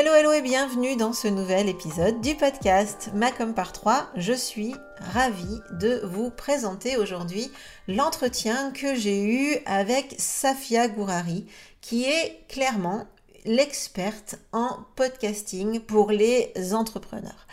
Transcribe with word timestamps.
Hello, 0.00 0.14
hello 0.14 0.32
et 0.32 0.42
bienvenue 0.42 0.94
dans 0.94 1.12
ce 1.12 1.26
nouvel 1.26 1.68
épisode 1.68 2.20
du 2.20 2.36
podcast 2.36 3.10
Macom 3.14 3.52
par 3.52 3.72
3. 3.72 4.06
Je 4.14 4.32
suis 4.32 4.76
ravie 5.12 5.58
de 5.72 6.02
vous 6.04 6.30
présenter 6.30 6.96
aujourd'hui 6.96 7.50
l'entretien 7.88 8.70
que 8.70 8.94
j'ai 8.94 9.24
eu 9.24 9.56
avec 9.66 10.14
Safia 10.16 10.86
Gourari, 10.86 11.46
qui 11.80 12.04
est 12.04 12.44
clairement 12.48 13.08
l'experte 13.44 14.36
en 14.52 14.78
podcasting 14.94 15.80
pour 15.80 16.12
les 16.12 16.52
entrepreneurs. 16.74 17.48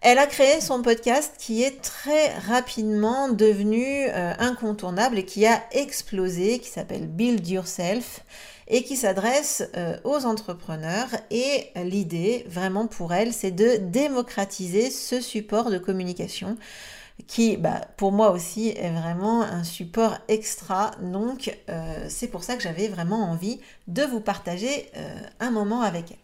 Elle 0.00 0.18
a 0.18 0.26
créé 0.26 0.62
son 0.62 0.80
podcast 0.80 1.34
qui 1.38 1.64
est 1.64 1.82
très 1.82 2.32
rapidement 2.38 3.28
devenu 3.28 4.06
euh, 4.08 4.32
incontournable 4.38 5.18
et 5.18 5.24
qui 5.26 5.44
a 5.44 5.62
explosé, 5.72 6.60
qui 6.60 6.68
s'appelle 6.70 7.08
Build 7.08 7.46
Yourself 7.46 8.22
et 8.68 8.84
qui 8.84 8.96
s'adresse 8.96 9.64
euh, 9.76 9.96
aux 10.04 10.26
entrepreneurs. 10.26 11.08
Et 11.30 11.68
l'idée, 11.76 12.44
vraiment 12.48 12.86
pour 12.86 13.12
elle, 13.12 13.32
c'est 13.32 13.50
de 13.50 13.76
démocratiser 13.76 14.90
ce 14.90 15.20
support 15.20 15.70
de 15.70 15.78
communication 15.78 16.56
qui, 17.26 17.56
bah, 17.56 17.80
pour 17.96 18.12
moi 18.12 18.30
aussi, 18.30 18.68
est 18.68 18.90
vraiment 18.90 19.42
un 19.42 19.64
support 19.64 20.18
extra. 20.28 20.92
Donc, 21.02 21.58
euh, 21.68 22.06
c'est 22.08 22.28
pour 22.28 22.44
ça 22.44 22.56
que 22.56 22.62
j'avais 22.62 22.88
vraiment 22.88 23.30
envie 23.30 23.58
de 23.88 24.02
vous 24.02 24.20
partager 24.20 24.88
euh, 24.96 25.20
un 25.40 25.50
moment 25.50 25.82
avec 25.82 26.12
elle. 26.12 26.16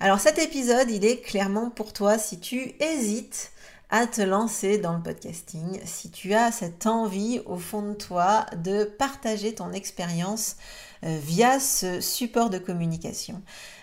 Alors, 0.00 0.20
cet 0.20 0.38
épisode, 0.38 0.90
il 0.90 1.04
est 1.04 1.18
clairement 1.18 1.70
pour 1.70 1.92
toi 1.92 2.18
si 2.18 2.40
tu 2.40 2.74
hésites 2.80 3.52
à 3.92 4.06
te 4.06 4.22
lancer 4.22 4.78
dans 4.78 4.94
le 4.94 5.02
podcasting, 5.02 5.78
si 5.84 6.10
tu 6.10 6.32
as 6.32 6.50
cette 6.50 6.86
envie 6.86 7.42
au 7.44 7.58
fond 7.58 7.82
de 7.82 7.92
toi 7.92 8.46
de 8.56 8.84
partager 8.84 9.54
ton 9.54 9.70
expérience 9.72 10.56
euh, 11.04 11.18
via 11.22 11.60
ce 11.60 12.00
support 12.00 12.48
de 12.48 12.56
communication. 12.56 13.42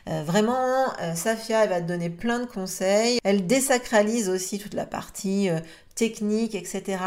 Euh, 0.09 0.23
vraiment, 0.23 0.91
euh, 0.99 1.13
Safia, 1.13 1.63
elle 1.63 1.69
va 1.69 1.79
te 1.79 1.85
donner 1.87 2.09
plein 2.09 2.39
de 2.39 2.45
conseils. 2.45 3.19
Elle 3.23 3.45
désacralise 3.45 4.29
aussi 4.29 4.57
toute 4.57 4.73
la 4.73 4.87
partie 4.87 5.47
technique, 5.93 6.55
etc. 6.55 6.97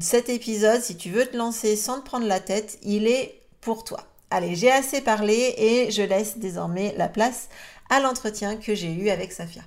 Cet 0.00 0.28
épisode, 0.28 0.82
si 0.82 0.98
tu 0.98 1.08
veux 1.08 1.24
te 1.24 1.38
lancer 1.38 1.74
sans 1.74 2.00
te 2.00 2.04
prendre 2.04 2.26
la 2.26 2.40
tête, 2.40 2.78
il 2.82 3.06
est 3.06 3.40
pour 3.62 3.82
toi. 3.82 4.00
Allez, 4.28 4.56
j'ai 4.56 4.70
assez 4.70 5.00
parlé 5.00 5.54
et 5.56 5.90
je 5.90 6.02
laisse 6.02 6.36
désormais 6.36 6.94
la 6.98 7.08
place 7.08 7.48
à 7.88 7.98
l'entretien 7.98 8.56
que 8.56 8.74
j'ai 8.74 8.92
eu 8.92 9.08
avec 9.08 9.32
Safia. 9.32 9.62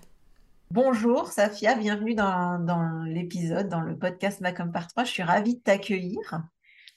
Bonjour 0.72 1.32
Safia, 1.32 1.74
bienvenue 1.74 2.14
dans, 2.14 2.60
dans 2.60 3.04
l'épisode, 3.04 3.70
dans 3.70 3.82
le 3.82 3.98
podcast 3.98 4.40
Macom 4.40 4.72
par 4.72 4.88
3. 4.88 5.04
Je 5.04 5.10
suis 5.10 5.24
ravie 5.24 5.56
de 5.56 5.62
t'accueillir. 5.62 6.44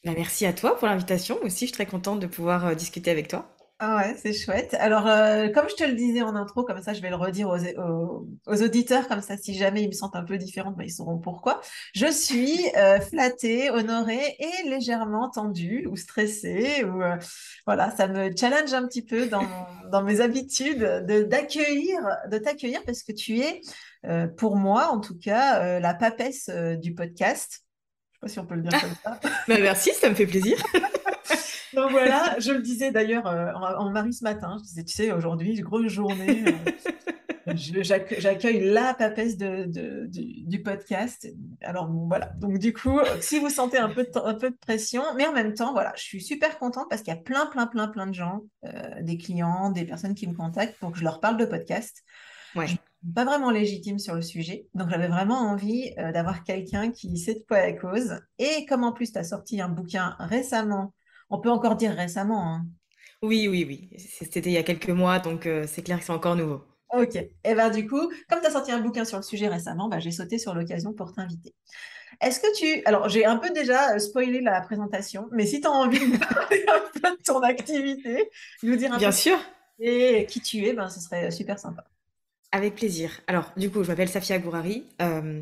Bah, 0.04 0.12
merci 0.14 0.44
à 0.44 0.52
toi 0.52 0.76
pour 0.76 0.88
l'invitation. 0.88 1.38
Aussi, 1.42 1.60
je 1.60 1.66
suis 1.66 1.72
très 1.72 1.86
contente 1.86 2.20
de 2.20 2.26
pouvoir 2.26 2.66
euh, 2.66 2.74
discuter 2.74 3.10
avec 3.10 3.28
toi. 3.28 3.51
Ah 3.84 3.96
ouais, 3.96 4.14
c'est 4.16 4.32
chouette. 4.32 4.74
Alors, 4.74 5.08
euh, 5.08 5.48
comme 5.48 5.68
je 5.68 5.74
te 5.74 5.82
le 5.82 5.94
disais 5.94 6.22
en 6.22 6.36
intro, 6.36 6.62
comme 6.62 6.80
ça, 6.80 6.92
je 6.92 7.02
vais 7.02 7.10
le 7.10 7.16
redire 7.16 7.48
aux, 7.48 8.62
auditeurs, 8.62 9.08
comme 9.08 9.20
ça, 9.20 9.36
si 9.36 9.54
jamais 9.54 9.82
ils 9.82 9.88
me 9.88 9.92
sentent 9.92 10.14
un 10.14 10.22
peu 10.22 10.38
différente, 10.38 10.76
bah, 10.76 10.84
ils 10.84 10.92
sauront 10.92 11.18
pourquoi. 11.18 11.60
Je 11.92 12.06
suis 12.06 12.60
euh, 12.76 13.00
flattée, 13.00 13.70
honorée 13.70 14.36
et 14.38 14.68
légèrement 14.68 15.30
tendue 15.30 15.88
ou 15.90 15.96
stressée. 15.96 16.84
Ou, 16.84 17.02
voilà, 17.66 17.90
ça 17.90 18.06
me 18.06 18.30
challenge 18.36 18.72
un 18.72 18.86
petit 18.86 19.02
peu 19.02 19.26
dans, 19.26 19.48
dans 19.90 20.04
mes 20.04 20.20
habitudes 20.20 20.78
de, 20.78 21.24
d'accueillir, 21.24 21.98
de 22.30 22.38
t'accueillir 22.38 22.84
parce 22.84 23.02
que 23.02 23.10
tu 23.10 23.40
es, 23.40 23.62
pour 24.36 24.54
moi 24.54 24.90
en 24.92 25.00
tout 25.00 25.18
cas, 25.18 25.80
la 25.80 25.94
papesse 25.94 26.48
du 26.78 26.94
podcast 26.94 27.64
pas 28.20 28.28
si 28.28 28.38
on 28.38 28.46
peut 28.46 28.54
le 28.54 28.62
dire 28.62 28.80
comme 28.80 28.94
ça. 29.02 29.18
Bah, 29.48 29.56
merci, 29.58 29.92
ça 29.92 30.08
me 30.08 30.14
fait 30.14 30.26
plaisir. 30.26 30.56
Donc 31.74 31.90
voilà, 31.90 32.36
je 32.38 32.52
le 32.52 32.60
disais 32.60 32.90
d'ailleurs 32.90 33.26
euh, 33.26 33.52
en, 33.52 33.90
Marie 33.90 34.12
ce 34.12 34.24
matin, 34.24 34.56
je 34.58 34.64
disais, 34.64 34.84
tu 34.84 34.94
sais, 34.94 35.12
aujourd'hui, 35.12 35.54
grosse 35.60 35.88
journée, 35.88 36.44
euh, 37.48 37.52
j'accueille 37.54 38.60
la 38.60 38.94
papesse 38.94 39.36
de, 39.36 39.66
du, 40.06 40.62
podcast. 40.62 41.28
Alors 41.62 41.90
voilà, 41.90 42.26
donc 42.38 42.58
du 42.58 42.72
coup, 42.72 43.00
si 43.20 43.38
vous 43.38 43.50
sentez 43.50 43.78
un 43.78 43.88
peu, 43.88 44.04
de, 44.04 44.18
un 44.18 44.34
peu 44.34 44.50
de 44.50 44.56
pression, 44.56 45.02
mais 45.16 45.26
en 45.26 45.32
même 45.32 45.54
temps, 45.54 45.72
voilà, 45.72 45.92
je 45.96 46.02
suis 46.02 46.22
super 46.22 46.58
contente 46.58 46.86
parce 46.90 47.02
qu'il 47.02 47.12
y 47.12 47.16
a 47.16 47.20
plein, 47.20 47.46
plein, 47.46 47.66
plein, 47.66 47.88
plein 47.88 48.06
de 48.06 48.14
gens, 48.14 48.42
euh, 48.64 48.70
des 49.00 49.16
clients, 49.16 49.70
des 49.70 49.84
personnes 49.84 50.14
qui 50.14 50.26
me 50.26 50.34
contactent 50.34 50.78
pour 50.78 50.92
que 50.92 50.98
je 50.98 51.04
leur 51.04 51.20
parle 51.20 51.36
de 51.36 51.44
podcast. 51.44 52.02
Ouais 52.54 52.66
pas 53.14 53.24
vraiment 53.24 53.50
légitime 53.50 53.98
sur 53.98 54.14
le 54.14 54.22
sujet. 54.22 54.66
Donc 54.74 54.88
j'avais 54.88 55.08
vraiment 55.08 55.38
envie 55.38 55.92
euh, 55.98 56.12
d'avoir 56.12 56.44
quelqu'un 56.44 56.90
qui 56.90 57.16
sait 57.18 57.34
de 57.34 57.44
quoi 57.46 57.58
la 57.58 57.72
cause. 57.72 58.20
Et 58.38 58.64
comme 58.66 58.84
en 58.84 58.92
plus 58.92 59.12
tu 59.12 59.18
as 59.18 59.24
sorti 59.24 59.60
un 59.60 59.68
bouquin 59.68 60.16
récemment, 60.18 60.94
on 61.32 61.40
peut 61.40 61.50
encore 61.50 61.76
dire 61.76 61.92
récemment. 61.92 62.54
Hein. 62.54 62.66
Oui, 63.22 63.48
oui, 63.48 63.64
oui. 63.66 63.90
C'était 63.98 64.50
il 64.50 64.52
y 64.52 64.58
a 64.58 64.62
quelques 64.62 64.90
mois, 64.90 65.18
donc 65.18 65.46
euh, 65.46 65.64
c'est 65.66 65.82
clair 65.82 65.98
que 65.98 66.04
c'est 66.04 66.12
encore 66.12 66.36
nouveau. 66.36 66.62
Ok. 66.92 67.16
Et 67.16 67.32
eh 67.44 67.54
bien 67.54 67.70
du 67.70 67.88
coup, 67.88 68.12
comme 68.28 68.40
tu 68.40 68.46
as 68.46 68.50
sorti 68.50 68.70
un 68.70 68.80
bouquin 68.80 69.04
sur 69.04 69.16
le 69.16 69.22
sujet 69.22 69.48
récemment, 69.48 69.88
bah, 69.88 69.98
j'ai 69.98 70.10
sauté 70.10 70.38
sur 70.38 70.54
l'occasion 70.54 70.92
pour 70.92 71.12
t'inviter. 71.14 71.54
Est-ce 72.20 72.40
que 72.40 72.54
tu... 72.56 72.82
Alors 72.84 73.08
j'ai 73.08 73.24
un 73.24 73.36
peu 73.36 73.50
déjà 73.50 73.94
euh, 73.94 73.98
spoilé 73.98 74.40
la 74.42 74.60
présentation, 74.60 75.28
mais 75.32 75.46
si 75.46 75.60
tu 75.60 75.66
as 75.66 75.70
envie 75.70 75.98
de 75.98 76.18
parler 76.34 76.64
un 76.68 77.00
peu 77.00 77.16
de 77.16 77.22
ton 77.24 77.40
activité, 77.40 78.30
nous 78.62 78.76
dire 78.76 78.92
un 78.92 78.98
Bien 78.98 79.08
peu 79.08 79.16
sûr. 79.16 79.38
et 79.78 80.26
qui 80.26 80.40
tu 80.42 80.66
es, 80.66 80.74
ben, 80.74 80.90
ce 80.90 81.00
serait 81.00 81.30
super 81.30 81.58
sympa. 81.58 81.84
Avec 82.54 82.74
plaisir. 82.74 83.22
Alors, 83.26 83.50
du 83.56 83.70
coup, 83.70 83.82
je 83.82 83.88
m'appelle 83.88 84.10
Safia 84.10 84.38
Gourari. 84.38 84.86
Euh, 85.00 85.40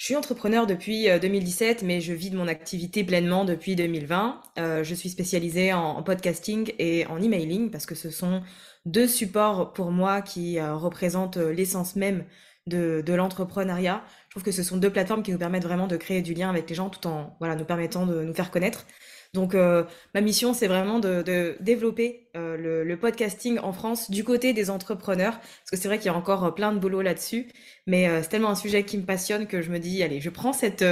je 0.00 0.06
suis 0.06 0.16
entrepreneur 0.16 0.66
depuis 0.66 1.08
2017, 1.20 1.82
euh, 1.82 1.86
mais 1.86 2.00
je 2.00 2.14
vis 2.14 2.30
de 2.30 2.36
mon 2.38 2.48
activité 2.48 3.04
pleinement 3.04 3.44
depuis 3.44 3.76
2020. 3.76 4.40
Euh, 4.58 4.82
je 4.82 4.94
suis 4.94 5.10
spécialisée 5.10 5.74
en, 5.74 6.02
podcasting 6.02 6.72
et 6.78 7.04
en 7.08 7.20
emailing 7.20 7.70
parce 7.70 7.84
que 7.84 7.94
ce 7.94 8.08
sont 8.08 8.40
deux 8.86 9.06
supports 9.06 9.74
pour 9.74 9.90
moi 9.90 10.22
qui 10.22 10.58
représentent 10.58 11.36
l'essence 11.36 11.96
même 11.96 12.24
de, 12.66 13.02
de 13.04 13.12
l'entrepreneuriat. 13.12 14.02
Je 14.28 14.30
trouve 14.30 14.42
que 14.42 14.52
ce 14.52 14.62
sont 14.62 14.78
deux 14.78 14.88
plateformes 14.88 15.22
qui 15.22 15.32
nous 15.32 15.38
permettent 15.38 15.64
vraiment 15.64 15.86
de 15.86 15.98
créer 15.98 16.22
du 16.22 16.32
lien 16.32 16.48
avec 16.48 16.70
les 16.70 16.74
gens 16.74 16.88
tout 16.88 17.06
en 17.06 17.36
voilà, 17.38 17.54
nous 17.54 17.66
permettant 17.66 18.06
de 18.06 18.22
nous 18.22 18.32
faire 18.32 18.50
connaître. 18.50 18.86
Donc, 19.32 19.54
euh, 19.54 19.84
ma 20.14 20.20
mission, 20.20 20.52
c'est 20.52 20.66
vraiment 20.66 20.98
de, 20.98 21.56
développer 21.60 22.28
euh, 22.36 22.84
le, 22.84 22.96
podcasting 22.98 23.58
en 23.60 23.72
France 23.72 24.10
du 24.10 24.24
côté 24.24 24.52
des 24.52 24.70
entrepreneurs, 24.70 25.38
parce 25.38 25.70
que 25.70 25.76
c'est 25.76 25.86
vrai 25.86 25.98
qu'il 25.98 26.06
y 26.06 26.14
a 26.14 26.16
encore 26.16 26.44
euh, 26.44 26.50
plein 26.50 26.72
de 26.72 26.78
boulot 26.80 27.00
là-dessus, 27.00 27.48
mais 27.86 28.08
c'est 28.22 28.28
tellement 28.30 28.50
un 28.50 28.54
sujet 28.56 28.84
qui 28.84 28.98
me 28.98 29.04
passionne 29.04 29.46
que 29.46 29.62
je 29.62 29.70
me 29.70 29.78
dis, 29.78 30.02
allez, 30.02 30.20
je 30.20 30.30
prends 30.30 30.52
cette 30.52 30.84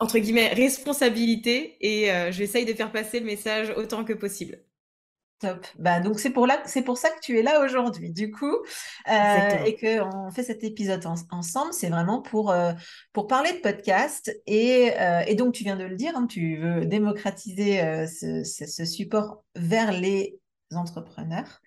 entre 0.00 0.18
guillemets 0.18 0.48
responsabilité 0.54 1.76
et 1.80 2.10
j'essaye 2.32 2.64
de 2.64 2.72
faire 2.72 2.92
passer 2.92 3.20
le 3.20 3.26
message 3.26 3.72
autant 3.76 4.04
que 4.04 4.12
possible. 4.12 4.58
Top. 5.40 5.64
Bah, 5.78 6.00
donc 6.00 6.18
c'est 6.18 6.30
pour, 6.30 6.48
là, 6.48 6.60
c'est 6.64 6.82
pour 6.82 6.98
ça 6.98 7.10
que 7.10 7.20
tu 7.22 7.38
es 7.38 7.42
là 7.42 7.60
aujourd'hui, 7.64 8.10
du 8.10 8.32
coup, 8.32 8.56
euh, 9.08 9.64
et 9.64 9.76
qu'on 9.76 10.30
fait 10.32 10.42
cet 10.42 10.64
épisode 10.64 11.06
ensemble. 11.30 11.72
C'est 11.72 11.90
vraiment 11.90 12.20
pour, 12.20 12.50
euh, 12.50 12.72
pour 13.12 13.28
parler 13.28 13.52
de 13.52 13.58
podcast. 13.58 14.32
Et, 14.46 14.92
euh, 14.98 15.22
et, 15.28 15.36
donc, 15.36 15.54
tu 15.54 15.62
viens 15.62 15.76
de 15.76 15.84
le 15.84 15.94
dire, 15.94 16.12
hein, 16.16 16.26
tu 16.26 16.56
veux 16.56 16.86
démocratiser 16.86 17.78
ce, 18.08 18.42
ce, 18.42 18.84
support 18.84 19.44
vers 19.54 19.92
les 19.92 20.40
entrepreneurs. 20.74 21.60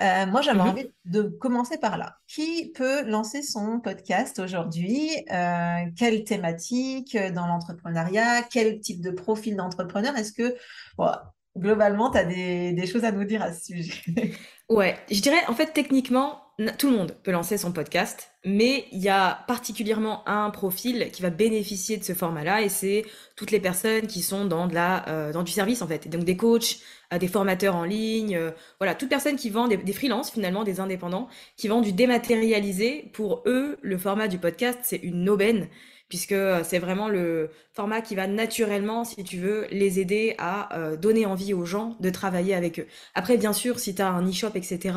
Euh, 0.00 0.26
moi, 0.26 0.42
j'avais 0.42 0.58
Mhm. 0.58 0.68
envie 0.68 0.90
de 1.04 1.22
commencer 1.22 1.78
par 1.78 1.96
là. 1.98 2.16
Qui 2.26 2.72
peut 2.74 3.02
lancer 3.04 3.42
son 3.42 3.78
podcast 3.80 4.38
aujourd'hui 4.40 5.10
euh, 5.32 5.84
Quelle 5.96 6.24
thématique 6.24 7.16
dans 7.16 7.46
l'entrepreneuriat 7.46 8.42
Quel 8.50 8.80
type 8.80 9.00
de 9.00 9.10
profil 9.10 9.56
d'entrepreneur? 9.56 10.16
Est-ce 10.16 10.32
que, 10.32 10.56
bon, 10.98 11.08
globalement, 11.56 12.10
tu 12.10 12.18
as 12.18 12.24
des, 12.24 12.86
choses 12.86 13.04
à 13.04 13.12
nous 13.12 13.24
dire 13.24 13.42
à 13.42 13.52
ce 13.52 13.74
sujet. 13.74 13.92
Ouais, 14.68 14.96
je 15.10 15.20
dirais 15.20 15.44
en 15.48 15.54
fait 15.54 15.74
techniquement, 15.74 16.40
tout 16.78 16.88
le 16.88 16.96
monde 16.96 17.14
peut 17.22 17.30
lancer 17.30 17.58
son 17.58 17.72
podcast, 17.72 18.30
mais 18.42 18.86
il 18.90 19.00
y 19.00 19.10
a 19.10 19.44
particulièrement 19.46 20.26
un 20.26 20.48
profil 20.48 21.10
qui 21.12 21.20
va 21.20 21.28
bénéficier 21.28 21.98
de 21.98 22.04
ce 22.04 22.14
format-là 22.14 22.62
et 22.62 22.70
c'est 22.70 23.04
toutes 23.36 23.50
les 23.50 23.60
personnes 23.60 24.06
qui 24.06 24.22
sont 24.22 24.46
dans 24.46 24.68
de 24.68 24.74
la 24.74 25.06
euh, 25.10 25.32
dans 25.32 25.42
du 25.42 25.52
service 25.52 25.82
en 25.82 25.86
fait, 25.86 26.08
donc 26.08 26.24
des 26.24 26.38
coachs, 26.38 26.78
euh, 27.12 27.18
des 27.18 27.28
formateurs 27.28 27.76
en 27.76 27.84
ligne, 27.84 28.34
euh, 28.34 28.50
voilà, 28.78 28.94
toute 28.94 29.10
personne 29.10 29.36
qui 29.36 29.50
vend 29.50 29.68
des, 29.68 29.76
des 29.76 29.92
freelances 29.92 30.30
finalement, 30.30 30.64
des 30.64 30.80
indépendants 30.80 31.28
qui 31.58 31.68
vendent 31.68 31.84
du 31.84 31.92
dématérialisé. 31.92 33.10
Pour 33.12 33.42
eux, 33.44 33.76
le 33.82 33.98
format 33.98 34.28
du 34.28 34.38
podcast 34.38 34.78
c'est 34.84 35.00
une 35.02 35.28
aubaine 35.28 35.68
puisque 36.12 36.32
euh, 36.32 36.62
c'est 36.62 36.78
vraiment 36.78 37.08
le 37.08 37.48
format 37.72 38.02
qui 38.02 38.14
va 38.14 38.26
naturellement, 38.26 39.02
si 39.02 39.24
tu 39.24 39.38
veux, 39.38 39.66
les 39.70 39.98
aider 39.98 40.34
à 40.36 40.78
euh, 40.78 40.94
donner 40.94 41.24
envie 41.24 41.54
aux 41.54 41.64
gens 41.64 41.96
de 42.00 42.10
travailler 42.10 42.54
avec 42.54 42.80
eux. 42.80 42.86
Après, 43.14 43.38
bien 43.38 43.54
sûr, 43.54 43.80
si 43.80 43.94
tu 43.94 44.02
as 44.02 44.10
un 44.10 44.28
e-shop, 44.28 44.50
etc., 44.54 44.94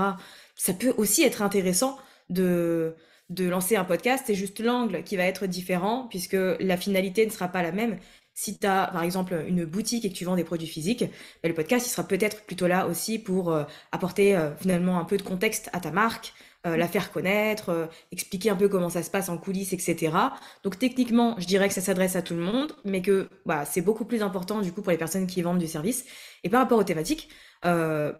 ça 0.58 0.74
peut 0.74 0.94
aussi 0.98 1.24
être 1.24 1.42
intéressant 1.42 1.98
de, 2.30 2.96
de 3.30 3.48
lancer 3.48 3.78
un 3.78 3.86
podcast. 3.86 4.26
C'est 4.28 4.36
juste 4.36 4.60
l'angle 4.60 5.04
qui 5.04 5.16
va 5.16 5.24
être 5.24 5.46
différent, 5.48 6.08
puisque 6.10 6.36
la 6.60 6.76
finalité 6.76 7.26
ne 7.26 7.32
sera 7.32 7.48
pas 7.48 7.64
la 7.64 7.72
même. 7.72 7.98
Si 8.34 8.60
tu 8.60 8.68
as, 8.68 8.88
par 8.92 9.04
exemple, 9.04 9.42
une 9.48 9.64
boutique 9.64 10.04
et 10.04 10.10
que 10.10 10.16
tu 10.16 10.26
vends 10.26 10.36
des 10.36 10.44
produits 10.44 10.68
physiques, 10.68 11.06
ben, 11.44 11.48
le 11.48 11.54
podcast, 11.54 11.88
il 11.88 11.92
sera 11.92 12.06
peut-être 12.06 12.44
plutôt 12.44 12.68
là 12.68 12.88
aussi 12.88 13.20
pour 13.20 13.54
euh, 13.54 13.64
apporter 13.94 14.38
finalement 14.60 15.00
un 15.00 15.06
peu 15.06 15.16
de 15.16 15.24
contexte 15.24 15.70
à 15.72 15.80
ta 15.80 15.92
marque, 15.92 16.34
euh, 16.66 16.78
la 16.78 16.88
faire 16.88 17.12
connaître, 17.12 17.70
euh, 17.70 17.86
expliquer 18.12 18.50
un 18.50 18.56
peu 18.56 18.68
comment 18.70 18.90
ça 18.90 19.04
se 19.04 19.10
passe 19.12 19.30
en 19.30 19.38
coulisses, 19.38 19.74
etc. 19.74 20.34
Donc 20.64 20.80
techniquement, 20.80 21.36
je 21.40 21.46
dirais 21.48 21.68
que 21.68 21.74
ça 21.74 21.82
s'adresse 21.82 22.16
à 22.16 22.22
tout 22.22 22.34
le 22.36 22.42
monde, 22.42 22.76
mais 22.86 23.02
que 23.02 23.30
bah, 23.46 23.66
c'est 23.66 23.82
beaucoup 23.82 24.06
plus 24.06 24.22
important 24.24 24.62
du 24.62 24.72
coup 24.72 24.82
pour 24.82 24.92
les 24.92 24.98
personnes 24.98 25.28
qui 25.28 25.42
vendent 25.42 25.60
du 25.60 25.68
service. 25.68 26.06
Et 26.44 26.50
par 26.50 26.62
rapport 26.62 26.80
aux 26.80 26.84
thématiques, 26.84 27.30
euh, 27.66 28.14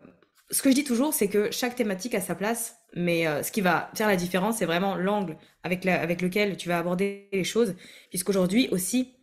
ce 0.52 0.62
que 0.62 0.70
je 0.70 0.76
dis 0.76 0.84
toujours, 0.84 1.14
c'est 1.14 1.28
que 1.28 1.50
chaque 1.52 1.76
thématique 1.76 2.14
a 2.16 2.22
sa 2.22 2.36
place, 2.36 2.76
mais 2.96 3.26
ce 3.44 3.52
qui 3.52 3.62
va 3.62 3.90
faire 3.96 4.08
la 4.08 4.16
différence, 4.16 4.58
c'est 4.58 4.66
vraiment 4.66 4.96
l'angle 4.96 5.38
avec, 5.64 5.84
la- 5.84 6.00
avec 6.02 6.22
lequel 6.22 6.56
tu 6.56 6.70
vas 6.70 6.78
aborder 6.78 7.30
les 7.34 7.44
choses, 7.44 7.76
puisqu'aujourd'hui 8.10 8.70
aussi, 8.72 9.15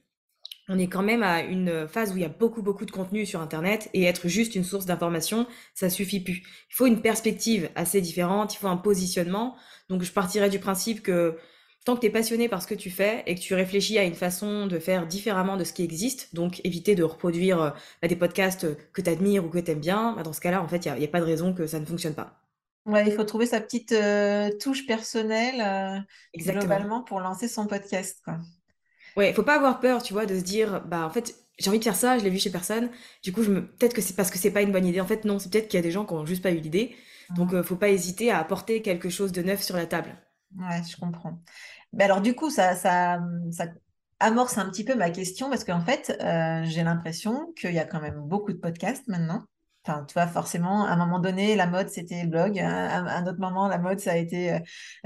on 0.68 0.78
est 0.78 0.88
quand 0.88 1.02
même 1.02 1.22
à 1.22 1.42
une 1.42 1.86
phase 1.88 2.12
où 2.12 2.16
il 2.16 2.22
y 2.22 2.24
a 2.24 2.28
beaucoup, 2.28 2.62
beaucoup 2.62 2.84
de 2.86 2.90
contenu 2.90 3.26
sur 3.26 3.40
Internet 3.40 3.90
et 3.94 4.04
être 4.04 4.28
juste 4.28 4.54
une 4.54 4.64
source 4.64 4.86
d'information, 4.86 5.46
ça 5.74 5.90
suffit 5.90 6.20
plus. 6.20 6.42
Il 6.70 6.74
faut 6.74 6.86
une 6.86 7.02
perspective 7.02 7.68
assez 7.74 8.00
différente, 8.00 8.54
il 8.54 8.58
faut 8.58 8.68
un 8.68 8.76
positionnement. 8.76 9.56
Donc, 9.88 10.02
je 10.02 10.12
partirais 10.12 10.50
du 10.50 10.60
principe 10.60 11.02
que 11.02 11.36
tant 11.84 11.96
que 11.96 12.00
tu 12.00 12.06
es 12.06 12.10
passionné 12.10 12.48
par 12.48 12.62
ce 12.62 12.66
que 12.68 12.74
tu 12.74 12.90
fais 12.90 13.22
et 13.26 13.34
que 13.34 13.40
tu 13.40 13.54
réfléchis 13.54 13.98
à 13.98 14.04
une 14.04 14.14
façon 14.14 14.66
de 14.66 14.78
faire 14.78 15.06
différemment 15.06 15.56
de 15.56 15.64
ce 15.64 15.72
qui 15.72 15.82
existe, 15.82 16.34
donc 16.34 16.60
éviter 16.64 16.94
de 16.94 17.02
reproduire 17.02 17.60
euh, 17.60 17.70
bah, 18.00 18.08
des 18.08 18.16
podcasts 18.16 18.66
que 18.92 19.02
tu 19.02 19.10
admires 19.10 19.44
ou 19.44 19.48
que 19.48 19.58
tu 19.58 19.70
aimes 19.72 19.80
bien, 19.80 20.12
bah, 20.14 20.22
dans 20.22 20.32
ce 20.32 20.40
cas-là, 20.40 20.62
en 20.62 20.68
fait, 20.68 20.86
il 20.86 20.92
n'y 20.92 20.98
a, 20.98 21.00
y 21.00 21.04
a 21.04 21.08
pas 21.08 21.20
de 21.20 21.26
raison 21.26 21.52
que 21.54 21.66
ça 21.66 21.80
ne 21.80 21.84
fonctionne 21.86 22.14
pas. 22.14 22.40
Ouais, 22.84 23.06
il 23.06 23.12
faut 23.14 23.22
trouver 23.24 23.46
sa 23.46 23.60
petite 23.60 23.92
euh, 23.92 24.50
touche 24.60 24.86
personnelle 24.86 25.60
euh, 25.60 26.00
globalement 26.36 27.02
pour 27.04 27.20
lancer 27.20 27.46
son 27.48 27.66
podcast, 27.68 28.20
quoi. 28.24 28.38
Ouais, 29.16 29.32
faut 29.34 29.42
pas 29.42 29.56
avoir 29.56 29.80
peur, 29.80 30.02
tu 30.02 30.12
vois, 30.12 30.26
de 30.26 30.34
se 30.38 30.42
dire, 30.44 30.82
bah 30.86 31.04
en 31.06 31.10
fait, 31.10 31.34
j'ai 31.58 31.68
envie 31.68 31.78
de 31.78 31.84
faire 31.84 31.96
ça, 31.96 32.18
je 32.18 32.24
l'ai 32.24 32.30
vu 32.30 32.38
chez 32.38 32.50
personne. 32.50 32.90
Du 33.22 33.32
coup, 33.32 33.42
je 33.42 33.50
me... 33.50 33.66
peut-être 33.66 33.94
que 33.94 34.00
c'est 34.00 34.14
parce 34.16 34.30
que 34.30 34.38
c'est 34.38 34.50
pas 34.50 34.62
une 34.62 34.72
bonne 34.72 34.86
idée. 34.86 35.00
En 35.00 35.06
fait, 35.06 35.24
non, 35.24 35.38
c'est 35.38 35.50
peut-être 35.50 35.68
qu'il 35.68 35.78
y 35.78 35.80
a 35.80 35.82
des 35.82 35.90
gens 35.90 36.06
qui 36.06 36.14
ont 36.14 36.24
juste 36.26 36.42
pas 36.42 36.50
eu 36.52 36.58
l'idée. 36.60 36.96
Donc, 37.36 37.52
euh, 37.54 37.62
faut 37.62 37.76
pas 37.76 37.90
hésiter 37.90 38.30
à 38.30 38.38
apporter 38.38 38.82
quelque 38.82 39.08
chose 39.10 39.32
de 39.32 39.42
neuf 39.42 39.62
sur 39.62 39.76
la 39.76 39.86
table. 39.86 40.16
Ouais, 40.56 40.82
je 40.84 40.96
comprends. 40.96 41.40
Ben 41.92 42.04
alors 42.06 42.20
du 42.20 42.34
coup, 42.34 42.50
ça, 42.50 42.74
ça, 42.76 43.20
ça 43.50 43.66
amorce 44.20 44.58
un 44.58 44.68
petit 44.70 44.84
peu 44.84 44.94
ma 44.94 45.10
question 45.10 45.48
parce 45.50 45.64
qu'en 45.64 45.80
fait, 45.80 46.16
euh, 46.20 46.64
j'ai 46.64 46.82
l'impression 46.84 47.52
qu'il 47.56 47.72
y 47.72 47.78
a 47.78 47.84
quand 47.86 48.00
même 48.00 48.20
beaucoup 48.20 48.52
de 48.52 48.58
podcasts 48.58 49.08
maintenant. 49.08 49.44
Enfin, 49.84 50.04
tu 50.06 50.14
vois, 50.14 50.28
forcément, 50.28 50.84
à 50.84 50.90
un 50.92 50.96
moment 50.96 51.18
donné, 51.18 51.56
la 51.56 51.66
mode, 51.66 51.88
c'était 51.88 52.22
le 52.22 52.28
blog. 52.28 52.56
À 52.60 52.98
un, 52.98 53.26
autre 53.26 53.40
moment, 53.40 53.66
la 53.66 53.78
mode, 53.78 53.98
ça 53.98 54.12
a 54.12 54.16
été 54.16 54.52
euh, 54.52 54.58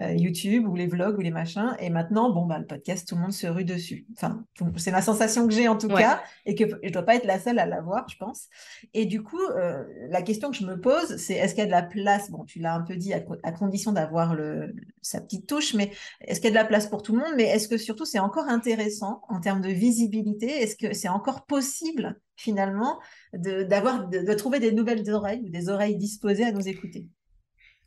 euh, 0.03 0.13
YouTube 0.13 0.69
ou 0.69 0.75
les 0.75 0.87
vlogs 0.87 1.17
ou 1.17 1.23
les 1.23 1.31
machins. 1.31 1.75
Et 1.79 1.89
maintenant, 1.89 2.31
bon, 2.31 2.45
bah, 2.45 2.59
le 2.59 2.67
podcast, 2.67 3.09
tout 3.09 3.15
le 3.15 3.23
monde 3.23 3.33
se 3.33 3.47
rue 3.47 3.65
dessus. 3.65 4.07
Enfin, 4.13 4.45
c'est 4.77 4.91
la 4.91 5.01
sensation 5.01 5.47
que 5.49 5.55
j'ai 5.55 5.67
en 5.67 5.79
tout 5.79 5.87
Ouais, 5.87 6.03
cas 6.03 6.23
et 6.45 6.55
que 6.55 6.65
je 6.83 6.91
dois 6.91 7.05
pas 7.05 7.15
être 7.15 7.25
la 7.25 7.39
seule 7.39 7.59
à 7.59 7.65
l'avoir, 7.65 8.07
je 8.11 8.17
pense. 8.19 8.49
Et 8.93 9.07
du 9.07 9.23
coup, 9.23 9.41
euh, 9.41 9.85
la 10.11 10.21
question 10.21 10.51
que 10.51 10.57
je 10.57 10.67
me 10.67 10.79
pose, 10.79 11.17
c'est 11.17 11.35
est-ce 11.35 11.55
qu'il 11.55 11.61
y 11.61 11.67
a 11.67 11.67
de 11.67 11.71
la 11.71 11.83
place? 11.83 12.31
Bon, 12.31 12.45
tu 12.45 12.59
l'as 12.59 12.75
un 12.75 12.83
peu 12.83 12.97
dit, 12.97 13.15
à, 13.15 13.23
à 13.45 13.53
condition 13.53 13.93
d'avoir 13.93 14.35
le, 14.35 14.75
sa 15.01 15.23
petite 15.23 15.47
touche, 15.47 15.73
mais 15.73 15.91
est-ce 16.21 16.41
qu'il 16.41 16.49
y 16.49 16.53
a 16.53 16.57
de 16.59 16.63
la 16.63 16.67
place 16.67 16.87
pour 16.87 17.03
tout 17.03 17.15
le 17.15 17.21
monde? 17.21 17.33
Mais 17.37 17.45
est-ce 17.45 17.69
que 17.69 17.79
surtout 17.79 18.05
c'est 18.05 18.19
encore 18.19 18.49
intéressant 18.49 19.23
en 19.29 19.41
termes 19.41 19.63
de 19.63 19.71
visibilité? 19.71 20.49
Est-ce 20.49 20.77
que 20.77 20.93
c'est 20.93 21.09
encore 21.09 21.47
possible 21.47 22.21
finalement 22.37 23.01
de, 23.33 23.63
de, 23.65 24.27
de 24.27 24.35
trouver 24.35 24.61
des 24.61 24.73
nouvelles 24.73 25.11
oreilles 25.11 25.43
ou 25.45 25.51
des 25.51 25.69
oreilles 25.69 25.97
disposées 25.97 26.45
à 26.45 26.53
nous 26.53 26.69
écouter? 26.69 27.09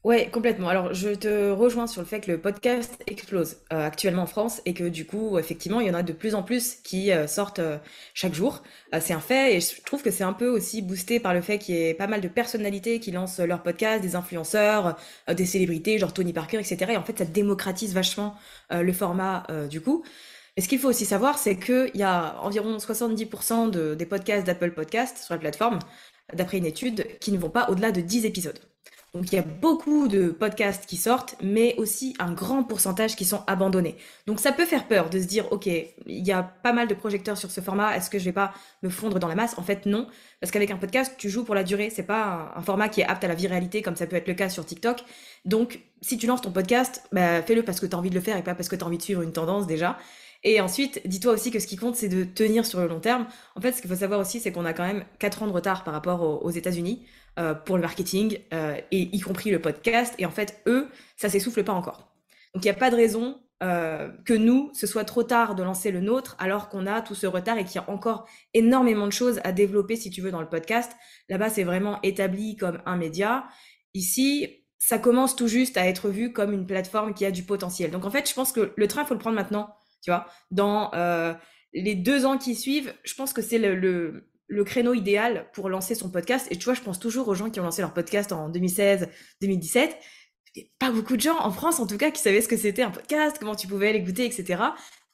ouais, 0.03 0.29
complètement. 0.31 0.69
Alors, 0.69 0.93
je 0.93 1.09
te 1.09 1.51
rejoins 1.51 1.87
sur 1.87 2.01
le 2.01 2.07
fait 2.07 2.21
que 2.21 2.31
le 2.31 2.41
podcast 2.41 3.01
explose 3.07 3.57
euh, 3.73 3.85
actuellement 3.85 4.23
en 4.23 4.25
France 4.27 4.61
et 4.65 4.73
que 4.73 4.83
du 4.85 5.05
coup, 5.05 5.37
effectivement, 5.37 5.79
il 5.81 5.87
y 5.87 5.89
en 5.91 5.93
a 5.93 6.03
de 6.03 6.13
plus 6.13 6.35
en 6.35 6.43
plus 6.43 6.75
qui 6.83 7.11
euh, 7.11 7.27
sortent 7.27 7.59
euh, 7.59 7.77
chaque 8.13 8.33
jour. 8.33 8.63
C'est 8.99 9.13
un 9.13 9.19
fait 9.19 9.55
et 9.55 9.61
je 9.61 9.81
trouve 9.83 10.01
que 10.01 10.11
c'est 10.11 10.23
un 10.23 10.33
peu 10.33 10.47
aussi 10.47 10.81
boosté 10.81 11.19
par 11.19 11.33
le 11.33 11.41
fait 11.41 11.59
qu'il 11.59 11.75
y 11.75 11.83
ait 11.89 11.93
pas 11.93 12.07
mal 12.07 12.21
de 12.21 12.27
personnalités 12.27 12.99
qui 12.99 13.11
lancent 13.11 13.39
leur 13.39 13.61
podcast, 13.63 14.01
des 14.01 14.15
influenceurs, 14.15 14.97
des 15.27 15.45
célébrités, 15.45 15.97
genre 15.97 16.13
Tony 16.13 16.33
Parker, 16.33 16.59
etc. 16.59 16.93
Et 16.93 16.97
en 16.97 17.03
fait, 17.03 17.17
ça 17.17 17.25
démocratise 17.25 17.93
vachement 17.93 18.35
le 18.71 18.91
format 18.93 19.45
du 19.69 19.81
coup. 19.81 20.03
Mais 20.59 20.63
ce 20.63 20.67
qu'il 20.67 20.79
faut 20.79 20.89
aussi 20.89 21.05
savoir, 21.05 21.37
c'est 21.37 21.55
qu'il 21.55 21.91
y 21.95 22.03
a 22.03 22.35
environ 22.41 22.75
70% 22.75 23.69
de, 23.69 23.95
des 23.95 24.05
podcasts 24.05 24.45
d'Apple 24.45 24.71
Podcast 24.71 25.17
sur 25.19 25.33
la 25.33 25.39
plateforme, 25.39 25.79
d'après 26.33 26.57
une 26.57 26.65
étude, 26.65 27.07
qui 27.21 27.31
ne 27.31 27.37
vont 27.37 27.49
pas 27.49 27.69
au-delà 27.69 27.93
de 27.93 28.01
10 28.01 28.25
épisodes. 28.25 28.59
Donc 29.13 29.31
il 29.31 29.37
y 29.37 29.39
a 29.39 29.41
beaucoup 29.41 30.09
de 30.09 30.27
podcasts 30.27 30.85
qui 30.85 30.97
sortent, 30.97 31.37
mais 31.41 31.75
aussi 31.77 32.13
un 32.19 32.33
grand 32.33 32.63
pourcentage 32.63 33.15
qui 33.15 33.23
sont 33.23 33.41
abandonnés. 33.47 33.95
Donc 34.27 34.41
ça 34.41 34.51
peut 34.51 34.65
faire 34.65 34.89
peur 34.89 35.09
de 35.09 35.21
se 35.21 35.27
dire, 35.27 35.49
ok, 35.53 35.67
il 35.67 36.27
y 36.27 36.33
a 36.33 36.43
pas 36.43 36.73
mal 36.73 36.89
de 36.89 36.93
projecteurs 36.93 37.37
sur 37.37 37.51
ce 37.51 37.61
format, 37.61 37.95
est-ce 37.95 38.09
que 38.09 38.19
je 38.19 38.25
vais 38.25 38.33
pas 38.33 38.53
me 38.83 38.89
fondre 38.89 39.17
dans 39.17 39.29
la 39.29 39.35
masse? 39.35 39.57
En 39.57 39.63
fait 39.63 39.85
non, 39.85 40.07
parce 40.41 40.51
qu'avec 40.51 40.71
un 40.71 40.77
podcast, 40.77 41.15
tu 41.17 41.29
joues 41.29 41.45
pour 41.45 41.55
la 41.55 41.63
durée, 41.63 41.89
c'est 41.89 42.03
pas 42.03 42.51
un, 42.53 42.59
un 42.59 42.61
format 42.61 42.89
qui 42.89 42.99
est 42.99 43.05
apte 43.05 43.23
à 43.23 43.29
la 43.29 43.33
viralité 43.33 43.81
comme 43.81 43.95
ça 43.95 44.07
peut 44.07 44.17
être 44.17 44.27
le 44.27 44.33
cas 44.33 44.49
sur 44.49 44.65
TikTok. 44.65 45.05
Donc 45.45 45.79
si 46.01 46.17
tu 46.17 46.27
lances 46.27 46.41
ton 46.41 46.51
podcast, 46.51 47.03
bah, 47.13 47.41
fais-le 47.43 47.63
parce 47.63 47.79
que 47.79 47.85
tu 47.85 47.95
as 47.95 47.97
envie 47.97 48.09
de 48.09 48.15
le 48.15 48.21
faire 48.21 48.35
et 48.35 48.43
pas 48.43 48.55
parce 48.55 48.67
que 48.67 48.75
tu 48.75 48.83
as 48.83 48.87
envie 48.87 48.97
de 48.97 49.03
suivre 49.03 49.21
une 49.21 49.31
tendance 49.31 49.67
déjà. 49.67 49.97
Et 50.43 50.61
ensuite, 50.61 51.01
dis-toi 51.05 51.33
aussi 51.33 51.51
que 51.51 51.59
ce 51.59 51.67
qui 51.67 51.75
compte, 51.75 51.95
c'est 51.95 52.07
de 52.07 52.23
tenir 52.23 52.65
sur 52.65 52.79
le 52.79 52.87
long 52.87 52.99
terme. 52.99 53.27
En 53.55 53.61
fait, 53.61 53.73
ce 53.73 53.81
qu'il 53.81 53.89
faut 53.89 53.97
savoir 53.97 54.19
aussi, 54.19 54.39
c'est 54.39 54.51
qu'on 54.51 54.65
a 54.65 54.73
quand 54.73 54.87
même 54.87 55.03
4 55.19 55.43
ans 55.43 55.47
de 55.47 55.51
retard 55.51 55.83
par 55.83 55.93
rapport 55.93 56.21
aux, 56.21 56.37
aux 56.37 56.51
États-Unis 56.51 57.05
euh, 57.39 57.53
pour 57.53 57.77
le 57.77 57.81
marketing, 57.81 58.39
euh, 58.53 58.75
et 58.91 59.15
y 59.15 59.19
compris 59.21 59.49
le 59.49 59.61
podcast. 59.61 60.13
Et 60.17 60.25
en 60.25 60.31
fait, 60.31 60.61
eux, 60.67 60.89
ça 61.15 61.29
s'essouffle 61.29 61.63
pas 61.63 61.73
encore. 61.73 62.11
Donc, 62.53 62.63
il 62.63 62.67
n'y 62.67 62.71
a 62.71 62.73
pas 62.73 62.89
de 62.89 62.95
raison 62.95 63.39
euh, 63.61 64.09
que 64.25 64.33
nous, 64.33 64.71
ce 64.73 64.87
soit 64.87 65.05
trop 65.05 65.23
tard 65.23 65.55
de 65.55 65.63
lancer 65.63 65.91
le 65.91 65.99
nôtre, 65.99 66.35
alors 66.39 66.69
qu'on 66.69 66.85
a 66.85 67.01
tout 67.01 67.15
ce 67.15 67.27
retard 67.27 67.57
et 67.57 67.65
qu'il 67.65 67.75
y 67.75 67.83
a 67.83 67.89
encore 67.89 68.27
énormément 68.53 69.07
de 69.07 69.11
choses 69.11 69.39
à 69.43 69.51
développer, 69.51 69.95
si 69.95 70.09
tu 70.09 70.21
veux, 70.21 70.31
dans 70.31 70.41
le 70.41 70.49
podcast. 70.49 70.91
Là-bas, 71.29 71.49
c'est 71.49 71.63
vraiment 71.63 72.01
établi 72.01 72.57
comme 72.57 72.81
un 72.85 72.97
média. 72.97 73.45
Ici, 73.93 74.65
ça 74.77 74.97
commence 74.97 75.35
tout 75.35 75.47
juste 75.47 75.77
à 75.77 75.87
être 75.87 76.09
vu 76.09 76.33
comme 76.33 76.53
une 76.53 76.65
plateforme 76.65 77.13
qui 77.13 77.25
a 77.25 77.31
du 77.31 77.43
potentiel. 77.43 77.91
Donc, 77.91 78.05
en 78.05 78.11
fait, 78.11 78.29
je 78.29 78.33
pense 78.33 78.51
que 78.51 78.73
le 78.75 78.87
train, 78.87 79.03
il 79.03 79.07
faut 79.07 79.13
le 79.13 79.19
prendre 79.19 79.35
maintenant 79.35 79.75
tu 80.01 80.11
vois. 80.11 80.27
Dans 80.51 80.91
euh, 80.93 81.33
les 81.73 81.95
deux 81.95 82.25
ans 82.25 82.37
qui 82.37 82.55
suivent, 82.55 82.93
je 83.03 83.13
pense 83.15 83.33
que 83.33 83.41
c'est 83.41 83.57
le, 83.57 83.75
le, 83.75 84.29
le, 84.47 84.63
créneau 84.63 84.93
idéal 84.93 85.49
pour 85.53 85.69
lancer 85.69 85.95
son 85.95 86.09
podcast. 86.09 86.47
Et 86.51 86.57
tu 86.57 86.65
vois, 86.65 86.73
je 86.73 86.81
pense 86.81 86.99
toujours 86.99 87.27
aux 87.27 87.35
gens 87.35 87.49
qui 87.49 87.59
ont 87.59 87.63
lancé 87.63 87.81
leur 87.81 87.93
podcast 87.93 88.31
en 88.31 88.49
2016, 88.49 89.09
2017. 89.41 89.97
Il 90.55 90.63
n'y 90.63 90.67
a 90.67 90.87
pas 90.87 90.91
beaucoup 90.91 91.15
de 91.15 91.21
gens, 91.21 91.37
en 91.39 91.51
France 91.51 91.79
en 91.79 91.85
tout 91.85 91.97
cas, 91.97 92.11
qui 92.11 92.21
savaient 92.21 92.41
ce 92.41 92.47
que 92.47 92.57
c'était 92.57 92.81
un 92.81 92.91
podcast, 92.91 93.37
comment 93.39 93.55
tu 93.55 93.67
pouvais 93.67 93.93
l'écouter, 93.93 94.25
etc. 94.25 94.63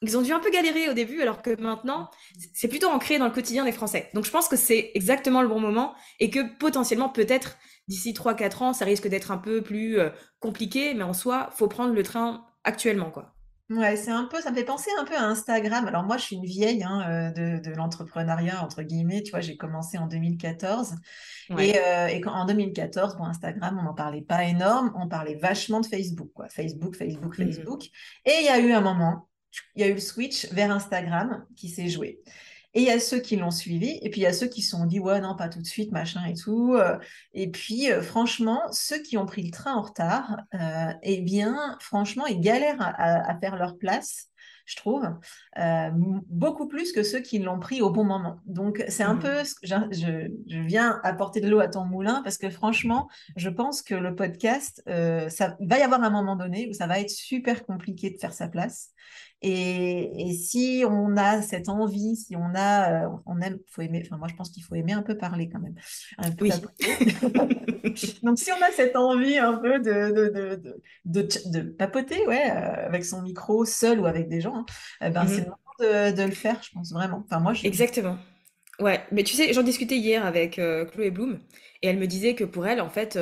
Ils 0.02 0.16
ont 0.16 0.22
dû 0.22 0.32
un 0.32 0.40
peu 0.40 0.50
galérer 0.50 0.88
au 0.88 0.94
début, 0.94 1.20
alors 1.20 1.42
que 1.42 1.58
maintenant, 1.60 2.10
c'est 2.54 2.68
plutôt 2.68 2.88
ancré 2.88 3.18
dans 3.18 3.26
le 3.26 3.32
quotidien 3.32 3.64
des 3.64 3.72
Français. 3.72 4.10
Donc 4.14 4.24
je 4.24 4.30
pense 4.30 4.48
que 4.48 4.56
c'est 4.56 4.92
exactement 4.94 5.42
le 5.42 5.48
bon 5.48 5.60
moment 5.60 5.94
et 6.20 6.30
que 6.30 6.56
potentiellement, 6.58 7.08
peut-être, 7.08 7.58
d'ici 7.88 8.12
3-4 8.12 8.62
ans, 8.62 8.72
ça 8.72 8.84
risque 8.84 9.08
d'être 9.08 9.30
un 9.30 9.38
peu 9.38 9.62
plus 9.62 9.98
euh, 9.98 10.10
compliqué, 10.40 10.94
mais 10.94 11.02
en 11.02 11.12
soi, 11.12 11.50
faut 11.52 11.68
prendre 11.68 11.94
le 11.94 12.02
train 12.02 12.46
actuellement, 12.64 13.10
quoi. 13.10 13.35
Ouais, 13.68 13.96
c'est 13.96 14.12
un 14.12 14.26
peu, 14.26 14.40
ça 14.40 14.52
me 14.52 14.56
fait 14.56 14.64
penser 14.64 14.90
un 14.96 15.04
peu 15.04 15.16
à 15.16 15.24
Instagram. 15.24 15.88
Alors 15.88 16.04
moi, 16.04 16.18
je 16.18 16.22
suis 16.22 16.36
une 16.36 16.44
vieille 16.44 16.84
hein, 16.84 17.02
euh, 17.10 17.30
de, 17.32 17.58
de 17.68 17.74
l'entrepreneuriat, 17.74 18.62
entre 18.62 18.82
guillemets. 18.82 19.24
Tu 19.24 19.32
vois, 19.32 19.40
j'ai 19.40 19.56
commencé 19.56 19.98
en 19.98 20.06
2014. 20.06 20.94
Et, 21.58 21.76
euh, 21.78 22.06
et 22.06 22.20
quand, 22.20 22.32
en 22.32 22.44
2014, 22.44 23.16
bon, 23.16 23.24
Instagram, 23.24 23.76
on 23.80 23.82
n'en 23.82 23.94
parlait 23.94 24.22
pas 24.22 24.44
énorme. 24.44 24.92
On 24.96 25.08
parlait 25.08 25.34
vachement 25.34 25.80
de 25.80 25.86
Facebook, 25.86 26.30
quoi. 26.32 26.48
Facebook, 26.48 26.94
Facebook, 26.94 27.36
Mm 27.38 27.42
-hmm. 27.42 27.46
Facebook. 27.54 27.84
Et 28.24 28.34
il 28.40 28.44
y 28.44 28.48
a 28.48 28.60
eu 28.60 28.70
un 28.72 28.80
moment, 28.80 29.28
il 29.74 29.80
y 29.82 29.84
a 29.84 29.88
eu 29.88 29.94
le 29.94 30.00
switch 30.00 30.46
vers 30.52 30.70
Instagram 30.70 31.44
qui 31.56 31.68
s'est 31.68 31.88
joué. 31.88 32.20
Et 32.76 32.80
il 32.80 32.86
y 32.86 32.90
a 32.90 33.00
ceux 33.00 33.20
qui 33.20 33.36
l'ont 33.36 33.50
suivi, 33.50 33.98
et 34.02 34.10
puis 34.10 34.20
il 34.20 34.24
y 34.24 34.26
a 34.26 34.34
ceux 34.34 34.48
qui 34.48 34.60
se 34.60 34.72
sont 34.72 34.84
dit, 34.84 35.00
ouais, 35.00 35.18
non, 35.22 35.34
pas 35.34 35.48
tout 35.48 35.62
de 35.62 35.66
suite, 35.66 35.92
machin 35.92 36.26
et 36.26 36.34
tout. 36.34 36.74
Euh. 36.74 36.98
Et 37.32 37.50
puis, 37.50 37.90
euh, 37.90 38.02
franchement, 38.02 38.60
ceux 38.70 39.00
qui 39.00 39.16
ont 39.16 39.24
pris 39.24 39.42
le 39.42 39.50
train 39.50 39.72
en 39.72 39.80
retard, 39.80 40.36
euh, 40.52 40.92
eh 41.02 41.22
bien, 41.22 41.78
franchement, 41.80 42.26
ils 42.26 42.38
galèrent 42.38 42.76
à, 42.82 43.30
à 43.30 43.40
faire 43.40 43.56
leur 43.56 43.78
place 43.78 44.28
je 44.66 44.74
trouve, 44.74 45.08
euh, 45.58 45.90
beaucoup 45.94 46.66
plus 46.66 46.92
que 46.92 47.04
ceux 47.04 47.20
qui 47.20 47.38
l'ont 47.38 47.60
pris 47.60 47.80
au 47.80 47.90
bon 47.90 48.04
moment. 48.04 48.40
Donc, 48.46 48.84
c'est 48.88 49.04
un 49.04 49.14
mmh. 49.14 49.20
peu, 49.20 49.42
je, 49.62 50.28
je, 50.48 50.58
viens 50.58 51.00
apporter 51.04 51.40
de 51.40 51.48
l'eau 51.48 51.60
à 51.60 51.68
ton 51.68 51.84
moulin 51.84 52.20
parce 52.22 52.36
que 52.36 52.50
franchement, 52.50 53.08
je 53.36 53.48
pense 53.48 53.82
que 53.82 53.94
le 53.94 54.14
podcast, 54.16 54.82
euh, 54.88 55.28
ça 55.28 55.56
va 55.60 55.78
y 55.78 55.82
avoir 55.82 56.02
un 56.02 56.10
moment 56.10 56.34
donné 56.34 56.68
où 56.68 56.72
ça 56.72 56.88
va 56.88 56.98
être 56.98 57.10
super 57.10 57.64
compliqué 57.64 58.10
de 58.10 58.18
faire 58.18 58.32
sa 58.32 58.48
place. 58.48 58.90
Et, 59.42 60.32
si 60.32 60.84
on 60.88 61.16
a 61.16 61.42
cette 61.42 61.68
envie, 61.68 62.16
si 62.16 62.36
on 62.36 62.54
a, 62.54 63.04
euh, 63.04 63.08
on 63.26 63.40
aime, 63.40 63.58
faut 63.68 63.82
aimer. 63.82 64.02
Enfin, 64.04 64.16
moi, 64.16 64.28
je 64.28 64.34
pense 64.34 64.50
qu'il 64.50 64.62
faut 64.62 64.74
aimer 64.74 64.92
un 64.92 65.02
peu 65.02 65.16
parler 65.16 65.48
quand 65.48 65.60
même. 65.60 65.74
oui. 66.40 66.50
Donc, 68.22 68.38
si 68.38 68.50
on 68.50 68.62
a 68.62 68.70
cette 68.72 68.96
envie 68.96 69.38
un 69.38 69.54
peu 69.54 69.78
de 69.78 70.76
de, 71.04 71.28
de, 71.46 71.60
papoter, 71.60 72.26
ouais, 72.26 72.50
euh, 72.50 72.86
avec 72.86 73.04
son 73.04 73.22
micro, 73.22 73.64
seul 73.64 74.00
ou 74.00 74.06
avec 74.06 74.28
des 74.28 74.40
gens, 74.40 74.56
hein, 74.56 74.66
eh 75.02 75.10
ben, 75.10 75.26
c'est 75.26 75.42
mhm. 75.42 75.52
le 75.78 75.90
moment 75.90 76.12
de, 76.16 76.22
le 76.22 76.34
faire, 76.34 76.62
je 76.62 76.70
pense 76.72 76.92
vraiment. 76.92 77.22
Enfin, 77.24 77.40
moi, 77.40 77.52
Exactement. 77.62 78.16
Ouais, 78.78 79.00
mais 79.10 79.22
tu 79.22 79.34
sais, 79.34 79.52
j'en 79.54 79.62
discutais 79.62 79.96
hier 79.96 80.26
avec 80.26 80.58
euh, 80.58 80.84
Chloé 80.84 81.10
Bloom 81.10 81.38
et 81.82 81.88
elle 81.88 81.98
me 81.98 82.06
disait 82.06 82.34
que 82.34 82.44
pour 82.44 82.66
elle, 82.66 82.80
en 82.80 82.90
fait, 82.90 83.18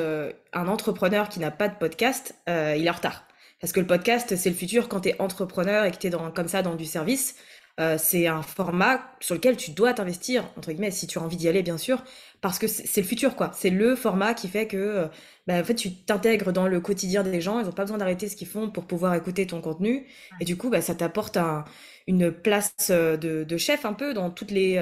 un 0.53 0.67
entrepreneur 0.67 1.29
qui 1.29 1.39
n'a 1.39 1.51
pas 1.51 1.69
de 1.69 1.75
podcast, 1.77 2.35
il 2.47 2.85
est 2.85 2.89
en 2.89 2.93
retard. 2.93 3.24
Parce 3.65 3.73
que 3.73 3.79
le 3.79 3.87
podcast, 3.87 4.35
c'est 4.35 4.51
le 4.51 4.55
futur 4.55 4.87
quand 4.87 4.99
tu 4.99 5.09
es 5.09 5.19
entrepreneur 5.19 5.85
et 5.85 5.91
que 5.91 5.97
tu 5.97 6.05
es 6.05 6.09
dans, 6.11 6.29
comme 6.29 6.47
ça 6.47 6.61
dans 6.61 6.75
du 6.75 6.85
service. 6.85 7.35
Euh, 7.79 7.97
c'est 7.97 8.27
un 8.27 8.43
format 8.43 9.01
sur 9.19 9.33
lequel 9.33 9.57
tu 9.57 9.71
dois 9.71 9.91
t'investir, 9.91 10.47
entre 10.55 10.71
guillemets, 10.71 10.91
si 10.91 11.07
tu 11.07 11.17
as 11.17 11.23
envie 11.23 11.35
d'y 11.35 11.47
aller, 11.47 11.63
bien 11.63 11.79
sûr, 11.79 12.03
parce 12.41 12.59
que 12.59 12.67
c'est 12.67 13.01
le 13.01 13.07
futur, 13.07 13.35
quoi. 13.35 13.49
C'est 13.55 13.71
le 13.71 13.95
format 13.95 14.35
qui 14.35 14.49
fait 14.49 14.67
que 14.67 14.77
euh, 14.77 15.07
bah, 15.47 15.55
en 15.55 15.63
fait, 15.63 15.73
tu 15.73 15.95
t'intègres 15.95 16.53
dans 16.53 16.67
le 16.67 16.79
quotidien 16.79 17.23
des 17.23 17.41
gens, 17.41 17.59
ils 17.59 17.65
n'ont 17.65 17.71
pas 17.71 17.85
besoin 17.85 17.97
d'arrêter 17.97 18.29
ce 18.29 18.35
qu'ils 18.35 18.47
font 18.47 18.69
pour 18.69 18.85
pouvoir 18.85 19.15
écouter 19.15 19.47
ton 19.47 19.61
contenu. 19.61 20.05
Et 20.39 20.45
du 20.45 20.57
coup, 20.57 20.69
bah, 20.69 20.81
ça 20.81 20.93
t'apporte 20.93 21.39
une 22.05 22.31
place 22.31 22.75
euh, 22.91 23.17
de, 23.17 23.57
chef 23.57 23.83
un 23.83 23.93
peu 23.93 24.13
dans 24.13 24.29
toutes 24.29 24.51
les... 24.51 24.79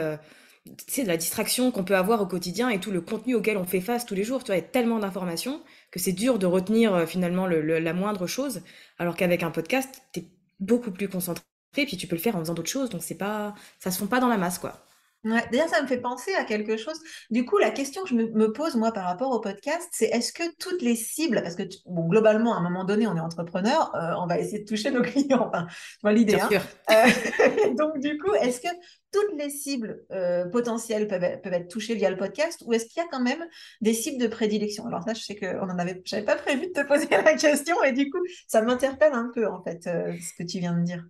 tu 0.65 0.93
sais, 0.93 1.03
de 1.03 1.07
la 1.07 1.15
distraction 1.15 1.71
qu'on 1.71 1.85
peut 1.85 1.95
avoir 1.95 2.21
au 2.21 2.25
quotidien 2.25 2.67
et 2.67 2.81
tout 2.81 2.91
le 2.91 2.99
contenu 2.99 3.33
auquel 3.33 3.55
on 3.55 3.63
fait 3.63 3.79
face 3.79 4.05
tous 4.05 4.13
les 4.13 4.25
jours. 4.25 4.43
Tu 4.43 4.47
vois, 4.47 4.57
il 4.57 4.59
y 4.59 4.61
a 4.61 4.67
tellement 4.67 4.99
d'informations 4.99 5.61
que 5.93 5.99
c'est 5.99 6.11
dur 6.11 6.39
de 6.39 6.47
retenir 6.47 6.95
euh, 6.95 7.05
finalement 7.05 7.45
la 7.45 7.93
moindre 7.93 8.25
chose, 8.25 8.63
alors 8.97 9.15
qu'avec 9.15 9.43
un 9.43 9.51
podcast, 9.51 10.01
tu 10.11 10.21
es 10.21 10.25
beaucoup 10.59 10.89
plus 10.89 11.07
concentré, 11.07 11.43
puis 11.71 11.97
tu 11.97 12.07
peux 12.07 12.15
le 12.15 12.21
faire 12.21 12.35
en 12.35 12.39
faisant 12.39 12.55
d'autres 12.55 12.71
choses, 12.71 12.89
donc 12.89 13.03
c'est 13.03 13.17
pas, 13.17 13.53
ça 13.77 13.91
se 13.91 13.99
fond 13.99 14.07
pas 14.07 14.19
dans 14.19 14.27
la 14.27 14.37
masse, 14.37 14.57
quoi. 14.57 14.83
Ouais, 15.23 15.41
D'ailleurs, 15.51 15.69
ça 15.69 15.81
me 15.81 15.87
fait 15.87 16.01
penser 16.01 16.33
à 16.35 16.43
quelque 16.43 16.75
chose. 16.75 16.99
Du 17.29 17.45
coup, 17.45 17.57
la 17.57 17.71
question 17.71 18.03
que 18.03 18.09
je 18.09 18.15
me, 18.15 18.51
pose, 18.51 18.75
moi, 18.75 18.91
par 18.91 19.05
rapport 19.05 19.31
au 19.31 19.39
podcast, 19.39 19.87
c'est 19.91 20.07
est-ce 20.07 20.33
que 20.33 20.43
toutes 20.59 20.81
les 20.81 20.95
cibles, 20.95 21.41
parce 21.41 21.55
que 21.55 21.63
bon, 21.85 22.07
globalement, 22.09 22.53
à 22.53 22.57
un 22.57 22.61
moment 22.61 22.83
donné, 22.83 23.07
on 23.07 23.15
est 23.15 23.21
entrepreneur, 23.21 23.95
euh, 23.95 24.15
on 24.21 24.27
va 24.27 24.37
essayer 24.39 24.59
de 24.59 24.65
toucher 24.65 24.91
nos 24.91 25.01
clients. 25.01 25.49
Enfin, 25.49 25.67
l'idée. 26.11 26.35
Hein. 26.35 26.49
Euh, 26.91 27.73
donc, 27.77 27.99
du 27.99 28.17
coup, 28.17 28.33
est-ce 28.33 28.59
que 28.59 28.67
toutes 29.13 29.37
les 29.37 29.49
cibles 29.49 30.03
euh, 30.11 30.45
potentielles 30.49 31.07
peuvent 31.07 31.23
être, 31.23 31.41
peuvent 31.41 31.53
être, 31.53 31.69
touchées 31.69 31.95
via 31.95 32.09
le 32.09 32.17
podcast 32.17 32.61
ou 32.65 32.73
est-ce 32.73 32.87
qu'il 32.87 33.01
y 33.01 33.05
a 33.05 33.07
quand 33.09 33.21
même 33.21 33.45
des 33.79 33.93
cibles 33.93 34.21
de 34.21 34.27
prédilection? 34.27 34.85
Alors 34.87 35.03
ça, 35.03 35.13
je 35.13 35.21
sais 35.21 35.35
qu'on 35.35 35.69
en 35.69 35.79
avait, 35.79 36.01
j'avais 36.05 36.25
pas 36.25 36.35
prévu 36.35 36.67
de 36.67 36.73
te 36.73 36.85
poser 36.85 37.07
la 37.11 37.35
question 37.35 37.81
et 37.83 37.93
du 37.93 38.09
coup, 38.09 38.19
ça 38.47 38.61
m'interpelle 38.61 39.13
un 39.13 39.29
peu 39.33 39.47
en 39.47 39.63
fait 39.63 39.83
ce 39.83 40.33
que 40.37 40.43
tu 40.43 40.59
viens 40.59 40.73
de 40.73 40.83
dire. 40.83 41.03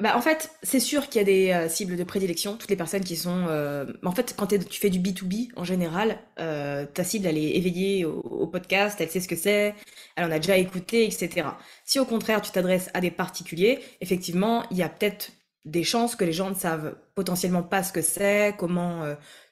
Bah, 0.00 0.16
en 0.16 0.20
fait, 0.20 0.52
c'est 0.62 0.78
sûr 0.78 1.08
qu'il 1.08 1.18
y 1.20 1.22
a 1.22 1.24
des 1.24 1.50
euh, 1.50 1.68
cibles 1.68 1.96
de 1.96 2.04
prédilection. 2.04 2.56
Toutes 2.56 2.70
les 2.70 2.76
personnes 2.76 3.02
qui 3.02 3.16
sont. 3.16 3.46
Euh, 3.48 3.84
en 4.04 4.12
fait, 4.12 4.34
quand 4.36 4.46
tu 4.46 4.80
fais 4.80 4.90
du 4.90 5.00
B2B, 5.00 5.48
en 5.56 5.64
général, 5.64 6.20
euh, 6.38 6.86
ta 6.86 7.02
cible, 7.02 7.26
elle 7.26 7.36
est 7.36 7.56
éveillée 7.56 8.04
au, 8.04 8.46
podcast, 8.46 9.00
elle 9.00 9.10
sait 9.10 9.20
ce 9.20 9.28
que 9.28 9.36
c'est, 9.36 9.74
elle 10.16 10.24
en 10.24 10.30
a 10.30 10.38
déjà 10.38 10.56
écouté, 10.56 11.04
etc. 11.04 11.48
Si 11.84 11.98
au 11.98 12.04
contraire, 12.04 12.40
tu 12.40 12.52
t'adresses 12.52 12.90
à 12.94 13.00
des 13.00 13.10
particuliers, 13.10 13.80
effectivement, 14.00 14.64
il 14.70 14.76
y 14.78 14.82
a 14.82 14.88
peut-être 14.88 15.32
des 15.64 15.84
chances 15.84 16.16
que 16.16 16.24
les 16.24 16.32
gens 16.32 16.48
ne 16.48 16.54
savent 16.54 16.96
potentiellement 17.14 17.62
pas 17.62 17.82
ce 17.82 17.92
que 17.92 18.00
c'est, 18.00 18.54
comment 18.56 19.02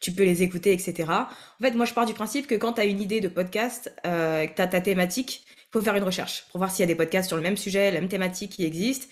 tu 0.01 0.13
peux 0.13 0.23
les 0.25 0.43
écouter, 0.43 0.73
etc. 0.73 1.05
En 1.11 1.27
fait, 1.61 1.73
moi, 1.73 1.85
je 1.85 1.93
pars 1.93 2.07
du 2.07 2.15
principe 2.15 2.47
que 2.47 2.55
quand 2.55 2.75
tu 2.75 2.81
as 2.81 2.85
une 2.85 3.03
idée 3.03 3.21
de 3.21 3.29
podcast, 3.29 3.93
que 4.03 4.55
tu 4.55 4.63
as 4.63 4.67
ta 4.67 4.81
thématique, 4.81 5.45
il 5.47 5.73
faut 5.73 5.83
faire 5.83 5.97
une 5.97 6.05
recherche 6.05 6.47
pour 6.51 6.59
voir 6.59 6.71
s'il 6.71 6.81
y 6.81 6.85
a 6.85 6.87
des 6.87 6.95
podcasts 6.95 7.29
sur 7.29 7.37
le 7.37 7.43
même 7.43 7.59
sujet, 7.59 7.91
la 7.91 8.01
même 8.01 8.09
thématique 8.09 8.53
qui 8.53 8.65
existent 8.65 9.09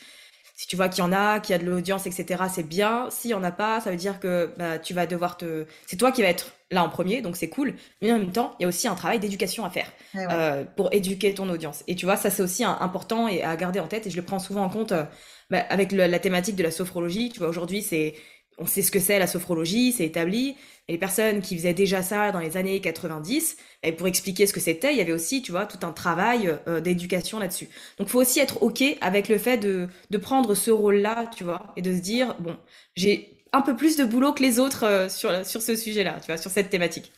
si 0.54 0.68
tu 0.68 0.76
vois 0.76 0.88
qu'il 0.88 1.02
y 1.02 1.06
en 1.06 1.12
a, 1.12 1.40
qu'il 1.40 1.52
y 1.52 1.56
a 1.56 1.58
de 1.58 1.68
l'audience, 1.68 2.06
etc., 2.06 2.44
c'est 2.52 2.62
bien. 2.62 3.08
S'il 3.10 3.32
y 3.32 3.34
en 3.34 3.42
a 3.42 3.50
pas, 3.50 3.80
ça 3.80 3.90
veut 3.90 3.96
dire 3.96 4.20
que 4.20 4.52
bah, 4.56 4.78
tu 4.78 4.94
vas 4.94 5.06
devoir 5.06 5.36
te. 5.36 5.66
C'est 5.86 5.96
toi 5.96 6.12
qui 6.12 6.22
vas 6.22 6.28
être 6.28 6.52
là 6.70 6.84
en 6.84 6.88
premier, 6.88 7.22
donc 7.22 7.36
c'est 7.36 7.48
cool. 7.48 7.74
Mais 8.00 8.12
en 8.12 8.18
même 8.18 8.30
temps, 8.32 8.54
il 8.58 8.62
y 8.62 8.66
a 8.66 8.68
aussi 8.68 8.86
un 8.86 8.94
travail 8.94 9.18
d'éducation 9.18 9.64
à 9.64 9.70
faire 9.70 9.92
euh, 10.16 10.64
pour 10.76 10.92
éduquer 10.92 11.34
ton 11.34 11.48
audience. 11.50 11.82
Et 11.88 11.96
tu 11.96 12.06
vois, 12.06 12.16
ça 12.16 12.30
c'est 12.30 12.42
aussi 12.42 12.62
important 12.64 13.26
et 13.26 13.42
à 13.42 13.56
garder 13.56 13.80
en 13.80 13.88
tête. 13.88 14.06
Et 14.06 14.10
je 14.10 14.16
le 14.16 14.22
prends 14.22 14.38
souvent 14.38 14.62
en 14.62 14.68
compte 14.70 14.92
euh, 14.92 15.04
bah, 15.50 15.64
avec 15.68 15.90
la 15.90 16.18
thématique 16.20 16.56
de 16.56 16.62
la 16.62 16.70
sophrologie. 16.70 17.30
Tu 17.30 17.40
vois, 17.40 17.48
aujourd'hui, 17.48 17.82
c'est 17.82 18.14
on 18.58 18.66
sait 18.66 18.82
ce 18.82 18.90
que 18.90 19.00
c'est 19.00 19.18
la 19.18 19.26
sophrologie, 19.26 19.92
c'est 19.92 20.04
établi. 20.04 20.56
Et 20.88 20.92
les 20.92 20.98
personnes 20.98 21.40
qui 21.40 21.56
faisaient 21.56 21.74
déjà 21.74 22.02
ça 22.02 22.30
dans 22.30 22.40
les 22.40 22.56
années 22.56 22.80
90, 22.80 23.56
et 23.82 23.92
pour 23.92 24.06
expliquer 24.06 24.46
ce 24.46 24.52
que 24.52 24.60
c'était, 24.60 24.92
il 24.92 24.98
y 24.98 25.00
avait 25.00 25.12
aussi, 25.12 25.40
tu 25.40 25.50
vois, 25.50 25.64
tout 25.66 25.78
un 25.86 25.92
travail 25.92 26.54
euh, 26.68 26.80
d'éducation 26.80 27.38
là-dessus. 27.38 27.68
Donc, 27.98 28.08
faut 28.08 28.20
aussi 28.20 28.40
être 28.40 28.62
OK 28.62 28.82
avec 29.00 29.28
le 29.28 29.38
fait 29.38 29.56
de, 29.56 29.88
de 30.10 30.18
prendre 30.18 30.54
ce 30.54 30.70
rôle-là, 30.70 31.30
tu 31.34 31.42
vois, 31.44 31.72
et 31.76 31.82
de 31.82 31.94
se 31.94 32.00
dire, 32.00 32.36
bon, 32.40 32.56
j'ai 32.96 33.44
un 33.52 33.62
peu 33.62 33.76
plus 33.76 33.96
de 33.96 34.04
boulot 34.04 34.32
que 34.32 34.42
les 34.42 34.58
autres 34.58 34.84
euh, 34.84 35.08
sur, 35.08 35.46
sur 35.46 35.62
ce 35.62 35.74
sujet-là, 35.74 36.18
tu 36.20 36.26
vois, 36.26 36.36
sur 36.36 36.50
cette 36.50 36.68
thématique. 36.70 37.12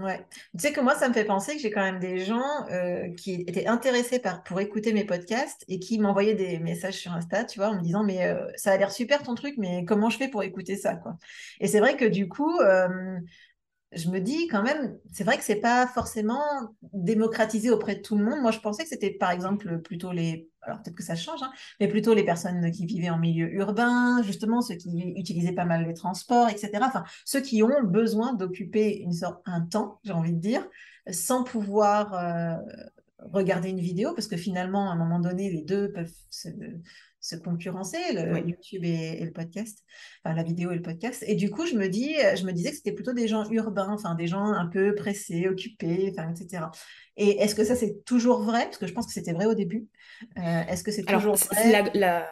Ouais. 0.00 0.24
Tu 0.54 0.60
sais 0.60 0.72
que 0.72 0.80
moi, 0.80 0.94
ça 0.94 1.08
me 1.08 1.12
fait 1.14 1.24
penser 1.24 1.54
que 1.56 1.60
j'ai 1.60 1.70
quand 1.70 1.82
même 1.82 1.98
des 1.98 2.24
gens 2.24 2.66
euh, 2.70 3.12
qui 3.16 3.44
étaient 3.46 3.66
intéressés 3.66 4.22
pour 4.46 4.58
écouter 4.60 4.94
mes 4.94 5.04
podcasts 5.04 5.62
et 5.68 5.78
qui 5.78 5.98
m'envoyaient 5.98 6.34
des 6.34 6.58
messages 6.58 6.94
sur 6.94 7.12
Insta, 7.12 7.44
tu 7.44 7.58
vois, 7.58 7.68
en 7.68 7.74
me 7.74 7.82
disant, 7.82 8.02
mais 8.02 8.24
euh, 8.24 8.46
ça 8.56 8.72
a 8.72 8.76
l'air 8.78 8.92
super 8.92 9.22
ton 9.22 9.34
truc, 9.34 9.56
mais 9.58 9.84
comment 9.84 10.08
je 10.08 10.16
fais 10.16 10.28
pour 10.28 10.42
écouter 10.42 10.76
ça, 10.76 10.94
quoi? 10.94 11.18
Et 11.60 11.66
c'est 11.68 11.80
vrai 11.80 11.96
que 11.98 12.06
du 12.06 12.28
coup, 12.28 12.58
euh, 12.60 13.18
je 13.92 14.08
me 14.08 14.20
dis 14.20 14.46
quand 14.46 14.62
même, 14.62 14.96
c'est 15.12 15.24
vrai 15.24 15.36
que 15.36 15.44
c'est 15.44 15.56
pas 15.60 15.86
forcément 15.86 16.42
démocratisé 16.92 17.70
auprès 17.70 17.96
de 17.96 18.00
tout 18.02 18.16
le 18.16 18.24
monde. 18.24 18.40
Moi, 18.40 18.52
je 18.52 18.60
pensais 18.60 18.84
que 18.84 18.88
c'était 18.88 19.10
par 19.10 19.32
exemple 19.32 19.80
plutôt 19.80 20.12
les, 20.12 20.48
alors 20.62 20.80
peut-être 20.80 20.96
que 20.96 21.02
ça 21.02 21.16
change, 21.16 21.42
hein, 21.42 21.50
mais 21.80 21.88
plutôt 21.88 22.14
les 22.14 22.24
personnes 22.24 22.70
qui 22.70 22.86
vivaient 22.86 23.10
en 23.10 23.18
milieu 23.18 23.52
urbain, 23.52 24.22
justement 24.22 24.60
ceux 24.60 24.76
qui 24.76 25.12
utilisaient 25.16 25.52
pas 25.52 25.64
mal 25.64 25.86
les 25.86 25.94
transports, 25.94 26.48
etc. 26.48 26.70
Enfin, 26.82 27.04
ceux 27.24 27.40
qui 27.40 27.62
ont 27.62 27.82
besoin 27.82 28.34
d'occuper 28.34 29.04
un 29.46 29.60
temps, 29.62 29.98
j'ai 30.04 30.12
envie 30.12 30.34
de 30.34 30.40
dire, 30.40 30.66
sans 31.10 31.42
pouvoir 31.42 32.14
euh, 32.14 32.56
regarder 33.32 33.70
une 33.70 33.80
vidéo, 33.80 34.14
parce 34.14 34.28
que 34.28 34.36
finalement, 34.36 34.88
à 34.90 34.92
un 34.92 34.96
moment 34.96 35.18
donné, 35.18 35.50
les 35.50 35.62
deux 35.62 35.90
peuvent 35.92 36.14
se, 36.30 36.48
se 37.20 37.36
concurrencer, 37.36 37.98
le 38.12 38.38
YouTube 38.46 38.84
et, 38.84 39.22
le 39.24 39.32
podcast, 39.32 39.84
enfin 40.24 40.34
la 40.34 40.42
vidéo 40.42 40.70
et 40.70 40.76
le 40.76 40.82
podcast. 40.82 41.24
Et 41.26 41.34
du 41.34 41.50
coup, 41.50 41.66
je 41.66 41.74
me 41.74 41.88
dis, 41.88 42.14
je 42.36 42.44
me 42.44 42.52
disais 42.52 42.70
que 42.70 42.76
c'était 42.76 42.92
plutôt 42.92 43.12
des 43.12 43.28
gens 43.28 43.48
urbains, 43.50 43.92
enfin 43.92 44.14
des 44.14 44.26
gens 44.26 44.44
un 44.44 44.66
peu 44.66 44.94
pressés, 44.94 45.46
occupés, 45.48 46.12
enfin 46.12 46.30
etc. 46.30 46.64
Et 47.16 47.42
est-ce 47.42 47.54
que 47.54 47.64
ça 47.64 47.76
c'est 47.76 48.02
toujours 48.06 48.42
vrai? 48.42 48.64
Parce 48.64 48.78
que 48.78 48.86
je 48.86 48.94
pense 48.94 49.06
que 49.06 49.12
c'était 49.12 49.32
vrai 49.32 49.44
au 49.44 49.52
début. 49.52 49.88
Euh, 50.38 50.62
est-ce 50.68 50.82
que 50.82 50.90
c'est 50.90 51.02
toujours 51.02 51.34
vrai? 51.34 51.70
la, 51.70 51.90
la, 51.94 52.30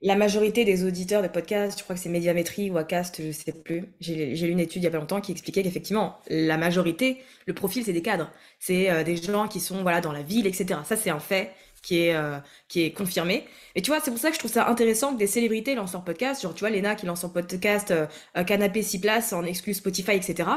la, 0.00 0.16
majorité 0.16 0.64
des 0.64 0.84
auditeurs 0.84 1.22
de 1.22 1.28
podcasts, 1.28 1.78
je 1.78 1.84
crois 1.84 1.96
que 1.96 2.00
c'est 2.00 2.08
Médiamétrie 2.08 2.70
ou 2.70 2.78
Acast, 2.78 3.20
je 3.20 3.26
ne 3.26 3.32
sais 3.32 3.52
plus. 3.52 3.92
J'ai 4.00 4.34
lu 4.34 4.50
une 4.50 4.60
étude 4.60 4.82
il 4.82 4.84
y 4.84 4.88
a 4.88 4.90
pas 4.90 4.98
longtemps 4.98 5.20
qui 5.20 5.32
expliquait 5.32 5.62
qu'effectivement, 5.62 6.18
la 6.28 6.56
majorité, 6.56 7.18
le 7.46 7.52
profil, 7.52 7.84
c'est 7.84 7.92
des 7.92 8.00
cadres. 8.00 8.30
C'est 8.58 8.90
euh, 8.90 9.04
des 9.04 9.16
gens 9.16 9.48
qui 9.48 9.60
sont 9.60 9.82
voilà 9.82 10.00
dans 10.00 10.12
la 10.12 10.22
ville, 10.22 10.46
etc. 10.46 10.80
Ça, 10.84 10.96
c'est 10.96 11.10
un 11.10 11.20
fait 11.20 11.50
qui 11.82 12.04
est, 12.04 12.14
euh, 12.14 12.38
qui 12.68 12.82
est 12.82 12.92
confirmé. 12.92 13.44
Et 13.74 13.82
tu 13.82 13.90
vois, 13.90 14.00
c'est 14.00 14.10
pour 14.10 14.20
ça 14.20 14.28
que 14.28 14.34
je 14.34 14.38
trouve 14.38 14.52
ça 14.52 14.68
intéressant 14.68 15.12
que 15.12 15.18
des 15.18 15.26
célébrités 15.26 15.74
lancent 15.74 15.92
leur 15.92 16.04
podcast. 16.04 16.42
Genre, 16.42 16.54
tu 16.54 16.60
vois, 16.60 16.70
Lena 16.70 16.94
qui 16.94 17.06
lance 17.06 17.20
son 17.20 17.30
podcast 17.30 17.90
euh, 17.90 18.44
Canapé 18.44 18.82
6 18.82 19.00
places 19.00 19.32
en 19.32 19.44
exclu 19.44 19.74
Spotify, 19.74 20.12
etc. 20.12 20.48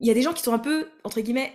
Il 0.00 0.08
y 0.08 0.10
a 0.10 0.14
des 0.14 0.22
gens 0.22 0.32
qui 0.32 0.42
sont 0.42 0.54
un 0.54 0.58
peu, 0.58 0.88
entre 1.04 1.20
guillemets, 1.20 1.52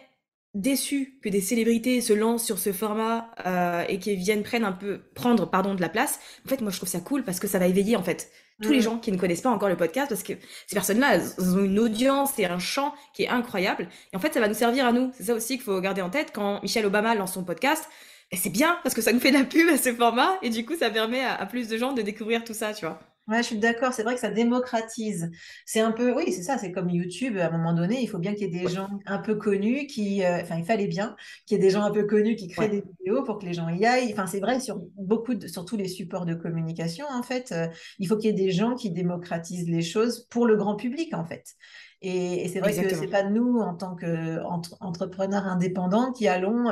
déçus 0.53 1.19
que 1.21 1.29
des 1.29 1.41
célébrités 1.41 1.99
se 1.99 2.13
lancent 2.13 2.45
sur 2.45 2.59
ce 2.59 2.71
format 2.71 3.29
euh, 3.45 3.83
et 3.89 3.99
qui 3.99 4.15
viennent 4.15 4.43
prendre 4.43 4.65
un 4.65 4.71
peu, 4.71 5.01
prendre 5.13 5.49
pardon, 5.49 5.75
de 5.75 5.81
la 5.81 5.89
place. 5.89 6.19
En 6.45 6.49
fait, 6.49 6.61
moi, 6.61 6.71
je 6.71 6.77
trouve 6.77 6.89
ça 6.89 7.01
cool 7.01 7.23
parce 7.23 7.39
que 7.39 7.47
ça 7.47 7.59
va 7.59 7.67
éveiller, 7.67 7.95
en 7.95 8.03
fait, 8.03 8.31
tous 8.61 8.71
les 8.71 8.79
gens 8.79 8.97
qui 8.97 9.11
ne 9.11 9.17
connaissent 9.17 9.41
pas 9.41 9.49
encore 9.49 9.67
le 9.67 9.75
podcast 9.75 10.07
parce 10.07 10.23
que 10.23 10.33
ces 10.65 10.75
personnes-là, 10.75 11.15
elles 11.15 11.57
ont 11.57 11.65
une 11.65 11.77
audience 11.77 12.39
et 12.39 12.45
un 12.45 12.57
champ 12.57 12.93
qui 13.13 13.23
est 13.23 13.27
incroyable. 13.27 13.89
Et 14.13 14.15
en 14.15 14.19
fait, 14.19 14.33
ça 14.33 14.39
va 14.39 14.47
nous 14.47 14.53
servir 14.53 14.85
à 14.85 14.93
nous. 14.93 15.11
C'est 15.13 15.25
ça 15.25 15.33
aussi 15.33 15.55
qu'il 15.55 15.63
faut 15.63 15.79
garder 15.81 16.01
en 16.01 16.09
tête 16.09 16.31
quand 16.33 16.61
Michelle 16.61 16.85
Obama 16.85 17.15
lance 17.15 17.33
son 17.33 17.43
podcast 17.43 17.89
c'est 18.33 18.49
bien 18.49 18.79
parce 18.83 18.95
que 18.95 19.01
ça 19.01 19.13
nous 19.13 19.19
fait 19.19 19.31
de 19.31 19.37
la 19.37 19.43
pub 19.45 19.67
à 19.69 19.77
ce 19.77 19.93
format 19.93 20.37
et 20.41 20.49
du 20.49 20.65
coup 20.65 20.75
ça 20.75 20.89
permet 20.89 21.23
à, 21.23 21.45
plus 21.45 21.67
de 21.67 21.77
gens 21.77 21.93
de 21.93 22.01
découvrir 22.01 22.43
tout 22.43 22.53
ça, 22.53 22.73
tu 22.73 22.85
vois. 22.85 22.99
Ouais, 23.27 23.37
je 23.37 23.47
suis 23.47 23.57
d'accord. 23.57 23.91
C'est 23.91 24.03
vrai 24.03 24.13
que 24.13 24.19
ça 24.19 24.29
démocratise. 24.29 25.31
C'est 25.65 25.79
un 25.79 25.91
peu, 25.91 26.13
oui, 26.15 26.31
c'est 26.31 26.43
ça. 26.43 26.59
C'est 26.59 26.71
comme 26.71 26.89
YouTube. 26.91 27.37
À 27.37 27.47
un 27.47 27.51
moment 27.51 27.73
donné, 27.73 27.99
il 27.99 28.07
faut 28.07 28.19
bien 28.19 28.33
qu'il 28.33 28.43
y 28.43 28.55
ait 28.55 28.59
des 28.59 28.65
Ouais, 28.65 28.71
gens 28.71 28.87
un 29.07 29.17
peu 29.17 29.33
connus 29.35 29.87
qui, 29.87 30.23
euh, 30.23 30.41
enfin, 30.43 30.57
il 30.57 30.65
fallait 30.65 30.85
bien 30.87 31.15
qu'il 31.47 31.57
y 31.57 31.59
ait 31.59 31.63
des 31.63 31.71
gens 31.71 31.81
un 31.81 31.89
peu 31.91 32.03
connus 32.03 32.35
qui 32.35 32.47
créent 32.49 32.65
ouais, 32.65 32.69
des 32.69 32.83
vidéos 32.99 33.23
pour 33.23 33.39
que 33.39 33.45
les 33.45 33.53
gens 33.53 33.67
y 33.69 33.83
aillent. 33.83 34.13
Enfin, 34.13 34.27
c'est 34.27 34.39
vrai 34.39 34.59
sur 34.59 34.79
beaucoup 34.95 35.33
de, 35.33 35.47
sur 35.47 35.65
tous 35.65 35.75
les 35.75 35.87
supports 35.87 36.27
de 36.27 36.35
communication, 36.35 37.07
en 37.11 37.23
fait. 37.23 37.51
euh, 37.51 37.67
il 37.97 38.07
faut 38.07 38.15
qu'il 38.15 38.29
y 38.29 38.29
ait 38.29 38.45
des 38.45 38.51
gens 38.51 38.75
qui 38.75 38.91
démocratisent 38.91 39.67
les 39.67 39.81
choses 39.81 40.27
pour 40.29 40.45
le 40.45 40.55
grand 40.55 40.75
public, 40.75 41.15
en 41.15 41.25
fait. 41.25 41.55
Et, 42.03 42.45
et 42.45 42.47
c'est 42.47 42.59
vrai 42.59 42.69
que 42.69 42.75
c'est 42.75 42.83
exactement. 42.83 43.11
pas 43.11 43.23
nous, 43.23 43.57
en 43.57 43.73
tant 43.73 43.95
qu'entrepreneurs 43.95 45.47
indépendants, 45.47 46.11
qui 46.11 46.27
allons, 46.27 46.69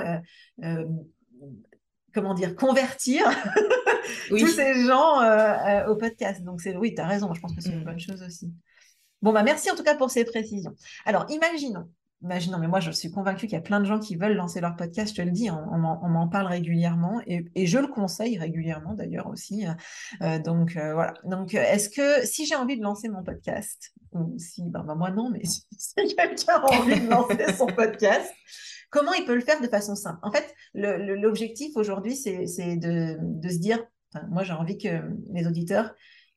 euh, 0.63 0.85
comment 2.13 2.33
dire, 2.33 2.55
convertir 2.55 3.25
tous 4.29 4.47
ces 4.47 4.85
gens 4.85 5.21
euh, 5.21 5.25
euh, 5.27 5.87
au 5.87 5.95
podcast. 5.95 6.43
Donc, 6.43 6.61
c'est, 6.61 6.75
oui, 6.75 6.93
tu 6.95 7.01
as 7.01 7.07
raison, 7.07 7.33
je 7.33 7.41
pense 7.41 7.53
que 7.55 7.61
c'est 7.61 7.69
une 7.71 7.81
Mm. 7.81 7.85
bonne 7.85 7.99
chose 7.99 8.21
aussi. 8.23 8.51
Bon, 9.21 9.31
bah, 9.33 9.43
merci 9.43 9.71
en 9.71 9.75
tout 9.75 9.83
cas 9.83 9.95
pour 9.95 10.11
ces 10.11 10.25
précisions. 10.25 10.75
Alors, 11.05 11.25
imaginons, 11.29 11.89
imaginons, 12.21 12.57
mais 12.57 12.67
moi, 12.67 12.79
je 12.81 12.91
suis 12.91 13.09
convaincue 13.11 13.47
qu'il 13.47 13.55
y 13.55 13.57
a 13.57 13.61
plein 13.61 13.79
de 13.79 13.85
gens 13.85 13.99
qui 13.99 14.15
veulent 14.15 14.35
lancer 14.35 14.59
leur 14.61 14.75
podcast, 14.75 15.11
je 15.15 15.21
te 15.21 15.25
le 15.25 15.31
dis, 15.31 15.49
on, 15.49 15.57
on 15.71 16.09
m'en 16.09 16.27
parle 16.27 16.47
régulièrement 16.47 17.21
et, 17.27 17.45
et 17.55 17.65
je 17.65 17.79
le 17.79 17.87
conseille 17.87 18.37
régulièrement 18.37 18.93
d'ailleurs 18.93 19.27
aussi. 19.27 19.65
Euh, 20.21 20.39
donc, 20.39 20.75
euh, 20.77 20.93
voilà. 20.93 21.13
Donc, 21.25 21.53
est-ce 21.53 21.89
que 21.89 22.25
si 22.25 22.45
j'ai 22.45 22.55
envie 22.55 22.77
de 22.77 22.83
lancer 22.83 23.07
mon 23.09 23.23
podcast, 23.23 23.93
ou 24.11 24.35
si, 24.37 24.63
ben, 24.69 24.83
ben, 24.83 24.95
moi 24.95 25.09
non, 25.11 25.29
mais 25.29 25.43
si, 25.45 25.63
si 25.77 25.93
quelqu'un 26.15 26.53
a 26.55 26.73
envie 26.79 26.99
de 26.99 27.09
lancer 27.09 27.53
son 27.53 27.67
podcast, 27.81 28.31
comment 28.93 29.13
il 29.13 29.25
peut 29.25 29.33
le 29.33 29.41
faire 29.41 29.59
de 29.59 29.67
façon 29.67 29.95
simple? 29.95 30.19
En 30.21 30.31
fait, 30.31 30.53
l'objectif 30.75 31.75
aujourd'hui, 31.75 32.15
c'est 32.15 32.77
de, 32.77 33.17
de 33.19 33.49
se 33.49 33.57
dire, 33.57 33.83
enfin, 34.13 34.25
moi, 34.29 34.43
j'ai 34.43 34.53
envie 34.53 34.77
que 34.77 35.01
les 35.33 35.47
auditeurs, 35.47 35.93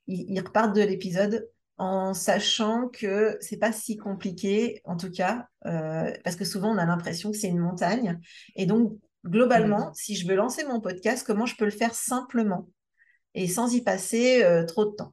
ils, 0.07 0.25
ils 0.31 0.41
repartent 0.41 0.75
de 0.75 0.81
l'épisode 0.81 1.49
en 1.77 2.15
sachant 2.15 2.89
que 2.89 3.37
c'est 3.43 3.59
pas 3.59 3.73
si 3.73 3.99
compliqué, 3.99 4.81
en 4.85 4.97
tout 4.97 5.11
cas, 5.11 5.47
euh, 5.67 6.11
parce 6.25 6.35
que 6.35 6.47
souvent 6.47 6.75
on 6.75 6.79
a 6.79 6.87
l'impression 6.87 7.31
que 7.31 7.37
c'est 7.37 7.49
une 7.49 7.59
montagne. 7.59 8.19
Et 8.55 8.65
donc, 8.65 8.99
globalement, 9.27 9.93
si 9.93 10.17
je 10.17 10.27
veux 10.27 10.35
lancer 10.35 10.65
mon 10.65 10.81
podcast, 10.81 11.27
comment 11.27 11.45
je 11.45 11.57
peux 11.57 11.67
le 11.67 11.71
faire 11.71 11.95
simplement 11.95 12.71
et 13.35 13.47
sans 13.49 13.75
y 13.75 13.83
passer 13.83 14.43
euh, 14.43 14.65
trop 14.65 14.87
de 14.87 14.97
temps? 14.97 15.13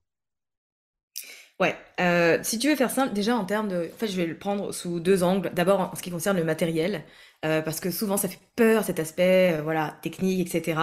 Ouais, 1.60 1.76
euh, 2.00 2.40
si 2.44 2.58
tu 2.60 2.70
veux 2.70 2.76
faire 2.76 2.90
simple, 2.92 3.14
déjà 3.14 3.36
en 3.38 3.46
termes 3.46 3.68
de... 3.68 3.90
En 3.94 3.98
fait, 3.98 4.08
je 4.08 4.18
vais 4.18 4.26
le 4.26 4.38
prendre 4.38 4.72
sous 4.72 5.00
deux 5.00 5.24
angles. 5.24 5.52
D'abord, 5.54 5.80
en 5.80 5.96
ce 5.96 6.02
qui 6.02 6.10
concerne 6.12 6.38
le 6.38 6.44
matériel, 6.44 7.04
euh, 7.46 7.62
parce 7.62 7.80
que 7.80 7.92
souvent, 7.92 8.18
ça 8.18 8.28
fait 8.28 8.40
peur, 8.56 8.84
cet 8.84 9.00
aspect, 9.00 9.54
euh, 9.54 9.62
voilà, 9.62 9.98
technique, 10.02 10.54
etc. 10.54 10.80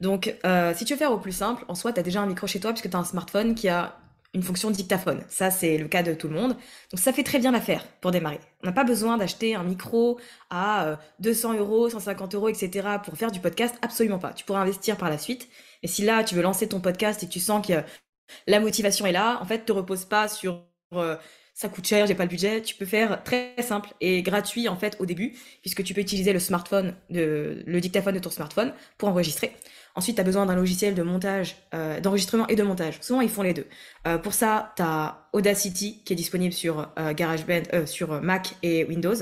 Donc, 0.00 0.34
euh, 0.44 0.72
si 0.74 0.84
tu 0.84 0.94
veux 0.94 0.98
faire 0.98 1.12
au 1.12 1.18
plus 1.18 1.32
simple, 1.32 1.64
en 1.68 1.74
soi, 1.74 1.92
tu 1.92 2.00
as 2.00 2.02
déjà 2.02 2.22
un 2.22 2.26
micro 2.26 2.46
chez 2.46 2.60
toi, 2.60 2.72
puisque 2.72 2.90
tu 2.90 2.96
as 2.96 3.00
un 3.00 3.04
smartphone 3.04 3.54
qui 3.54 3.68
a 3.68 3.96
une 4.34 4.42
fonction 4.42 4.70
dictaphone. 4.70 5.22
Ça, 5.28 5.50
c'est 5.50 5.78
le 5.78 5.88
cas 5.88 6.02
de 6.02 6.12
tout 6.12 6.28
le 6.28 6.34
monde. 6.34 6.50
Donc, 6.90 7.00
ça 7.00 7.12
fait 7.12 7.22
très 7.22 7.38
bien 7.38 7.52
l'affaire 7.52 7.84
pour 8.00 8.10
démarrer. 8.10 8.38
On 8.62 8.66
n'a 8.66 8.72
pas 8.72 8.84
besoin 8.84 9.16
d'acheter 9.16 9.54
un 9.54 9.64
micro 9.64 10.18
à 10.50 10.86
euh, 10.86 10.96
200 11.20 11.54
euros, 11.54 11.88
150 11.88 12.34
euros, 12.34 12.48
etc. 12.48 12.88
pour 13.04 13.16
faire 13.16 13.30
du 13.30 13.40
podcast. 13.40 13.76
Absolument 13.82 14.18
pas. 14.18 14.32
Tu 14.32 14.44
pourras 14.44 14.60
investir 14.60 14.96
par 14.96 15.10
la 15.10 15.18
suite. 15.18 15.48
Et 15.82 15.88
si 15.88 16.02
là, 16.02 16.22
tu 16.22 16.34
veux 16.34 16.42
lancer 16.42 16.68
ton 16.68 16.80
podcast 16.80 17.22
et 17.22 17.26
que 17.26 17.32
tu 17.32 17.40
sens 17.40 17.64
qu'il 17.64 17.74
y 17.74 17.78
a 17.78 17.84
la 18.46 18.60
motivation 18.60 19.06
est 19.06 19.12
là. 19.12 19.38
En 19.40 19.44
fait, 19.44 19.64
te 19.64 19.72
repose 19.72 20.04
pas 20.04 20.28
sur 20.28 20.64
euh, 20.94 21.16
ça 21.54 21.68
coûte 21.68 21.86
cher, 21.86 22.06
j'ai 22.06 22.14
pas 22.14 22.24
le 22.24 22.30
budget. 22.30 22.62
Tu 22.62 22.74
peux 22.74 22.84
faire 22.84 23.22
très 23.24 23.54
simple 23.60 23.90
et 24.00 24.22
gratuit 24.22 24.68
en 24.68 24.76
fait 24.76 24.96
au 25.00 25.06
début, 25.06 25.34
puisque 25.62 25.82
tu 25.82 25.94
peux 25.94 26.00
utiliser 26.02 26.32
le 26.32 26.38
smartphone, 26.38 26.94
le 27.10 27.78
dictaphone 27.80 28.14
de 28.14 28.20
ton 28.20 28.30
smartphone 28.30 28.72
pour 28.98 29.08
enregistrer. 29.08 29.56
Ensuite, 29.96 30.16
tu 30.16 30.20
as 30.20 30.24
besoin 30.24 30.44
d'un 30.44 30.54
logiciel 30.54 30.94
de 30.94 31.02
montage, 31.02 31.56
euh, 31.72 32.00
d'enregistrement 32.00 32.46
et 32.48 32.54
de 32.54 32.62
montage. 32.62 32.98
Souvent, 33.00 33.22
ils 33.22 33.30
font 33.30 33.40
les 33.40 33.54
deux. 33.54 33.66
Euh, 34.06 34.18
pour 34.18 34.34
ça, 34.34 34.74
tu 34.76 34.82
as 34.82 35.26
Audacity 35.32 36.02
qui 36.04 36.12
est 36.12 36.16
disponible 36.16 36.52
sur 36.52 36.92
euh, 36.98 37.14
GarageBand, 37.14 37.86
sur 37.86 38.20
Mac 38.22 38.56
et 38.62 38.84
Windows, 38.84 39.14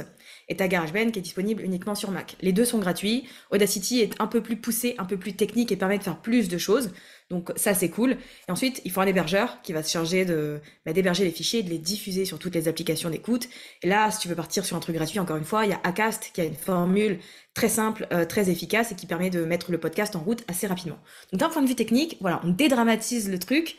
et 0.49 0.57
tu 0.57 0.69
GarageBand 0.69 1.13
qui 1.13 1.21
est 1.21 1.23
disponible 1.23 1.63
uniquement 1.63 1.95
sur 1.95 2.11
Mac. 2.11 2.37
Les 2.41 2.53
deux 2.53 2.65
sont 2.65 2.79
gratuits. 2.79 3.29
Audacity 3.53 4.01
est 4.01 4.21
un 4.21 4.27
peu 4.27 4.43
plus 4.43 4.57
poussé, 4.57 4.97
un 4.99 5.05
peu 5.05 5.17
plus 5.17 5.35
technique 5.35 5.71
et 5.71 5.77
permet 5.77 5.99
de 5.99 6.03
faire 6.03 6.21
plus 6.21 6.49
de 6.49 6.59
choses. 6.59 6.91
Donc 7.31 7.53
ça, 7.57 7.73
c'est 7.75 7.89
cool. 7.89 8.13
Et 8.49 8.53
ensuite, 8.53 8.83
il 8.85 8.91
faut 8.91 9.01
un 9.01 9.07
hébergeur 9.07 9.63
qui 9.63 9.73
va 9.73 9.83
se 9.83 9.91
charger 9.91 10.25
de 10.25 10.61
bah, 10.85 10.93
d'héberger 10.93 11.25
les 11.25 11.31
fichiers 11.31 11.61
et 11.61 11.63
de 11.63 11.71
les 11.71 11.79
diffuser 11.79 12.27
sur 12.27 12.39
toutes 12.39 12.55
les 12.55 12.69
applications 12.69 13.09
d'écoute. 13.09 13.49
Et 13.83 13.89
là, 13.89 14.11
si 14.11 14.19
tu 14.19 14.29
veux 14.29 14.35
partir 14.35 14.65
sur 14.65 14.77
un 14.77 14.81
truc 14.81 14.95
gratuit, 14.95 15.19
encore 15.19 15.37
une 15.37 15.45
fois, 15.45 15.65
il 15.65 15.71
y 15.71 15.73
a 15.73 15.81
Acast 15.85 16.31
qui 16.35 16.41
a 16.43 16.45
une 16.45 16.55
formule 16.55 17.19
très 17.55 17.69
simple, 17.71 18.07
euh, 18.13 18.27
très 18.27 18.51
efficace 18.51 18.93
et 18.93 18.95
qui 18.95 19.07
permet 19.07 19.31
de 19.31 19.45
mettre 19.45 19.73
le 19.73 19.79
podcast 19.79 20.17
en 20.17 20.21
route 20.21 20.45
assez 20.49 20.67
rapidement. 20.67 20.99
Donc 21.33 21.41
d'un 21.41 21.49
point 21.49 21.63
de 21.63 21.69
vue 21.69 21.75
technique, 21.75 22.19
voilà, 22.21 22.41
on 22.45 22.51
dédramatise 22.51 23.31
le 23.31 23.39
truc. 23.39 23.77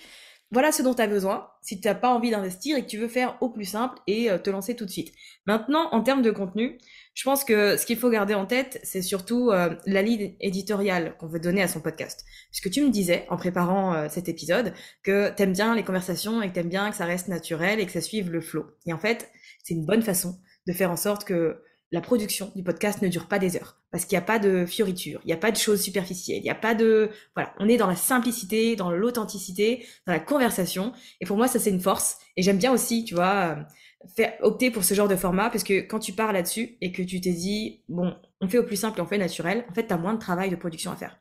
Voilà 0.51 0.71
ce 0.71 0.83
dont 0.83 0.93
tu 0.93 1.01
as 1.01 1.07
besoin 1.07 1.49
si 1.61 1.81
tu 1.81 1.87
n'as 1.87 1.95
pas 1.95 2.13
envie 2.13 2.29
d'investir 2.29 2.77
et 2.77 2.83
que 2.83 2.87
tu 2.87 2.99
veux 2.99 3.07
faire 3.07 3.37
au 3.41 3.49
plus 3.49 3.65
simple 3.65 3.97
et 4.05 4.29
euh, 4.29 4.37
te 4.37 4.51
lancer 4.51 4.75
tout 4.75 4.85
de 4.85 4.91
suite. 4.91 5.11
Maintenant, 5.47 5.89
en 5.91 6.01
termes 6.01 6.21
de 6.21 6.29
contenu, 6.29 6.77
je 7.15 7.23
pense 7.23 7.43
que 7.43 7.75
ce 7.75 7.85
qu'il 7.87 7.97
faut 7.97 8.09
garder 8.11 8.35
en 8.35 8.45
tête, 8.45 8.79
c'est 8.83 9.01
surtout 9.01 9.49
euh, 9.49 9.75
la 9.87 10.03
ligne 10.03 10.35
éditoriale 10.39 11.17
qu'on 11.17 11.27
veut 11.27 11.39
donner 11.39 11.63
à 11.63 11.67
son 11.67 11.81
podcast. 11.81 12.23
Puisque 12.51 12.69
tu 12.69 12.83
me 12.83 12.89
disais, 12.89 13.25
en 13.29 13.37
préparant 13.37 13.95
euh, 13.95 14.07
cet 14.09 14.29
épisode, 14.29 14.73
que 15.01 15.29
t'aimes 15.29 15.53
bien 15.53 15.73
les 15.73 15.83
conversations 15.83 16.43
et 16.43 16.49
que 16.49 16.53
t'aimes 16.53 16.69
bien 16.69 16.91
que 16.91 16.95
ça 16.95 17.05
reste 17.05 17.27
naturel 17.27 17.79
et 17.79 17.85
que 17.87 17.91
ça 17.91 18.01
suive 18.01 18.31
le 18.31 18.41
flow. 18.41 18.67
Et 18.85 18.93
en 18.93 18.99
fait, 18.99 19.31
c'est 19.63 19.73
une 19.73 19.85
bonne 19.85 20.03
façon 20.03 20.37
de 20.67 20.73
faire 20.73 20.91
en 20.91 20.97
sorte 20.97 21.25
que 21.25 21.63
la 21.91 22.01
production 22.01 22.51
du 22.55 22.63
podcast 22.63 23.01
ne 23.01 23.07
dure 23.07 23.27
pas 23.27 23.39
des 23.39 23.55
heures. 23.55 23.79
Parce 23.91 24.05
qu'il 24.05 24.17
n'y 24.17 24.23
a 24.23 24.25
pas 24.25 24.39
de 24.39 24.65
fioritures, 24.65 25.21
il 25.23 25.27
n'y 25.27 25.33
a 25.33 25.37
pas 25.37 25.51
de 25.51 25.57
choses 25.57 25.81
superficielles, 25.81 26.39
il 26.39 26.43
n'y 26.43 26.49
a 26.49 26.55
pas 26.55 26.75
de... 26.75 27.09
Voilà, 27.35 27.53
on 27.59 27.69
est 27.69 27.77
dans 27.77 27.87
la 27.87 27.95
simplicité, 27.95 28.75
dans 28.75 28.91
l'authenticité, 28.91 29.85
dans 30.05 30.13
la 30.13 30.19
conversation. 30.19 30.93
Et 31.21 31.25
pour 31.25 31.37
moi, 31.37 31.47
ça, 31.47 31.59
c'est 31.59 31.69
une 31.69 31.81
force. 31.81 32.19
Et 32.35 32.41
j'aime 32.41 32.57
bien 32.57 32.71
aussi, 32.71 33.05
tu 33.05 33.15
vois, 33.15 33.55
euh, 33.57 34.07
faire, 34.15 34.33
opter 34.41 34.71
pour 34.71 34.83
ce 34.83 34.93
genre 34.93 35.07
de 35.07 35.15
format, 35.15 35.49
parce 35.49 35.63
que 35.63 35.81
quand 35.81 35.99
tu 35.99 36.13
pars 36.13 36.33
là-dessus 36.33 36.77
et 36.81 36.91
que 36.91 37.01
tu 37.01 37.21
t'es 37.21 37.31
dit, 37.31 37.83
bon, 37.87 38.13
on 38.41 38.47
fait 38.47 38.57
au 38.57 38.63
plus 38.63 38.75
simple 38.75 38.99
et 38.99 39.01
on 39.01 39.07
fait 39.07 39.17
naturel, 39.17 39.65
en 39.69 39.73
fait, 39.73 39.87
tu 39.87 39.93
as 39.93 39.97
moins 39.97 40.13
de 40.13 40.19
travail 40.19 40.49
de 40.49 40.55
production 40.55 40.91
à 40.91 40.95
faire. 40.95 41.19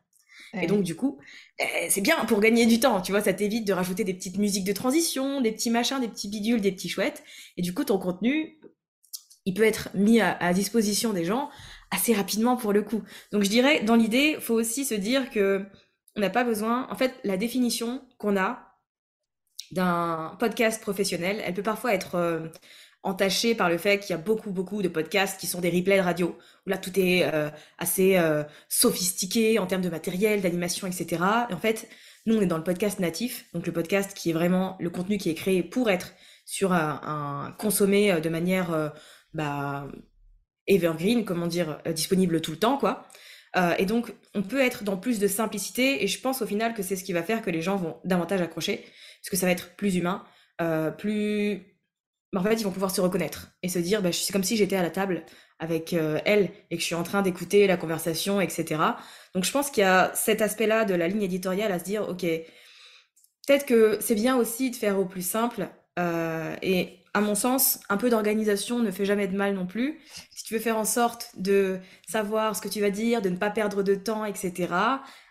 Et 0.61 0.66
donc, 0.66 0.83
du 0.83 0.94
coup, 0.94 1.18
eh, 1.59 1.90
c'est 1.90 2.00
bien 2.00 2.16
pour 2.27 2.40
gagner 2.40 2.66
du 2.66 2.79
temps, 2.79 3.00
tu 3.00 3.12
vois, 3.12 3.20
ça 3.20 3.33
t'évite 3.33 3.66
de 3.66 3.72
rajouter 3.72 4.05
des 4.05 4.14
petites 4.14 4.38
musiques 4.38 4.64
de 4.64 4.72
transition, 4.72 5.40
des 5.40 5.53
petits 5.53 5.70
machins, 5.70 6.00
des 6.00 6.09
petits 6.09 6.29
bidules, 6.29 6.61
des 6.61 6.72
petits 6.72 6.88
chouettes. 6.88 7.24
Et 7.57 7.62
du 7.62 7.74
coup, 7.74 7.85
ton 7.85 7.98
contenu, 7.98 8.61
il 9.46 9.54
peut 9.54 9.64
être 9.64 9.90
mis 9.94 10.20
à, 10.20 10.52
disposition 10.52 11.12
des 11.12 11.24
gens 11.24 11.50
assez 11.90 12.14
rapidement 12.14 12.57
pour 12.57 12.72
le 12.72 12.83
coup. 12.83 13.02
Donc, 13.33 13.42
je 13.42 13.50
dirais, 13.50 13.83
dans 13.83 13.94
l'idée, 13.94 14.37
faut 14.40 14.54
aussi 14.54 14.85
se 14.85 14.94
dire 14.94 15.30
que 15.30 15.64
on 16.16 16.20
n'a 16.20 16.30
pas 16.30 16.44
besoin, 16.44 16.87
en 16.90 16.94
fait, 16.94 17.14
la 17.24 17.37
définition 17.37 18.02
qu'on 18.18 18.37
a 18.37 18.74
d'un 19.72 20.37
podcast 20.38 20.80
professionnel, 20.80 21.42
elle 21.44 21.54
peut 21.54 21.62
parfois 21.62 21.92
être 21.92 22.14
euh, 22.14 22.46
entachée 23.02 23.54
par 23.54 23.68
le 23.68 23.78
fait 23.78 23.98
qu'il 23.98 24.11
y 24.11 24.12
a 24.14 24.22
beaucoup, 24.22 24.52
beaucoup 24.52 24.80
de 24.80 24.88
podcasts 24.88 25.38
qui 25.40 25.46
sont 25.46 25.61
des 25.61 25.70
replays 25.70 25.98
de 25.98 26.02
radio, 26.02 26.38
où 26.66 26.70
là, 26.70 26.78
tout 26.78 26.98
est 26.98 27.24
euh, 27.24 27.50
assez 27.78 28.16
euh, 28.16 28.44
sophistiqué 28.68 29.59
en 29.59 29.66
termes 29.66 29.83
de 29.83 29.88
matériel, 29.88 30.40
d'animation, 30.40 30.87
etc. 30.87 31.22
Et 31.50 31.54
en 31.54 31.59
fait, 31.59 31.88
nous, 32.26 32.37
on 32.37 32.40
est 32.40 32.46
dans 32.46 32.59
le 32.59 32.64
podcast 32.64 33.00
natif, 33.00 33.46
donc 33.52 33.66
le 33.66 33.72
podcast 33.72 34.14
qui 34.14 34.30
est 34.30 34.35
vraiment 34.35 34.76
le 34.80 34.90
contenu 34.90 35.18
qui 35.18 35.30
est 35.30 35.35
créé 35.35 35.62
pour 35.62 35.90
être 35.90 36.14
sur 36.46 36.72
un, 36.72 37.54
consommé 37.59 38.20
de 38.20 38.28
manière 38.28 38.92
bah, 39.35 39.88
evergreen, 40.66 41.25
comment 41.25 41.47
dire, 41.47 41.81
euh, 41.87 41.92
disponible 41.92 42.40
tout 42.40 42.53
le 42.53 42.59
temps, 42.59 42.79
quoi. 42.79 43.07
Euh, 43.57 43.75
et 43.79 43.87
donc, 43.87 44.12
on 44.35 44.42
peut 44.42 44.61
être 44.61 44.85
dans 44.85 44.97
plus 44.97 45.18
de 45.18 45.29
simplicité, 45.29 46.03
et 46.03 46.09
je 46.09 46.20
pense 46.20 46.42
au 46.42 46.47
final 46.47 46.75
que 46.75 46.83
c'est 46.83 46.97
ce 46.97 47.05
qui 47.05 47.12
va 47.12 47.23
faire 47.23 47.42
que 47.42 47.51
les 47.51 47.62
gens 47.62 47.77
vont 47.77 47.97
davantage 48.05 48.40
accrocher, 48.40 48.79
parce 48.79 49.31
que 49.31 49.37
ça 49.37 49.47
va 49.47 49.53
être 49.53 49.77
plus 49.77 49.97
humain, 49.97 50.25
euh, 50.61 50.90
plus... 50.90 51.62
En 52.37 52.42
fait, 52.42 52.55
ils 52.55 52.64
vont 52.64 52.73
pouvoir 52.73 52.90
se 52.90 53.01
reconnaître 53.01 53.53
et 53.62 53.68
se 53.68 53.79
dire, 53.79 54.03
bah, 54.03 54.11
c'est 54.11 54.33
comme 54.33 54.42
si 54.42 54.57
j'étais 54.57 54.75
à 54.75 54.83
la 54.83 54.90
table 54.90 55.25
avec 55.61 55.92
elle 55.92 56.51
et 56.68 56.77
que 56.77 56.81
je 56.81 56.87
suis 56.87 56.97
en 56.97 57.05
train 57.05 57.23
d'écouter 57.23 57.68
la 57.68 57.77
conversation, 57.77 58.40
etc. 58.40 58.81
Donc, 59.37 59.44
je 59.44 59.53
pense 59.53 59.70
qu'il 59.70 59.83
y 59.83 59.87
a 59.87 60.11
cet 60.16 60.42
aspect-là 60.42 60.85
de 60.85 60.94
la 60.94 61.07
ligne 61.07 61.23
éditoriale 61.23 61.70
à 61.70 61.79
se 61.79 61.85
dire, 61.85 62.09
ok, 62.09 62.27
Peut-être 63.47 63.66
que 63.66 63.99
c'est 64.01 64.14
bien 64.14 64.37
aussi 64.37 64.70
de 64.70 64.77
faire 64.77 64.99
au 64.99 65.05
plus 65.05 65.25
simple. 65.27 65.68
et 66.62 67.03
à 67.14 67.20
mon 67.20 67.37
sens, 67.37 67.79
un 67.88 67.96
peu 67.96 68.11
d'organisation 68.11 68.81
ne 68.81 68.90
fait 68.90 69.05
jamais 69.05 69.29
de 69.29 69.37
mal 69.37 69.55
non 69.55 69.66
plus. 69.66 70.00
Si 70.35 70.44
tu 70.44 70.55
veux 70.55 70.61
faire 70.61 70.77
en 70.77 70.85
sorte 70.85 71.31
de 71.37 71.79
savoir 72.09 72.57
ce 72.57 72.61
que 72.61 72.68
tu 72.68 72.81
vas 72.81 72.90
dire, 72.90 73.22
de 73.22 73.29
ne 73.29 73.37
pas 73.37 73.50
perdre 73.50 73.85
de 73.85 73.94
temps, 73.94 74.24
etc. 74.24 74.74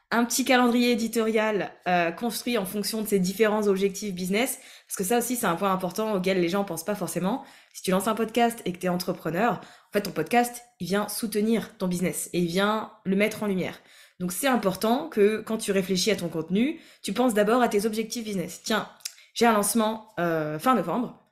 Un 0.10 0.24
petit 0.24 0.46
calendrier 0.46 0.92
éditorial 0.92 1.72
euh, 1.88 2.12
construit 2.12 2.58
en 2.58 2.66
fonction 2.66 3.02
de 3.02 3.08
ces 3.08 3.20
différents 3.20 3.68
objectifs 3.68 4.14
business, 4.14 4.60
parce 4.88 4.96
que 4.96 5.04
ça 5.04 5.18
aussi 5.18 5.36
c'est 5.36 5.46
un 5.46 5.56
point 5.56 5.74
important 5.74 6.14
auquel 6.14 6.40
les 6.40 6.48
gens 6.48 6.64
pensent 6.64 6.86
pas 6.86 6.96
forcément. 6.96 7.44
Si 7.74 7.82
tu 7.82 7.92
lances 7.92 8.08
un 8.08 8.16
podcast 8.16 8.62
et 8.64 8.72
que 8.72 8.78
tu 8.78 8.86
es 8.86 8.90
entrepreneur, 8.90 9.54
en 9.56 9.92
fait 9.92 10.02
ton 10.02 10.12
podcast, 10.12 10.62
il 10.80 10.88
vient 10.88 11.10
soutenir 11.10 11.78
ton 11.78 11.88
business 11.88 12.30
et 12.32 12.40
il 12.40 12.48
vient 12.48 12.92
le 13.04 13.18
mettre 13.18 13.44
en 13.44 13.48
lumière. 13.48 13.82
Donc 14.22 14.32
c'est 14.32 14.48
important 14.48 15.10
que 15.10 15.42
quand 15.42 15.58
tu 15.58 15.74
réfléchis 15.74 16.12
à 16.12 16.16
ton 16.16 16.30
contenu, 16.30 16.80
tu 17.02 17.12
penses 17.12 17.34
d'abord 17.34 17.62
à 17.62 17.68
tes 17.68 17.86
objectifs 17.86 18.24
business. 18.24 18.62
Tiens, 18.64 18.88
j'ai 19.34 19.48
un 19.48 19.54
lancement 19.54 20.14
euh, 20.20 20.60
fin 20.60 20.76
novembre. 20.76 21.23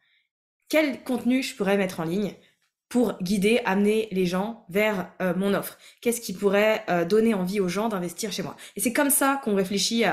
Quel 0.71 1.03
contenu 1.03 1.43
je 1.43 1.53
pourrais 1.53 1.75
mettre 1.75 1.99
en 1.99 2.05
ligne 2.05 2.33
pour 2.87 3.21
guider, 3.21 3.59
amener 3.65 4.07
les 4.11 4.25
gens 4.25 4.65
vers 4.69 5.11
euh, 5.21 5.33
mon 5.35 5.53
offre? 5.53 5.77
Qu'est-ce 5.99 6.21
qui 6.21 6.31
pourrait 6.31 6.85
euh, 6.87 7.03
donner 7.03 7.33
envie 7.33 7.59
aux 7.59 7.67
gens 7.67 7.89
d'investir 7.89 8.31
chez 8.31 8.41
moi? 8.41 8.55
Et 8.77 8.79
c'est 8.79 8.93
comme 8.93 9.09
ça 9.09 9.41
qu'on 9.43 9.53
réfléchit 9.53 10.05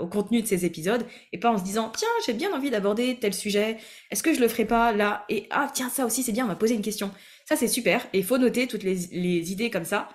au 0.00 0.06
contenu 0.06 0.40
de 0.40 0.46
ces 0.46 0.64
épisodes 0.64 1.04
et 1.34 1.38
pas 1.38 1.50
en 1.50 1.58
se 1.58 1.62
disant 1.62 1.92
tiens 1.94 2.08
j'ai 2.24 2.32
bien 2.32 2.54
envie 2.54 2.70
d'aborder 2.70 3.18
tel 3.20 3.34
sujet, 3.34 3.76
est-ce 4.10 4.22
que 4.22 4.32
je 4.32 4.40
le 4.40 4.48
ferai 4.48 4.64
pas 4.64 4.92
là? 4.92 5.26
Et 5.28 5.46
ah 5.50 5.70
tiens 5.74 5.90
ça 5.90 6.06
aussi 6.06 6.22
c'est 6.22 6.32
bien, 6.32 6.46
on 6.46 6.48
va 6.48 6.56
poser 6.56 6.74
une 6.74 6.80
question. 6.80 7.10
Ça 7.46 7.56
c'est 7.56 7.68
super 7.68 8.06
et 8.14 8.20
il 8.20 8.24
faut 8.24 8.38
noter 8.38 8.66
toutes 8.66 8.84
les, 8.84 9.52
idées 9.52 9.68
comme 9.68 9.84
ça. 9.84 10.08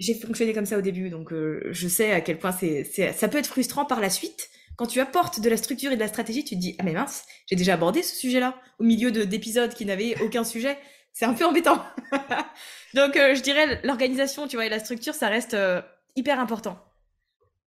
J'ai 0.00 0.14
fonctionné 0.14 0.52
comme 0.52 0.66
ça 0.66 0.76
au 0.76 0.82
début 0.82 1.08
donc 1.08 1.32
euh, 1.32 1.66
je 1.70 1.88
sais 1.88 2.12
à 2.12 2.20
quel 2.20 2.38
point 2.38 2.52
ça 2.52 3.28
peut 3.28 3.38
être 3.38 3.46
frustrant 3.46 3.86
par 3.86 4.00
la 4.00 4.10
suite 4.10 4.50
quand 4.76 4.86
tu 4.86 5.00
apportes 5.00 5.40
de 5.40 5.48
la 5.48 5.56
structure 5.56 5.92
et 5.92 5.96
de 5.96 6.00
la 6.00 6.08
stratégie, 6.08 6.44
tu 6.44 6.54
te 6.54 6.60
dis 6.60 6.76
ah 6.78 6.82
mais 6.82 6.92
mince, 6.92 7.24
j'ai 7.46 7.56
déjà 7.56 7.74
abordé 7.74 8.02
ce 8.02 8.16
sujet-là 8.16 8.56
au 8.78 8.84
milieu 8.84 9.10
de 9.12 9.24
d'épisodes 9.24 9.74
qui 9.74 9.84
n'avaient 9.86 10.20
aucun 10.22 10.44
sujet 10.44 10.78
c'est 11.12 11.26
un 11.26 11.34
peu 11.34 11.44
embêtant. 11.46 11.82
Donc, 12.94 13.16
euh, 13.16 13.34
je 13.34 13.42
dirais 13.42 13.80
l'organisation, 13.84 14.46
tu 14.48 14.56
vois, 14.56 14.66
et 14.66 14.68
la 14.68 14.78
structure, 14.78 15.14
ça 15.14 15.28
reste 15.28 15.54
euh, 15.54 15.80
hyper 16.16 16.40
important. 16.40 16.78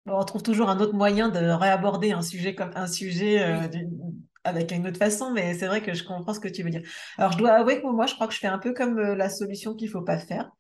On 0.06 0.24
trouve 0.24 0.44
toujours 0.44 0.70
un 0.70 0.80
autre 0.80 0.94
moyen 0.94 1.30
de 1.30 1.40
réaborder 1.40 2.12
un 2.12 2.22
sujet 2.22 2.56
comme 2.56 2.72
un 2.76 2.88
sujet 2.88 3.42
euh, 3.42 3.68
avec 4.44 4.72
une 4.72 4.88
autre 4.88 4.98
façon, 4.98 5.32
mais 5.32 5.54
c'est 5.54 5.68
vrai 5.68 5.82
que 5.82 5.94
je 5.94 6.04
comprends 6.04 6.34
ce 6.34 6.42
que 6.42 6.50
tu 6.50 6.62
veux 6.62 6.70
dire. 6.70 6.82
Alors, 7.18 7.32
je 7.32 7.38
dois 7.38 7.52
avouer 7.52 7.82
que 7.82 7.88
moi, 7.88 8.06
je 8.06 8.14
crois 8.14 8.28
que 8.28 8.34
je 8.34 8.40
fais 8.40 8.48
un 8.48 8.60
peu 8.60 8.74
comme 8.74 9.00
la 9.00 9.30
solution 9.30 9.76
qu'il 9.76 9.90
faut 9.90 10.02
pas 10.02 10.18
faire, 10.18 10.52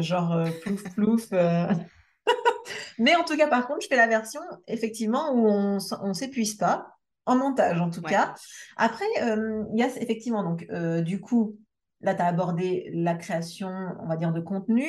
genre 0.00 0.44
plouf 0.62 0.84
plouf. 0.94 1.28
Mais 2.98 3.14
en 3.16 3.24
tout 3.24 3.36
cas, 3.36 3.48
par 3.48 3.66
contre, 3.66 3.82
je 3.82 3.88
fais 3.88 3.96
la 3.96 4.06
version 4.06 4.40
effectivement 4.66 5.32
où 5.32 5.48
on, 5.48 5.78
on 6.02 6.14
s'épuise 6.14 6.54
pas 6.54 6.96
en 7.26 7.36
montage 7.36 7.80
en 7.80 7.90
tout 7.90 8.02
cas. 8.02 8.34
Après, 8.76 9.06
il 9.16 9.78
y 9.78 9.82
a 9.82 9.86
effectivement 9.86 10.42
donc 10.42 10.66
du 11.02 11.20
coup 11.20 11.58
Là, 12.04 12.14
tu 12.14 12.20
as 12.20 12.26
abordé 12.26 12.90
la 12.92 13.14
création, 13.14 13.70
on 14.02 14.06
va 14.06 14.16
dire, 14.16 14.30
de 14.30 14.40
contenu, 14.40 14.84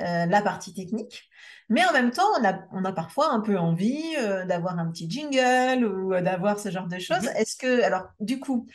euh, 0.00 0.26
la 0.26 0.40
partie 0.40 0.72
technique. 0.72 1.28
Mais 1.68 1.84
en 1.84 1.92
même 1.92 2.10
temps, 2.10 2.26
on 2.40 2.44
a, 2.44 2.60
on 2.72 2.84
a 2.84 2.92
parfois 2.92 3.32
un 3.32 3.40
peu 3.40 3.56
envie 3.56 4.02
euh, 4.18 4.44
d'avoir 4.44 4.78
un 4.78 4.90
petit 4.90 5.08
jingle 5.08 5.84
ou 5.84 6.12
euh, 6.12 6.20
d'avoir 6.20 6.58
ce 6.58 6.68
genre 6.70 6.86
de 6.86 6.98
choses. 6.98 7.22
Mhm. 7.22 7.36
Est-ce 7.36 7.56
que, 7.56 7.82
alors, 7.82 8.08
du 8.20 8.38
coup, 8.38 8.66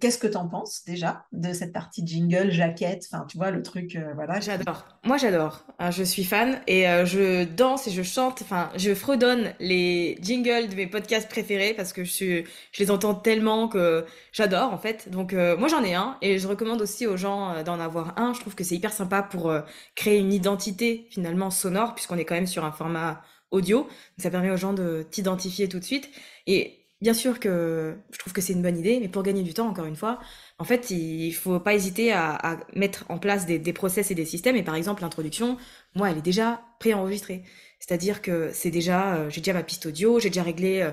qu'est-ce 0.00 0.18
que 0.18 0.26
tu 0.26 0.36
en 0.36 0.48
penses 0.48 0.84
déjà 0.84 1.24
de 1.32 1.52
cette 1.52 1.72
partie 1.72 2.06
jingle, 2.06 2.50
jaquette, 2.50 3.04
enfin, 3.10 3.24
tu 3.28 3.38
vois, 3.38 3.50
le 3.50 3.62
truc, 3.62 3.98
voilà. 4.14 4.38
J'adore. 4.38 4.84
Moi, 5.04 5.16
j'adore. 5.16 5.64
Hein, 5.78 5.90
je 5.90 6.02
suis 6.02 6.24
fan 6.24 6.60
et 6.66 6.82
je 7.06 7.44
danse 7.44 7.86
et 7.86 7.90
je 7.90 8.02
chante, 8.02 8.42
enfin, 8.42 8.70
je 8.76 8.94
fredonne 8.94 9.54
les 9.58 10.18
jingles 10.20 10.68
de 10.68 10.74
mes 10.74 10.86
podcasts 10.86 11.28
préférés 11.28 11.74
parce 11.74 11.92
que 11.92 12.04
je, 12.04 12.10
suis, 12.10 12.44
je 12.72 12.82
les 12.82 12.90
entends 12.90 13.14
tellement 13.14 13.68
que 13.68 14.04
j'adore, 14.32 14.72
en 14.72 14.78
fait. 14.78 15.08
Donc, 15.10 15.32
moi, 15.32 15.68
j'en 15.68 15.82
ai 15.82 15.94
un 15.94 16.18
et 16.20 16.38
je 16.38 16.46
recommande 16.48 16.82
aussi 16.82 17.06
aux 17.06 17.15
euh, 17.24 17.62
d'en 17.62 17.80
avoir 17.80 18.18
un. 18.18 18.32
Je 18.34 18.40
trouve 18.40 18.54
que 18.54 18.64
c'est 18.64 18.74
hyper 18.74 18.92
sympa 18.92 19.22
pour 19.22 19.50
euh, 19.50 19.62
créer 19.94 20.18
une 20.18 20.32
identité 20.32 21.06
finalement 21.10 21.50
sonore, 21.50 21.94
puisqu'on 21.94 22.16
est 22.18 22.24
quand 22.24 22.34
même 22.34 22.46
sur 22.46 22.64
un 22.64 22.72
format 22.72 23.22
audio. 23.50 23.88
ça 24.18 24.30
permet 24.30 24.50
aux 24.50 24.56
gens 24.56 24.72
de 24.72 25.06
t'identifier 25.10 25.68
tout 25.68 25.78
de 25.78 25.84
suite. 25.84 26.08
Et 26.46 26.86
bien 27.00 27.14
sûr 27.14 27.40
que 27.40 27.96
je 28.10 28.18
trouve 28.18 28.32
que 28.32 28.40
c'est 28.40 28.52
une 28.52 28.62
bonne 28.62 28.78
idée, 28.78 28.98
mais 29.00 29.08
pour 29.08 29.22
gagner 29.22 29.42
du 29.42 29.54
temps, 29.54 29.68
encore 29.68 29.86
une 29.86 29.96
fois, 29.96 30.18
en 30.58 30.64
fait, 30.64 30.90
il 30.90 31.32
faut 31.32 31.60
pas 31.60 31.74
hésiter 31.74 32.12
à, 32.12 32.60
mettre 32.74 33.04
en 33.08 33.18
place 33.18 33.46
des, 33.46 33.58
des, 33.58 33.72
process 33.72 34.10
et 34.10 34.14
des 34.14 34.24
systèmes. 34.24 34.56
Et 34.56 34.62
par 34.62 34.74
exemple, 34.74 35.02
l'introduction, 35.02 35.58
moi, 35.94 36.10
elle 36.10 36.18
est 36.18 36.22
déjà 36.22 36.62
préenregistrée. 36.80 37.44
C'est-à-dire 37.78 38.22
que 38.22 38.50
c'est 38.52 38.70
déjà, 38.70 39.16
euh, 39.16 39.30
j'ai 39.30 39.40
déjà 39.40 39.52
ma 39.52 39.62
piste 39.62 39.86
audio, 39.86 40.18
j'ai 40.18 40.30
déjà 40.30 40.42
réglé 40.42 40.90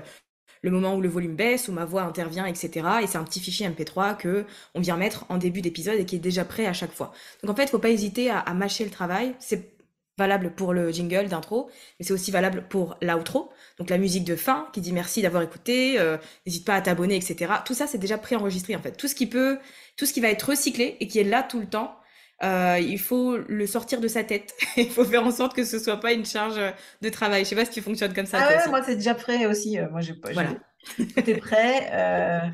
le 0.64 0.70
moment 0.70 0.96
où 0.96 1.02
le 1.02 1.10
volume 1.10 1.36
baisse, 1.36 1.68
où 1.68 1.72
ma 1.72 1.84
voix 1.84 2.02
intervient, 2.02 2.46
etc. 2.46 2.88
Et 3.02 3.06
c'est 3.06 3.18
un 3.18 3.24
petit 3.24 3.38
fichier 3.38 3.68
MP3 3.68 4.16
que 4.16 4.46
on 4.74 4.80
vient 4.80 4.96
mettre 4.96 5.26
en 5.28 5.36
début 5.36 5.60
d'épisode 5.60 5.98
et 5.98 6.06
qui 6.06 6.16
est 6.16 6.20
déjà 6.20 6.46
prêt 6.46 6.64
à 6.64 6.72
chaque 6.72 6.92
fois. 6.92 7.12
Donc 7.42 7.50
en 7.50 7.54
fait, 7.54 7.68
faut 7.68 7.78
pas 7.78 7.90
hésiter 7.90 8.30
à, 8.30 8.54
mâcher 8.54 8.84
le 8.84 8.90
travail. 8.90 9.34
C'est 9.40 9.74
valable 10.16 10.54
pour 10.54 10.72
le 10.72 10.90
jingle 10.90 11.28
d'intro, 11.28 11.68
mais 11.98 12.06
c'est 12.06 12.14
aussi 12.14 12.30
valable 12.30 12.64
pour 12.68 12.96
l'outro, 13.02 13.50
donc 13.78 13.90
la 13.90 13.98
musique 13.98 14.24
de 14.24 14.36
fin 14.36 14.68
qui 14.72 14.80
dit 14.80 14.92
merci 14.92 15.22
d'avoir 15.22 15.42
écouté, 15.42 15.98
euh, 15.98 16.16
n'hésite 16.46 16.64
pas 16.64 16.76
à 16.76 16.80
t'abonner, 16.80 17.16
etc. 17.16 17.52
Tout 17.66 17.74
ça, 17.74 17.88
c'est 17.88 17.98
déjà 17.98 18.16
préenregistré 18.16 18.76
en 18.76 18.80
fait. 18.80 18.92
Tout 18.92 19.08
ce 19.08 19.16
qui 19.16 19.26
peut, 19.26 19.58
tout 19.96 20.06
ce 20.06 20.12
qui 20.12 20.20
va 20.20 20.28
être 20.28 20.50
recyclé 20.50 20.96
et 21.00 21.08
qui 21.08 21.18
est 21.18 21.24
là 21.24 21.42
tout 21.42 21.58
le 21.58 21.66
temps, 21.66 21.96
euh, 22.42 22.78
il 22.80 22.98
faut 22.98 23.36
le 23.36 23.66
sortir 23.66 24.00
de 24.00 24.08
sa 24.08 24.24
tête. 24.24 24.52
il 24.76 24.90
faut 24.90 25.04
faire 25.04 25.24
en 25.24 25.30
sorte 25.30 25.54
que 25.54 25.64
ce 25.64 25.78
soit 25.78 26.00
pas 26.00 26.12
une 26.12 26.24
charge 26.24 26.60
de 27.00 27.08
travail. 27.08 27.44
Je 27.44 27.50
sais 27.50 27.56
pas 27.56 27.64
si 27.64 27.72
tu 27.72 27.80
fonctionnes 27.80 28.14
comme 28.14 28.26
ça. 28.26 28.38
Ah 28.40 28.48
ouais, 28.48 28.70
moi 28.70 28.82
c'est 28.82 28.96
déjà 28.96 29.14
prêt 29.14 29.46
aussi. 29.46 29.78
Euh, 29.78 29.88
moi 29.90 30.00
j'ai 30.00 30.14
pas. 30.14 30.32
Voilà. 30.32 30.50
T'es 31.24 31.36
prêt. 31.36 31.90
Euh... 31.92 32.50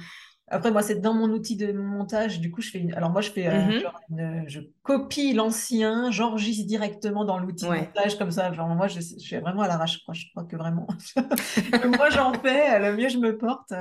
Après 0.52 0.72
moi 0.72 0.82
c'est 0.82 0.96
dans 0.96 1.14
mon 1.14 1.30
outil 1.30 1.56
de 1.56 1.72
montage. 1.72 2.40
Du 2.40 2.50
coup 2.50 2.60
je 2.60 2.70
fais 2.70 2.78
une. 2.78 2.92
Alors 2.94 3.10
moi 3.10 3.20
je 3.20 3.30
fais 3.30 3.46
euh, 3.46 3.80
genre 3.80 4.00
une... 4.10 4.44
je 4.48 4.60
copie 4.82 5.32
l'ancien, 5.32 6.10
j'enregistre 6.10 6.66
directement 6.66 7.24
dans 7.24 7.38
l'outil 7.38 7.64
de 7.64 7.70
montage 7.70 8.18
comme 8.18 8.32
ça. 8.32 8.52
Genre 8.52 8.68
moi 8.68 8.88
je, 8.88 9.00
je 9.00 9.18
suis 9.18 9.36
vraiment 9.36 9.62
à 9.62 9.68
l'arrache. 9.68 9.98
Je 9.98 10.02
crois. 10.02 10.14
Je 10.14 10.26
que 10.48 10.56
vraiment. 10.56 10.88
moi 11.96 12.10
j'en 12.10 12.34
fais. 12.34 12.78
Le 12.80 12.96
mieux 12.96 13.08
je 13.08 13.18
me 13.18 13.38
porte. 13.38 13.72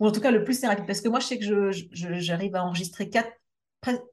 Ou 0.00 0.06
en 0.06 0.12
tout 0.12 0.20
cas 0.20 0.30
le 0.30 0.44
plus 0.44 0.58
c'est 0.58 0.66
rapide 0.66 0.86
parce 0.86 1.02
que 1.02 1.08
moi 1.08 1.20
je 1.20 1.26
sais 1.26 1.38
que 1.38 1.44
je 1.44 1.84
j'arrive 1.92 2.56
à 2.56 2.64
enregistrer 2.64 3.08
quatre 3.08 3.30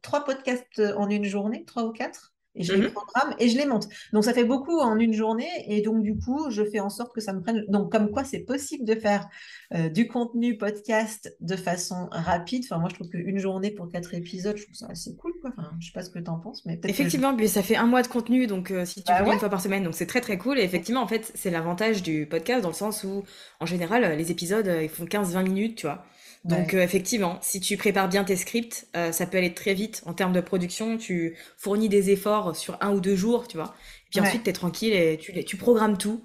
trois 0.02 0.24
podcasts 0.24 0.82
en 0.98 1.10
une 1.10 1.26
journée, 1.26 1.66
trois 1.66 1.84
ou 1.84 1.92
quatre, 1.92 2.31
et 2.56 2.64
je 2.64 2.74
les 2.74 2.88
mhm. 2.88 2.92
programme 2.92 3.36
et 3.40 3.50
je 3.50 3.58
les 3.58 3.66
monte. 3.66 3.88
Donc 4.14 4.24
ça 4.24 4.34
fait 4.34 4.44
beaucoup 4.44 4.80
en 4.80 4.98
une 4.98 5.14
journée, 5.14 5.50
et 5.68 5.82
donc 5.82 6.02
du 6.02 6.18
coup, 6.18 6.50
je 6.50 6.64
fais 6.64 6.80
en 6.80 6.90
sorte 6.90 7.14
que 7.14 7.22
ça 7.22 7.34
me 7.34 7.42
prenne. 7.42 7.66
Donc 7.68 7.92
comme 7.92 8.12
quoi, 8.12 8.24
c'est 8.24 8.40
possible 8.40 8.86
de 8.86 8.96
faire 8.96 9.30
euh, 9.74 9.90
du 9.90 10.08
contenu 10.08 10.58
podcast 10.58 11.36
de 11.40 11.56
façon 11.56 12.08
rapide. 12.12 12.64
Enfin, 12.66 12.80
moi, 12.80 12.90
je 12.90 12.96
trouve 12.96 13.10
qu'une 13.10 13.38
journée 13.38 13.72
pour 13.72 13.90
quatre 13.90 14.14
épisodes, 14.14 14.58
je 14.58 14.64
trouve 14.64 14.76
ça 14.76 14.88
assez 14.90 15.16
cool. 15.16 15.34
Quoi. 15.42 15.52
Enfin, 15.58 15.72
je 15.80 15.88
sais 15.88 15.94
pas 15.94 16.04
ce 16.04 16.10
que 16.10 16.20
tu 16.20 16.30
en 16.30 16.40
penses, 16.40 16.66
mais 16.66 16.80
effectivement, 16.84 17.36
puis 17.36 17.48
ça 17.48 17.64
fait 17.64 17.76
un 17.76 17.88
mois 17.88 18.02
de 18.02 18.08
contenu, 18.08 18.48
donc 18.48 18.72
euh, 18.72 18.86
si 18.86 19.04
tu 19.04 19.12
bah, 19.12 19.24
une 19.26 19.40
fois 19.40 19.50
par 19.50 19.62
semaine, 19.62 19.84
donc 19.84 19.96
c'est 19.96 20.08
très 20.08 20.22
très 20.22 20.38
cool. 20.38 20.60
Et 20.60 20.64
effectivement, 20.64 21.02
en 21.02 21.08
fait, 21.08 21.32
c'est 21.36 21.50
l'avantage 21.50 22.04
du 22.04 22.26
podcast 22.26 22.62
dans 22.62 22.70
le 22.70 22.76
sens 22.76 23.04
où, 23.04 23.24
en 23.60 23.66
général, 23.66 24.18
les 24.18 24.32
épisodes 24.32 24.70
ils 24.82 24.90
font 24.90 25.06
15-20 25.06 25.44
minutes, 25.44 25.78
tu 25.78 25.86
vois. 25.86 26.04
Donc 26.44 26.74
euh, 26.74 26.82
effectivement, 26.82 27.38
si 27.42 27.60
tu 27.60 27.78
prépares 27.78 28.10
bien 28.10 28.24
tes 28.24 28.36
scripts, 28.36 28.88
euh, 28.96 29.12
ça 29.12 29.28
peut 29.28 29.38
aller 29.38 29.54
très 29.54 29.76
vite 29.76 30.02
en 30.08 30.14
termes 30.14 30.34
de 30.34 30.42
production. 30.42 30.98
Tu 30.98 31.36
fournis 31.58 31.88
des 31.88 32.10
efforts 32.10 32.41
sur 32.54 32.78
un 32.82 32.92
ou 32.92 33.00
deux 33.00 33.16
jours, 33.16 33.48
tu 33.48 33.58
vois. 33.58 33.74
Et 34.08 34.10
puis 34.12 34.20
ensuite, 34.20 34.44
tu 34.44 34.50
es 34.50 34.54
tranquille 34.54 34.94
et 34.94 35.18
tu, 35.18 35.44
tu 35.46 35.58
programmes 35.58 35.98
tout. 35.98 36.24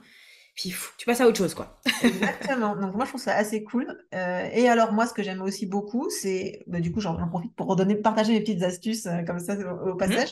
Puis 0.55 0.75
tu 0.97 1.05
passes 1.05 1.21
à 1.21 1.27
autre 1.27 1.37
chose, 1.37 1.53
quoi. 1.53 1.79
Exactement. 2.03 2.77
Donc 2.77 2.95
moi, 2.95 3.05
je 3.05 3.11
trouve 3.11 3.21
ça 3.21 3.35
assez 3.35 3.63
cool. 3.63 3.87
Euh, 4.15 4.49
et 4.53 4.69
alors 4.71 4.93
moi, 4.93 5.07
ce 5.07 5.13
que 5.13 5.23
j'aime 5.23 5.43
aussi 5.43 5.67
beaucoup, 5.67 6.09
c'est, 6.09 6.63
bah, 6.67 6.81
du 6.81 6.93
coup, 6.93 7.01
j'en 7.01 7.15
profite 7.29 7.55
pour 7.55 7.67
redonner, 7.67 7.95
partager 7.95 8.33
mes 8.33 8.41
petites 8.41 8.63
astuces 8.63 9.07
comme 9.27 9.39
ça 9.39 9.55
au, 9.55 9.95
mmh. 9.95 9.97
passage. 9.99 10.31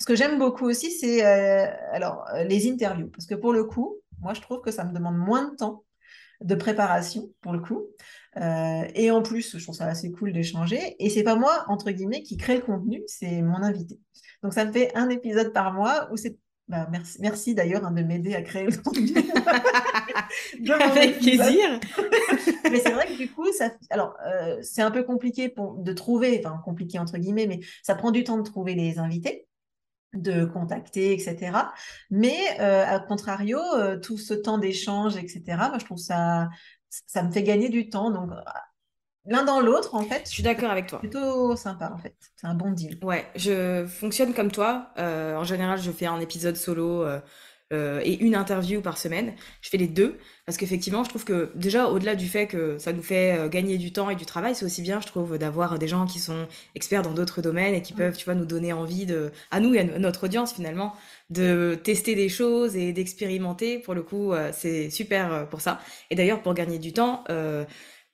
Ce 0.00 0.06
que 0.06 0.16
j'aime 0.16 0.38
beaucoup 0.38 0.64
aussi, 0.64 0.90
c'est 0.90 1.22
alors 1.22 2.24
les 2.46 2.70
interviews, 2.70 3.08
parce 3.08 3.26
que 3.26 3.34
pour 3.34 3.52
le 3.52 3.64
coup, 3.64 3.96
moi, 4.20 4.32
je 4.32 4.40
trouve 4.40 4.62
que 4.62 4.70
ça 4.70 4.84
me 4.84 4.94
demande 4.94 5.18
moins 5.18 5.50
de 5.50 5.56
temps 5.56 5.84
de 6.40 6.54
préparation 6.54 7.30
pour 7.42 7.52
le 7.52 7.60
coup. 7.60 7.86
Euh, 8.38 8.84
et 8.94 9.10
en 9.10 9.22
plus, 9.22 9.56
je 9.56 9.62
trouve 9.62 9.74
ça 9.74 9.86
assez 9.86 10.10
cool 10.12 10.32
d'échanger. 10.32 10.96
Et 10.98 11.10
c'est 11.10 11.22
pas 11.22 11.36
moi, 11.36 11.64
entre 11.68 11.90
guillemets, 11.90 12.22
qui 12.22 12.36
crée 12.36 12.56
le 12.56 12.62
contenu, 12.62 13.02
c'est 13.06 13.42
mon 13.42 13.62
invité. 13.62 13.98
Donc 14.42 14.52
ça 14.52 14.64
me 14.64 14.72
fait 14.72 14.94
un 14.94 15.08
épisode 15.08 15.52
par 15.52 15.72
mois 15.72 16.08
où 16.12 16.16
c'est. 16.16 16.36
Bah, 16.68 16.88
merci, 16.90 17.18
merci 17.20 17.54
d'ailleurs 17.54 17.84
hein, 17.86 17.92
de 17.92 18.02
m'aider 18.02 18.34
à 18.34 18.42
créer 18.42 18.66
le 18.66 18.76
contenu. 18.76 19.12
Avec 20.82 21.18
plaisir. 21.20 21.78
mais 22.64 22.80
c'est 22.80 22.90
vrai 22.90 23.06
que 23.06 23.16
du 23.16 23.30
coup, 23.30 23.46
ça, 23.52 23.70
alors 23.88 24.16
euh, 24.26 24.58
c'est 24.62 24.82
un 24.82 24.90
peu 24.90 25.04
compliqué 25.04 25.48
pour, 25.48 25.74
de 25.74 25.92
trouver, 25.92 26.42
enfin 26.44 26.60
compliqué 26.64 26.98
entre 26.98 27.18
guillemets, 27.18 27.46
mais 27.46 27.60
ça 27.84 27.94
prend 27.94 28.10
du 28.10 28.24
temps 28.24 28.38
de 28.38 28.42
trouver 28.42 28.74
les 28.74 28.98
invités 28.98 29.46
de 30.12 30.46
contacter, 30.46 31.12
etc. 31.12 31.52
Mais 32.10 32.38
euh, 32.58 32.84
à 32.86 32.98
contrario, 33.00 33.58
tout 34.02 34.16
ce 34.16 34.32
temps 34.32 34.56
d'échange, 34.56 35.16
etc., 35.16 35.42
moi, 35.46 35.78
je 35.78 35.84
trouve 35.84 35.98
ça, 35.98 36.48
ça 36.88 37.22
me 37.22 37.30
fait 37.30 37.42
gagner 37.42 37.68
du 37.68 37.88
temps. 37.90 38.10
Donc, 38.10 38.30
euh, 38.32 38.40
l'un 39.26 39.44
dans 39.44 39.60
l'autre, 39.60 39.94
en 39.94 40.02
fait. 40.02 40.22
Je 40.26 40.30
suis 40.30 40.42
d'accord 40.42 40.70
avec 40.70 40.86
toi. 40.86 40.98
Plutôt 41.00 41.56
sympa, 41.56 41.90
en 41.92 41.98
fait. 41.98 42.14
C'est 42.36 42.46
un 42.46 42.54
bon 42.54 42.70
deal. 42.70 42.98
Ouais, 43.02 43.26
je 43.34 43.86
fonctionne 43.86 44.34
comme 44.34 44.50
toi. 44.50 44.90
Euh, 44.98 45.36
en 45.36 45.44
général, 45.44 45.80
je 45.80 45.90
fais 45.90 46.06
un 46.06 46.20
épisode 46.20 46.56
solo 46.56 47.02
euh, 47.02 47.20
et 47.72 48.18
une 48.20 48.36
interview 48.36 48.80
par 48.80 48.96
semaine. 48.96 49.32
Je 49.60 49.68
fais 49.68 49.76
les 49.76 49.88
deux 49.88 50.16
parce 50.44 50.56
qu'effectivement, 50.56 51.02
je 51.02 51.08
trouve 51.08 51.24
que 51.24 51.50
déjà, 51.56 51.88
au-delà 51.88 52.14
du 52.14 52.28
fait 52.28 52.46
que 52.46 52.78
ça 52.78 52.92
nous 52.92 53.02
fait 53.02 53.48
gagner 53.50 53.76
du 53.76 53.92
temps 53.92 54.08
et 54.08 54.14
du 54.14 54.24
travail, 54.24 54.54
c'est 54.54 54.64
aussi 54.64 54.82
bien, 54.82 55.00
je 55.00 55.06
trouve, 55.06 55.36
d'avoir 55.38 55.78
des 55.78 55.88
gens 55.88 56.06
qui 56.06 56.20
sont 56.20 56.46
experts 56.76 57.02
dans 57.02 57.12
d'autres 57.12 57.42
domaines 57.42 57.74
et 57.74 57.82
qui 57.82 57.94
mm. 57.94 57.96
peuvent, 57.96 58.16
tu 58.16 58.24
vois, 58.24 58.34
nous 58.34 58.46
donner 58.46 58.72
envie 58.72 59.06
de, 59.06 59.32
à 59.50 59.58
nous 59.60 59.74
et 59.74 59.80
à 59.80 59.98
notre 59.98 60.24
audience 60.24 60.54
finalement, 60.54 60.94
de 61.30 61.78
tester 61.82 62.14
des 62.14 62.28
choses 62.28 62.76
et 62.76 62.92
d'expérimenter. 62.92 63.78
Pour 63.78 63.94
le 63.94 64.02
coup, 64.02 64.32
euh, 64.32 64.50
c'est 64.52 64.90
super 64.90 65.32
euh, 65.32 65.44
pour 65.44 65.60
ça. 65.60 65.80
Et 66.10 66.14
d'ailleurs, 66.14 66.42
pour 66.42 66.54
gagner 66.54 66.78
du 66.78 66.92
temps, 66.92 67.24
euh, 67.30 67.64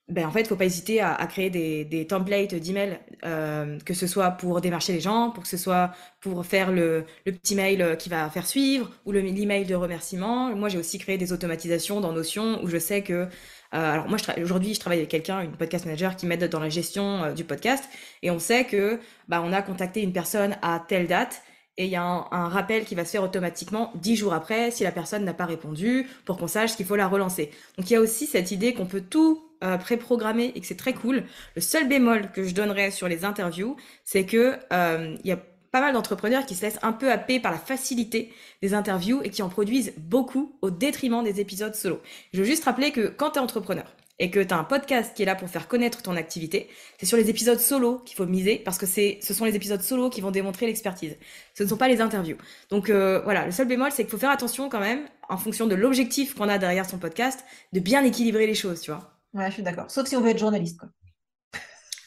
ben, 0.08 0.26
en 0.26 0.30
fait, 0.30 0.46
faut 0.46 0.56
pas 0.56 0.64
hésiter 0.64 1.00
à, 1.00 1.26
créer 1.26 1.48
des, 1.48 1.84
des 1.84 2.06
templates 2.06 2.54
d'emails, 2.54 2.98
euh, 3.24 3.78
que 3.80 3.94
ce 3.94 4.06
soit 4.06 4.32
pour 4.32 4.60
démarcher 4.60 4.92
les 4.92 5.00
gens, 5.00 5.30
pour 5.30 5.44
que 5.44 5.48
ce 5.48 5.56
soit 5.56 5.92
pour 6.20 6.44
faire 6.44 6.72
le, 6.72 7.04
le 7.24 7.32
petit 7.32 7.54
mail 7.54 7.96
qui 7.98 8.08
va 8.08 8.28
faire 8.28 8.46
suivre, 8.46 8.90
ou 9.06 9.12
l'email 9.12 9.64
de 9.64 9.74
remerciement. 9.74 10.54
Moi, 10.54 10.68
j'ai 10.68 10.78
aussi 10.78 10.98
créé 10.98 11.18
des 11.18 11.32
automatisations 11.32 12.00
dans 12.00 12.12
Notion 12.12 12.62
où 12.62 12.68
je 12.68 12.78
sais 12.78 13.02
que 13.02 13.28
euh, 13.74 13.92
alors 13.92 14.08
moi, 14.08 14.18
aujourd'hui, 14.42 14.74
je 14.74 14.80
travaille 14.80 14.98
avec 14.98 15.10
quelqu'un, 15.10 15.40
une 15.40 15.52
podcast 15.52 15.86
manager, 15.86 16.16
qui 16.16 16.26
m'aide 16.26 16.44
dans 16.48 16.60
la 16.60 16.68
gestion 16.68 17.24
euh, 17.24 17.32
du 17.32 17.44
podcast, 17.44 17.84
et 18.22 18.30
on 18.30 18.38
sait 18.38 18.64
que 18.64 19.00
bah, 19.28 19.42
on 19.44 19.52
a 19.52 19.62
contacté 19.62 20.02
une 20.02 20.12
personne 20.12 20.56
à 20.62 20.84
telle 20.86 21.06
date, 21.06 21.42
et 21.78 21.86
il 21.86 21.90
y 21.90 21.96
a 21.96 22.02
un, 22.02 22.26
un, 22.30 22.48
rappel 22.48 22.84
qui 22.84 22.94
va 22.94 23.06
se 23.06 23.12
faire 23.12 23.22
automatiquement 23.22 23.92
dix 23.94 24.14
jours 24.14 24.34
après 24.34 24.70
si 24.70 24.84
la 24.84 24.92
personne 24.92 25.24
n'a 25.24 25.32
pas 25.32 25.46
répondu, 25.46 26.06
pour 26.26 26.36
qu'on 26.36 26.48
sache 26.48 26.76
qu'il 26.76 26.84
faut 26.84 26.96
la 26.96 27.08
relancer. 27.08 27.50
Donc 27.78 27.88
il 27.88 27.94
y 27.94 27.96
a 27.96 28.00
aussi 28.00 28.26
cette 28.26 28.50
idée 28.50 28.74
qu'on 28.74 28.86
peut 28.86 29.00
tout 29.00 29.42
euh, 29.62 29.76
préprogrammé 29.78 30.52
et 30.54 30.60
que 30.60 30.66
c'est 30.66 30.76
très 30.76 30.92
cool. 30.92 31.24
Le 31.54 31.60
seul 31.60 31.88
bémol 31.88 32.30
que 32.32 32.44
je 32.44 32.54
donnerais 32.54 32.90
sur 32.90 33.08
les 33.08 33.24
interviews, 33.24 33.76
c'est 34.04 34.24
que 34.24 34.56
euh, 34.72 35.16
il 35.22 35.28
y 35.28 35.32
a 35.32 35.38
pas 35.72 35.80
mal 35.80 35.94
d'entrepreneurs 35.94 36.44
qui 36.46 36.54
se 36.54 36.62
laissent 36.62 36.78
un 36.82 36.92
peu 36.92 37.10
happer 37.10 37.40
par 37.40 37.50
la 37.50 37.58
facilité 37.58 38.32
des 38.60 38.74
interviews 38.74 39.22
et 39.24 39.30
qui 39.30 39.42
en 39.42 39.48
produisent 39.48 39.94
beaucoup 39.96 40.56
au 40.60 40.70
détriment 40.70 41.24
des 41.24 41.40
épisodes 41.40 41.74
solo. 41.74 42.00
Je 42.32 42.38
veux 42.40 42.44
juste 42.44 42.64
rappeler 42.64 42.92
que 42.92 43.08
quand 43.08 43.30
tu 43.30 43.38
es 43.38 43.42
entrepreneur 43.42 43.86
et 44.18 44.30
que 44.30 44.38
tu 44.38 44.52
as 44.52 44.58
un 44.58 44.64
podcast 44.64 45.16
qui 45.16 45.22
est 45.22 45.26
là 45.26 45.34
pour 45.34 45.48
faire 45.48 45.68
connaître 45.68 46.02
ton 46.02 46.14
activité, 46.14 46.68
c'est 46.98 47.06
sur 47.06 47.16
les 47.16 47.30
épisodes 47.30 47.58
solo 47.58 48.00
qu'il 48.00 48.16
faut 48.16 48.26
miser 48.26 48.58
parce 48.58 48.76
que 48.76 48.86
c'est 48.86 49.18
ce 49.22 49.32
sont 49.32 49.46
les 49.46 49.56
épisodes 49.56 49.80
solo 49.80 50.10
qui 50.10 50.20
vont 50.20 50.30
démontrer 50.30 50.66
l'expertise. 50.66 51.16
Ce 51.54 51.62
ne 51.62 51.68
sont 51.68 51.78
pas 51.78 51.88
les 51.88 52.02
interviews. 52.02 52.36
Donc 52.68 52.90
euh, 52.90 53.20
voilà, 53.24 53.46
le 53.46 53.52
seul 53.52 53.66
bémol 53.66 53.90
c'est 53.92 54.02
qu'il 54.02 54.10
faut 54.10 54.18
faire 54.18 54.30
attention 54.30 54.68
quand 54.68 54.80
même 54.80 55.06
en 55.30 55.38
fonction 55.38 55.66
de 55.66 55.74
l'objectif 55.74 56.34
qu'on 56.34 56.48
a 56.50 56.58
derrière 56.58 56.88
son 56.88 56.98
podcast 56.98 57.44
de 57.72 57.80
bien 57.80 58.04
équilibrer 58.04 58.46
les 58.46 58.54
choses, 58.54 58.82
tu 58.82 58.90
vois. 58.90 59.11
Ouais, 59.34 59.48
je 59.48 59.54
suis 59.54 59.62
d'accord. 59.62 59.90
Sauf 59.90 60.06
si 60.06 60.16
on 60.16 60.20
veut 60.20 60.30
être 60.30 60.38
journaliste, 60.38 60.78
quoi. 60.78 60.88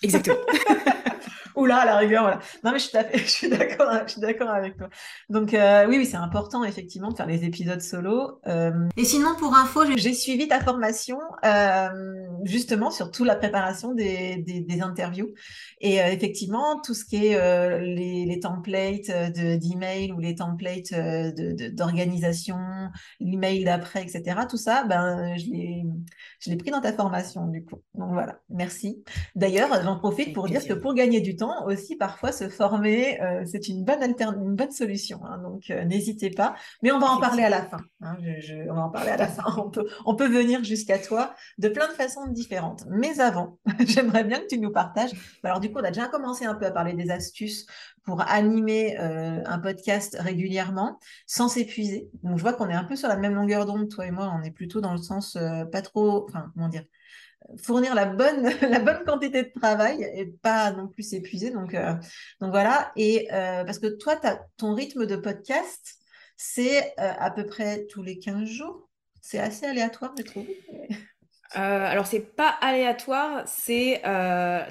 Exactement. 0.02 0.38
Ou 1.56 1.66
là, 1.66 1.78
à 1.78 1.86
la 1.86 1.98
rigueur, 1.98 2.24
voilà. 2.24 2.40
Non, 2.64 2.72
mais 2.72 2.80
je 2.80 2.86
suis, 2.86 2.98
je 3.14 3.30
suis 3.30 3.50
d'accord, 3.50 3.92
je 4.06 4.14
suis 4.14 4.22
d'accord 4.22 4.50
avec 4.50 4.78
toi. 4.78 4.90
Donc, 5.30 5.54
euh, 5.54 5.86
oui, 5.88 5.98
oui, 5.98 6.06
c'est 6.06 6.18
important, 6.18 6.64
effectivement, 6.64 7.12
de 7.12 7.16
faire 7.16 7.28
des 7.28 7.44
épisodes 7.46 7.82
solo. 7.82 8.40
Euh... 8.48 8.72
Et 8.98 9.06
sinon, 9.06 9.36
pour 9.40 9.56
info, 9.56 9.82
j'ai 9.96 10.14
suivi 10.14 10.48
ta 10.48 10.60
formation, 10.60 11.20
euh, 11.46 11.90
justement, 12.44 12.92
sur 12.92 13.12
toute 13.12 13.28
la 13.28 13.36
préparation 13.36 13.94
des, 13.94 14.38
des, 14.38 14.62
des 14.62 14.82
interviews. 14.82 15.34
Et 15.82 15.98
effectivement, 15.98 16.82
tout 16.82 16.94
ce 16.94 17.06
qui 17.06 17.28
est 17.28 17.80
les, 17.80 18.26
les, 18.26 18.40
templates 18.40 19.12
d'email 19.60 20.12
ou 20.12 20.20
les 20.20 20.36
templates 20.36 20.94
d'organisation, 21.74 22.58
de, 22.58 23.26
l'email 23.26 23.64
d'après, 23.64 24.04
etc., 24.04 24.42
tout 24.50 24.58
ça, 24.58 24.84
ben, 24.84 25.36
je 25.38 26.50
l'ai 26.50 26.58
pris 26.58 26.72
dans 26.72 26.82
ta 26.82 26.94
formation, 26.94 27.48
du 27.48 27.64
coup. 27.64 27.82
Donc, 27.94 28.10
voilà, 28.14 28.40
merci. 28.50 29.04
D'ailleurs, 29.36 29.70
j'en 29.84 29.98
profite 29.98 30.34
pour 30.34 30.48
dire 30.48 30.66
que 30.66 30.74
pour 30.74 30.94
gagner 30.94 31.22
du 31.22 31.36
temps, 31.36 31.45
aussi 31.66 31.96
parfois 31.96 32.32
se 32.32 32.50
former, 32.50 33.22
euh, 33.22 33.44
c'est 33.46 33.68
une 33.68 33.84
bonne 33.84 34.04
une 34.04 34.56
bonne 34.56 34.72
solution. 34.72 35.20
Hein, 35.26 35.40
donc 35.40 35.70
euh, 35.70 35.84
n'hésitez 35.84 36.30
pas. 36.30 36.56
Mais 36.82 36.92
on 36.92 37.00
va 37.00 37.08
en 37.08 37.20
parler 37.20 37.44
à 37.44 37.50
la 37.50 37.64
fin. 37.64 37.80
Hein, 38.02 38.18
on 38.70 38.74
va 38.74 38.82
en 38.82 38.90
parler 38.90 39.12
à 39.12 39.18
la 39.18 39.28
fin. 39.28 39.44
On 39.58 39.70
peut, 39.70 39.88
on 40.06 40.16
peut 40.16 40.28
venir 40.28 40.64
jusqu'à 40.64 41.00
toi 41.00 41.34
de 41.58 41.70
plein 41.70 41.88
de 41.88 41.94
façons 41.94 42.28
différentes. 42.28 42.86
Mais 42.90 43.20
avant, 43.20 43.58
j'aimerais 43.80 44.24
bien 44.24 44.40
que 44.40 44.48
tu 44.48 44.60
nous 44.60 44.72
partages. 44.72 45.12
Alors 45.44 45.60
du 45.60 45.72
coup, 45.72 45.80
on 45.80 45.84
a 45.84 45.92
déjà 45.92 46.08
commencé 46.08 46.46
un 46.46 46.56
peu 46.56 46.66
à 46.66 46.72
parler 46.72 46.94
des 46.94 47.10
astuces 47.10 47.66
pour 48.04 48.22
animer 48.22 48.98
euh, 49.00 49.42
un 49.46 49.60
podcast 49.60 50.18
régulièrement 50.20 51.00
sans 51.26 51.48
s'épuiser. 51.48 52.10
Donc 52.24 52.38
je 52.38 52.42
vois 52.42 52.54
qu'on 52.54 52.70
est 52.70 52.76
un 52.76 52.84
peu 52.84 52.96
sur 52.96 53.08
la 53.08 53.18
même 53.18 53.34
longueur 53.34 53.66
d'onde, 53.66 53.90
toi 53.90 54.06
et 54.06 54.12
moi. 54.12 54.32
On 54.38 54.44
est 54.44 54.52
plutôt 54.52 54.82
dans 54.82 54.92
le 54.92 55.00
sens 55.00 55.38
pas 55.72 55.82
trop, 55.82 56.26
enfin 56.30 56.52
comment 56.54 56.70
dire 56.70 56.84
fournir 57.62 57.96
la 57.96 58.06
bonne, 58.06 58.50
la 58.62 58.80
bonne 58.80 59.04
quantité 59.06 59.44
de 59.44 59.60
travail 59.60 60.04
et 60.16 60.26
pas 60.26 60.72
non 60.72 60.88
plus 60.88 61.04
s'épuiser. 61.04 61.52
Donc, 61.52 61.74
euh, 61.74 61.94
donc 62.42 62.52
voilà. 62.52 62.92
Et 62.96 63.28
euh, 63.32 63.64
parce 63.64 63.80
que 63.80 63.88
toi, 63.88 64.20
as, 64.24 64.40
ton 64.58 64.74
rythme 64.74 65.06
de 65.06 65.16
podcast, 65.16 65.96
c'est 66.38 66.94
euh, 67.00 67.12
à 67.18 67.32
peu 67.32 67.46
près 67.46 67.86
tous 67.86 68.04
les 68.04 68.20
15 68.20 68.48
jours? 68.48 68.90
C'est 69.22 69.40
assez 69.40 69.66
aléatoire, 69.66 70.14
je 70.18 70.24
trouve. 70.24 70.46
alors, 71.52 72.06
c'est 72.06 72.20
pas 72.20 72.50
aléatoire, 72.62 73.44
c'est 73.48 74.04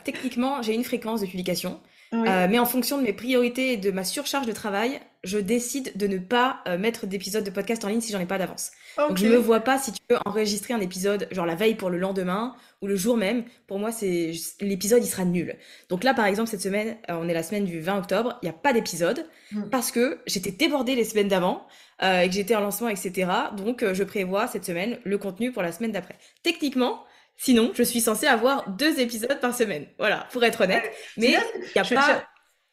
techniquement, 0.04 0.62
j'ai 0.62 0.74
une 0.74 0.84
fréquence 0.84 1.20
de 1.22 1.26
publication. 1.26 1.80
mais 2.12 2.60
en 2.60 2.66
fonction 2.66 2.98
de 2.98 3.02
mes 3.02 3.12
priorités 3.12 3.72
et 3.72 3.76
de 3.76 3.90
ma 3.90 4.04
surcharge 4.04 4.46
de 4.46 4.52
travail, 4.52 5.00
je 5.24 5.38
décide 5.38 5.96
de 5.96 6.06
ne 6.06 6.18
pas 6.18 6.62
mettre 6.78 7.06
d'épisode 7.06 7.44
de 7.44 7.50
podcast 7.50 7.84
en 7.84 7.88
ligne 7.88 8.00
si 8.00 8.12
j'en 8.12 8.20
ai 8.20 8.26
pas 8.26 8.38
d'avance. 8.38 8.70
Donc 8.96 9.18
je 9.18 9.26
me 9.26 9.36
vois 9.36 9.60
pas 9.60 9.78
si 9.78 9.92
tu 9.92 10.00
veux 10.08 10.18
enregistrer 10.24 10.74
un 10.74 10.80
épisode 10.80 11.26
genre 11.30 11.46
la 11.46 11.54
veille 11.54 11.74
pour 11.74 11.90
le 11.90 11.98
lendemain 11.98 12.54
ou 12.80 12.86
le 12.86 12.96
jour 12.96 13.16
même. 13.16 13.44
Pour 13.66 13.78
moi, 13.78 13.90
c'est 13.90 14.32
l'épisode 14.60 15.02
il 15.02 15.08
sera 15.08 15.24
nul. 15.24 15.56
Donc 15.88 16.04
là 16.04 16.14
par 16.14 16.26
exemple 16.26 16.50
cette 16.50 16.60
semaine, 16.60 16.96
euh, 17.10 17.14
on 17.20 17.28
est 17.28 17.34
la 17.34 17.42
semaine 17.42 17.64
du 17.64 17.80
20 17.80 17.98
octobre, 17.98 18.38
il 18.42 18.46
n'y 18.46 18.50
a 18.50 18.52
pas 18.52 18.72
d'épisode 18.72 19.26
mm. 19.52 19.70
parce 19.70 19.90
que 19.90 20.20
j'étais 20.26 20.50
débordée 20.50 20.94
les 20.94 21.04
semaines 21.04 21.28
d'avant 21.28 21.66
euh, 22.02 22.20
et 22.20 22.28
que 22.28 22.34
j'étais 22.34 22.54
en 22.54 22.60
lancement 22.60 22.88
etc. 22.88 23.30
Donc 23.56 23.82
euh, 23.82 23.94
je 23.94 24.04
prévois 24.04 24.46
cette 24.46 24.64
semaine 24.64 24.98
le 25.04 25.18
contenu 25.18 25.52
pour 25.52 25.62
la 25.62 25.72
semaine 25.72 25.92
d'après. 25.92 26.16
Techniquement, 26.42 27.04
sinon 27.36 27.72
je 27.74 27.82
suis 27.82 28.00
censée 28.00 28.26
avoir 28.26 28.70
deux 28.70 29.00
épisodes 29.00 29.40
par 29.40 29.54
semaine. 29.54 29.86
Voilà, 29.98 30.28
pour 30.32 30.44
être 30.44 30.62
honnête. 30.62 30.84
Mais 31.16 31.36
il 31.56 31.60
n'y 31.74 31.80
a 31.80 31.84
pas. 31.84 32.24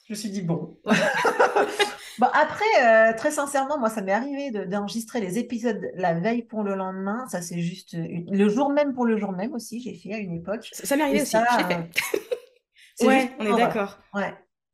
Je 0.07 0.13
me 0.13 0.17
suis 0.17 0.29
dit 0.29 0.41
bon. 0.41 0.77
Bon, 2.19 2.27
après, 2.33 2.65
euh, 2.83 3.13
très 3.15 3.31
sincèrement, 3.31 3.77
moi, 3.79 3.89
ça 3.89 4.01
m'est 4.01 4.11
arrivé 4.11 4.51
d'enregistrer 4.51 5.21
les 5.21 5.37
épisodes 5.37 5.91
la 5.95 6.13
veille 6.13 6.43
pour 6.43 6.63
le 6.63 6.75
lendemain. 6.75 7.25
Ça, 7.29 7.41
c'est 7.41 7.59
juste 7.59 7.95
le 7.95 8.49
jour 8.49 8.69
même 8.69 8.93
pour 8.93 9.05
le 9.05 9.17
jour 9.17 9.31
même 9.31 9.53
aussi. 9.53 9.81
J'ai 9.81 9.95
fait 9.95 10.13
à 10.13 10.17
une 10.17 10.33
époque. 10.33 10.69
Ça, 10.71 10.95
m'est 10.95 11.03
arrivé 11.03 11.21
aussi. 11.21 11.37
Je 11.37 11.65
fait. 11.65 13.05
ouais, 13.05 13.31
on 13.39 13.45
est 13.45 13.57
d'accord. 13.57 13.99
Ouais. 14.13 14.33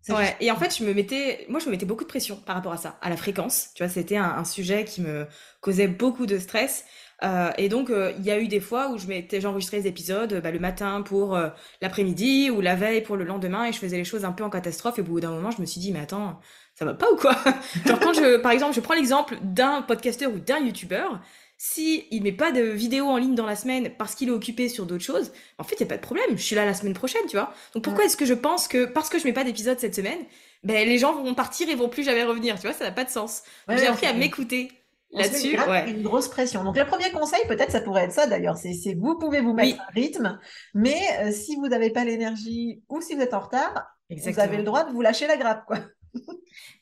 Ouais. 0.10 0.36
Et 0.40 0.52
en 0.52 0.56
fait, 0.56 0.76
je 0.78 0.84
me 0.84 0.94
mettais, 0.94 1.46
moi, 1.50 1.60
je 1.60 1.66
me 1.66 1.72
mettais 1.72 1.86
beaucoup 1.86 2.04
de 2.04 2.10
pression 2.10 2.38
par 2.38 2.56
rapport 2.56 2.74
à 2.74 2.78
ça, 2.78 2.98
à 3.02 3.10
la 3.10 3.18
fréquence. 3.18 3.70
Tu 3.76 3.84
vois, 3.84 3.92
c'était 3.92 4.18
un, 4.18 4.44
sujet 4.46 4.86
qui 4.86 5.02
me 5.02 5.26
causait 5.62 5.88
beaucoup 5.88 6.26
de 6.26 6.38
stress. 6.40 6.86
Euh, 7.24 7.50
et 7.58 7.68
donc, 7.68 7.90
euh, 7.90 8.14
il 8.18 8.26
y 8.26 8.32
a 8.32 8.40
eu 8.40 8.48
des 8.48 8.60
fois 8.60 8.90
où 8.90 8.98
je 8.98 9.08
m'étais, 9.08 9.42
j'enregistrais 9.42 9.78
les 9.78 9.88
épisodes 9.88 10.40
bah, 10.42 10.52
le 10.52 10.60
matin 10.60 11.02
pour 11.02 11.38
l'après-midi 11.82 12.52
ou 12.52 12.62
la 12.62 12.76
veille 12.76 13.02
pour 13.02 13.18
le 13.18 13.24
lendemain, 13.24 13.66
et 13.66 13.74
je 13.74 13.80
faisais 13.80 13.98
les 13.98 14.04
choses 14.06 14.26
un 14.26 14.32
peu 14.32 14.44
en 14.44 14.50
catastrophe. 14.50 15.00
Et 15.00 15.02
au 15.02 15.06
bout 15.06 15.20
d'un 15.20 15.32
moment, 15.32 15.52
je 15.52 15.62
me 15.62 15.66
suis 15.66 15.82
dit, 15.82 15.92
mais 15.92 16.00
attends, 16.00 16.40
ça 16.76 16.86
va 16.86 16.94
pas 16.94 17.12
ou 17.12 17.16
quoi? 17.16 17.36
Genre 17.86 18.00
quand 18.00 18.14
je, 18.14 18.38
par 18.38 18.52
exemple, 18.52 18.76
je 18.76 18.82
prends 18.82 18.94
l'exemple 18.94 19.38
d'un 19.42 19.82
podcasteur 19.82 20.32
ou 20.32 20.40
d'un 20.40 20.60
youtubeur, 20.60 21.20
si 21.58 22.06
il 22.12 22.22
met 22.22 22.32
pas 22.32 22.52
de 22.52 22.62
vidéo 22.62 23.06
en 23.06 23.18
ligne 23.18 23.34
dans 23.34 23.46
la 23.46 23.56
semaine 23.56 23.90
parce 23.98 24.14
qu'il 24.14 24.30
est 24.30 24.32
occupé 24.32 24.70
sur 24.70 24.86
d'autres 24.86 25.04
choses, 25.04 25.32
en 25.58 25.64
fait, 25.64 25.76
il 25.76 25.82
y 25.82 25.84
a 25.84 25.88
pas 25.88 25.98
de 25.98 26.02
problème. 26.02 26.38
Je 26.38 26.44
suis 26.44 26.56
là 26.56 26.66
la 26.66 26.76
semaine 26.76 26.94
prochaine, 26.94 27.24
tu 27.28 27.36
vois. 27.36 27.52
Donc 27.74 27.84
pourquoi 27.84 28.06
est-ce 28.06 28.16
que 28.16 28.26
je 28.26 28.36
pense 28.36 28.68
que 28.68 28.86
parce 28.86 29.10
que 29.10 29.18
je 29.18 29.26
mets 29.26 29.34
pas 29.34 29.44
d'épisode 29.44 29.80
cette 29.80 29.96
semaine, 29.96 30.20
ben 30.64 30.88
les 30.88 31.00
gens 31.00 31.16
vont 31.16 31.34
partir 31.34 31.68
et 31.70 31.76
vont 31.76 31.90
plus 31.90 32.04
jamais 32.04 32.24
revenir, 32.24 32.56
tu 32.56 32.68
vois, 32.68 32.74
ça 32.74 32.86
n'a 32.86 32.92
pas 32.92 33.04
de 33.04 33.10
sens. 33.10 33.44
j'ai 33.70 33.88
appris 33.88 34.06
à 34.06 34.14
m'écouter 34.14 34.72
là-dessus. 35.12 35.60
Ouais. 35.60 35.90
Une 35.90 36.04
grosse 36.04 36.28
pression. 36.28 36.64
Donc 36.64 36.78
le 36.78 36.86
premier 36.86 37.10
conseil, 37.12 37.42
peut-être, 37.48 37.72
ça 37.72 37.82
pourrait 37.82 38.04
être 38.04 38.14
ça 38.14 38.28
d'ailleurs, 38.28 38.58
c'est 38.58 38.94
vous 38.94 39.18
pouvez 39.18 39.42
vous 39.42 39.54
mettre 39.54 39.82
un 39.82 39.94
rythme, 39.94 40.40
mais 40.76 41.02
euh, 41.22 41.32
si 41.32 41.56
vous 41.56 41.68
n'avez 41.68 41.90
pas 41.90 42.06
l'énergie 42.06 42.84
ou 42.88 43.02
si 43.02 43.16
vous 43.16 43.22
êtes 43.22 43.34
en 43.34 43.40
retard, 43.40 43.98
vous 44.10 44.40
avez 44.40 44.58
le 44.58 44.64
droit 44.64 44.84
de 44.84 44.92
vous 44.92 45.02
lâcher 45.02 45.28
la 45.28 45.38
grappe, 45.38 45.66
quoi. 45.66 45.80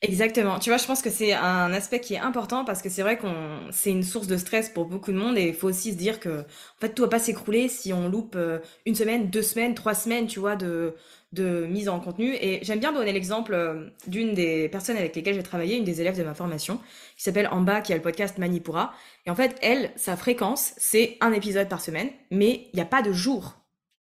Exactement. 0.01 0.59
Tu 0.59 0.69
vois, 0.69 0.77
je 0.77 0.85
pense 0.85 1.01
que 1.01 1.09
c'est 1.09 1.33
un 1.33 1.71
aspect 1.73 1.99
qui 1.99 2.13
est 2.13 2.19
important 2.19 2.65
parce 2.65 2.81
que 2.81 2.89
c'est 2.89 3.01
vrai 3.01 3.17
qu'on 3.17 3.59
c'est 3.71 3.91
une 3.91 4.03
source 4.03 4.27
de 4.27 4.37
stress 4.37 4.69
pour 4.69 4.85
beaucoup 4.85 5.11
de 5.11 5.17
monde 5.17 5.37
et 5.37 5.47
il 5.49 5.53
faut 5.53 5.67
aussi 5.69 5.91
se 5.93 5.97
dire 5.97 6.19
que 6.19 6.41
en 6.41 6.79
fait 6.81 6.93
tout 6.93 7.03
va 7.03 7.07
pas 7.09 7.19
s'écrouler 7.19 7.67
si 7.69 7.93
on 7.93 8.09
loupe 8.09 8.35
euh, 8.35 8.59
une 8.85 8.95
semaine, 8.95 9.29
deux 9.29 9.41
semaines, 9.41 9.73
trois 9.75 9.93
semaines, 9.95 10.27
tu 10.27 10.39
vois, 10.39 10.55
de 10.55 10.95
de 11.33 11.65
mise 11.65 11.89
en 11.89 11.99
contenu. 11.99 12.33
Et 12.39 12.59
j'aime 12.63 12.79
bien 12.79 12.93
donner 12.93 13.11
l'exemple 13.11 13.53
euh, 13.53 13.89
d'une 14.07 14.33
des 14.33 14.69
personnes 14.69 14.97
avec 14.97 15.15
lesquelles 15.15 15.35
j'ai 15.35 15.43
travaillé, 15.43 15.75
une 15.77 15.83
des 15.83 15.99
élèves 16.01 16.17
de 16.17 16.23
ma 16.23 16.33
formation, 16.33 16.79
qui 17.17 17.23
s'appelle 17.23 17.49
Amba, 17.51 17.81
qui 17.81 17.91
a 17.93 17.95
le 17.97 18.01
podcast 18.01 18.37
Manipura. 18.37 18.93
Et 19.25 19.31
en 19.31 19.35
fait, 19.35 19.57
elle, 19.61 19.91
sa 19.97 20.15
fréquence, 20.15 20.73
c'est 20.77 21.17
un 21.21 21.33
épisode 21.33 21.67
par 21.67 21.81
semaine, 21.81 22.09
mais 22.31 22.67
il 22.71 22.75
n'y 22.75 22.81
a 22.81 22.85
pas 22.85 23.01
de 23.01 23.11
jour 23.11 23.55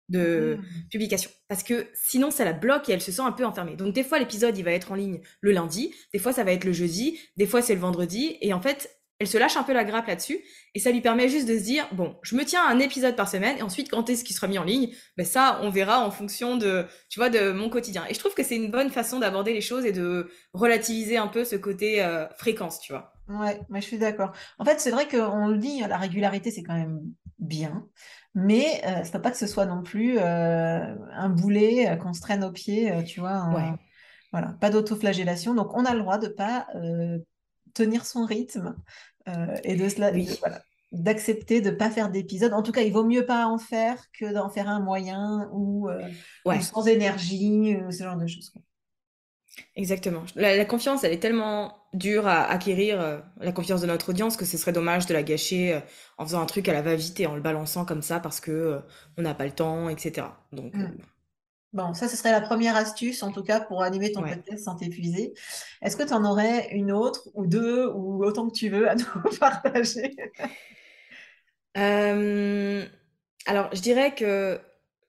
de 0.09 0.57
mmh. 0.57 0.89
publication. 0.91 1.29
Parce 1.47 1.63
que 1.63 1.87
sinon, 1.93 2.31
ça 2.31 2.45
la 2.45 2.53
bloque 2.53 2.89
et 2.89 2.93
elle 2.93 3.01
se 3.01 3.11
sent 3.11 3.21
un 3.21 3.31
peu 3.31 3.45
enfermée. 3.45 3.75
Donc, 3.75 3.93
des 3.93 4.03
fois, 4.03 4.19
l'épisode, 4.19 4.57
il 4.57 4.63
va 4.63 4.71
être 4.71 4.91
en 4.91 4.95
ligne 4.95 5.21
le 5.41 5.51
lundi, 5.51 5.93
des 6.13 6.19
fois, 6.19 6.33
ça 6.33 6.43
va 6.43 6.51
être 6.51 6.65
le 6.65 6.73
jeudi, 6.73 7.19
des 7.37 7.47
fois, 7.47 7.61
c'est 7.61 7.75
le 7.75 7.81
vendredi. 7.81 8.37
Et 8.41 8.53
en 8.53 8.61
fait, 8.61 8.89
elle 9.19 9.27
se 9.27 9.37
lâche 9.37 9.55
un 9.55 9.63
peu 9.63 9.73
la 9.73 9.85
grappe 9.85 10.07
là-dessus. 10.07 10.39
Et 10.73 10.79
ça 10.79 10.91
lui 10.91 11.01
permet 11.01 11.29
juste 11.29 11.47
de 11.47 11.57
se 11.57 11.63
dire, 11.63 11.87
bon, 11.93 12.17
je 12.21 12.35
me 12.35 12.43
tiens 12.43 12.61
à 12.65 12.69
un 12.69 12.79
épisode 12.79 13.15
par 13.15 13.29
semaine. 13.29 13.57
Et 13.57 13.61
ensuite, 13.61 13.89
quand 13.89 14.09
est-ce 14.09 14.23
qu'il 14.23 14.35
sera 14.35 14.47
mis 14.47 14.59
en 14.59 14.63
ligne? 14.63 14.89
Ben 15.15 15.25
ça, 15.25 15.59
on 15.63 15.69
verra 15.69 16.05
en 16.05 16.11
fonction 16.11 16.57
de, 16.57 16.85
tu 17.09 17.19
vois, 17.19 17.29
de 17.29 17.51
mon 17.51 17.69
quotidien. 17.69 18.05
Et 18.09 18.13
je 18.13 18.19
trouve 18.19 18.33
que 18.33 18.43
c'est 18.43 18.57
une 18.57 18.71
bonne 18.71 18.89
façon 18.89 19.19
d'aborder 19.19 19.53
les 19.53 19.61
choses 19.61 19.85
et 19.85 19.93
de 19.93 20.29
relativiser 20.53 21.17
un 21.17 21.27
peu 21.27 21.45
ce 21.45 21.55
côté 21.55 22.03
euh, 22.03 22.27
fréquence, 22.37 22.79
tu 22.81 22.91
vois. 22.91 23.13
Ouais, 23.29 23.59
mais 23.69 23.81
je 23.81 23.87
suis 23.87 23.97
d'accord. 23.97 24.33
En 24.59 24.65
fait, 24.65 24.79
c'est 24.79 24.91
vrai 24.91 25.07
qu'on 25.07 25.47
le 25.47 25.57
dit, 25.57 25.79
la 25.79 25.97
régularité, 25.97 26.51
c'est 26.51 26.63
quand 26.63 26.75
même 26.75 26.99
bien 27.39 27.87
mais 28.35 28.81
euh, 28.85 29.03
ça 29.05 29.17
ne 29.17 29.23
pas 29.23 29.31
que 29.31 29.37
ce 29.37 29.47
soit 29.47 29.65
non 29.65 29.81
plus 29.81 30.19
euh, 30.19 30.95
un 31.13 31.29
boulet 31.29 31.89
euh, 31.89 31.95
qu'on 31.95 32.13
se 32.13 32.19
traîne 32.19 32.43
aux 32.43 32.51
pieds, 32.51 33.03
tu 33.05 33.21
vois. 33.21 33.49
Voilà, 34.31 34.49
pas 34.59 34.69
d'autoflagellation. 34.69 35.55
Donc, 35.55 35.73
on 35.73 35.85
a 35.85 35.93
le 35.93 36.01
droit 36.01 36.17
de 36.17 36.27
ne 36.27 36.31
pas 36.33 36.67
tenir 37.73 38.05
son 38.05 38.25
rythme 38.25 38.75
et 39.63 39.75
de 39.75 39.87
cela. 39.87 40.11
d'accepter 40.91 41.61
de 41.61 41.69
ne 41.69 41.75
pas 41.75 41.89
faire 41.89 42.09
d'épisode. 42.09 42.51
En 42.51 42.61
tout 42.61 42.73
cas, 42.73 42.81
il 42.81 42.91
vaut 42.91 43.05
mieux 43.05 43.25
pas 43.25 43.47
en 43.47 43.57
faire 43.57 43.97
que 44.11 44.33
d'en 44.33 44.49
faire 44.49 44.67
un 44.67 44.81
moyen 44.81 45.49
ou, 45.53 45.87
sans 46.59 46.85
énergie, 46.85 47.77
ou 47.77 47.91
ce 47.91 48.03
genre 48.03 48.17
de 48.17 48.27
choses. 48.27 48.51
Exactement. 49.75 50.23
La, 50.35 50.65
confiance, 50.65 51.03
elle 51.03 51.13
est 51.13 51.19
tellement 51.19 51.77
dure 51.93 52.27
à 52.27 52.45
acquérir, 52.45 53.23
la 53.39 53.51
confiance 53.51 53.81
de 53.81 53.87
notre 53.87 54.09
audience, 54.09 54.37
que 54.37 54.45
ce 54.45 54.57
serait 54.57 54.73
dommage 54.73 55.05
de 55.05 55.13
la 55.13 55.23
gâcher 55.23 55.81
en 56.17 56.25
faisant 56.25 56.41
un 56.41 56.45
truc 56.45 56.67
à 56.67 56.73
la 56.73 56.81
va-vite 56.81 57.19
et 57.19 57.27
en 57.27 57.35
le 57.35 57.41
balançant 57.41 57.85
comme 57.85 58.01
ça 58.01 58.19
parce 58.19 58.39
que 58.39 58.81
on 59.17 59.21
n'a 59.21 59.33
pas 59.33 59.45
le 59.45 59.51
temps, 59.51 59.89
etc. 59.89 60.27
Donc, 60.51 60.73
mmh. 60.73 60.97
Bon, 61.75 61.93
ça, 61.93 62.07
ce 62.07 62.15
serait 62.15 62.31
la 62.31 62.39
première 62.39 62.77
astuce, 62.77 63.21
en 63.21 63.33
tout 63.33 63.43
cas, 63.43 63.59
pour 63.59 63.83
animer 63.83 64.09
ton 64.13 64.21
podcast 64.21 64.63
sans 64.63 64.77
t'épuiser. 64.77 65.33
Est-ce 65.81 65.97
que 65.97 66.03
tu 66.03 66.13
en 66.13 66.23
aurais 66.23 66.69
une 66.71 66.89
autre 66.93 67.27
ou 67.33 67.45
deux 67.47 67.91
ou 67.93 68.23
autant 68.23 68.47
que 68.47 68.53
tu 68.53 68.69
veux 68.69 68.89
à 68.89 68.95
nous 68.95 69.05
partager? 69.41 70.15
Euh, 71.75 72.85
Alors, 73.45 73.69
je 73.75 73.81
dirais 73.81 74.15
que, 74.15 74.57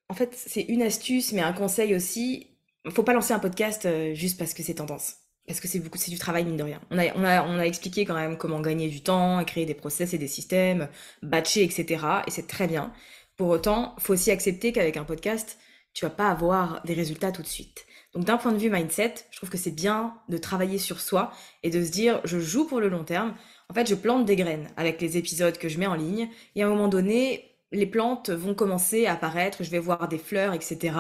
en 0.09 0.15
fait, 0.15 0.35
c'est 0.35 0.63
une 0.63 0.83
astuce, 0.83 1.33
mais 1.33 1.41
un 1.41 1.53
conseil 1.53 1.95
aussi. 1.95 2.56
Faut 2.90 3.03
pas 3.03 3.12
lancer 3.12 3.33
un 3.33 3.38
podcast 3.38 3.87
euh, 3.87 4.14
juste 4.14 4.38
parce 4.38 4.55
que 4.55 4.62
c'est 4.62 4.75
tendance. 4.75 5.16
Parce 5.46 5.61
que 5.61 5.68
c'est 5.68 5.79
beaucoup, 5.79 5.99
c'est 5.99 6.11
du 6.11 6.18
travail, 6.18 6.44
mine 6.44 6.57
de 6.57 6.62
rien. 6.62 6.81
On 6.90 6.99
a, 6.99 7.14
on, 7.14 7.25
a, 7.25 7.42
on 7.44 7.59
a 7.59 7.66
expliqué 7.66 8.05
quand 8.05 8.14
même 8.14 8.37
comment 8.37 8.61
gagner 8.61 8.88
du 8.88 9.03
temps, 9.03 9.44
créer 9.44 9.64
des 9.64 9.75
process 9.75 10.12
et 10.12 10.18
des 10.18 10.29
systèmes, 10.29 10.88
batcher, 11.22 11.62
etc. 11.62 12.05
Et 12.27 12.31
c'est 12.31 12.46
très 12.46 12.66
bien. 12.66 12.92
Pour 13.37 13.49
autant, 13.49 13.94
faut 13.99 14.14
aussi 14.14 14.31
accepter 14.31 14.72
qu'avec 14.72 14.96
un 14.96 15.05
podcast, 15.05 15.59
tu 15.92 16.05
vas 16.05 16.11
pas 16.11 16.31
avoir 16.31 16.83
des 16.85 16.94
résultats 16.94 17.33
tout 17.33 17.42
de 17.42 17.46
suite. 17.46 17.87
Donc 18.14 18.25
d'un 18.25 18.38
point 18.38 18.53
de 18.53 18.59
vue 18.59 18.70
mindset, 18.70 19.14
je 19.31 19.37
trouve 19.37 19.51
que 19.51 19.59
c'est 19.59 19.70
bien 19.70 20.14
de 20.29 20.38
travailler 20.38 20.79
sur 20.79 21.01
soi 21.01 21.33
et 21.62 21.70
de 21.70 21.85
se 21.85 21.90
dire 21.90 22.20
je 22.25 22.38
joue 22.38 22.66
pour 22.66 22.81
le 22.81 22.88
long 22.88 23.05
terme. 23.05 23.35
En 23.68 23.75
fait, 23.75 23.88
je 23.88 23.94
plante 23.94 24.25
des 24.25 24.37
graines 24.37 24.68
avec 24.77 25.01
les 25.01 25.16
épisodes 25.16 25.59
que 25.59 25.68
je 25.68 25.79
mets 25.79 25.87
en 25.87 25.94
ligne 25.94 26.29
et 26.55 26.62
à 26.62 26.66
un 26.66 26.70
moment 26.70 26.88
donné, 26.88 27.56
les 27.73 27.87
plantes 27.87 28.31
vont 28.31 28.55
commencer 28.55 29.07
à 29.07 29.15
apparaître, 29.15 29.65
je 29.65 29.71
vais 29.71 29.81
voir 29.81 30.09
des 30.09 30.19
fleurs, 30.19 30.55
etc. 30.55 30.95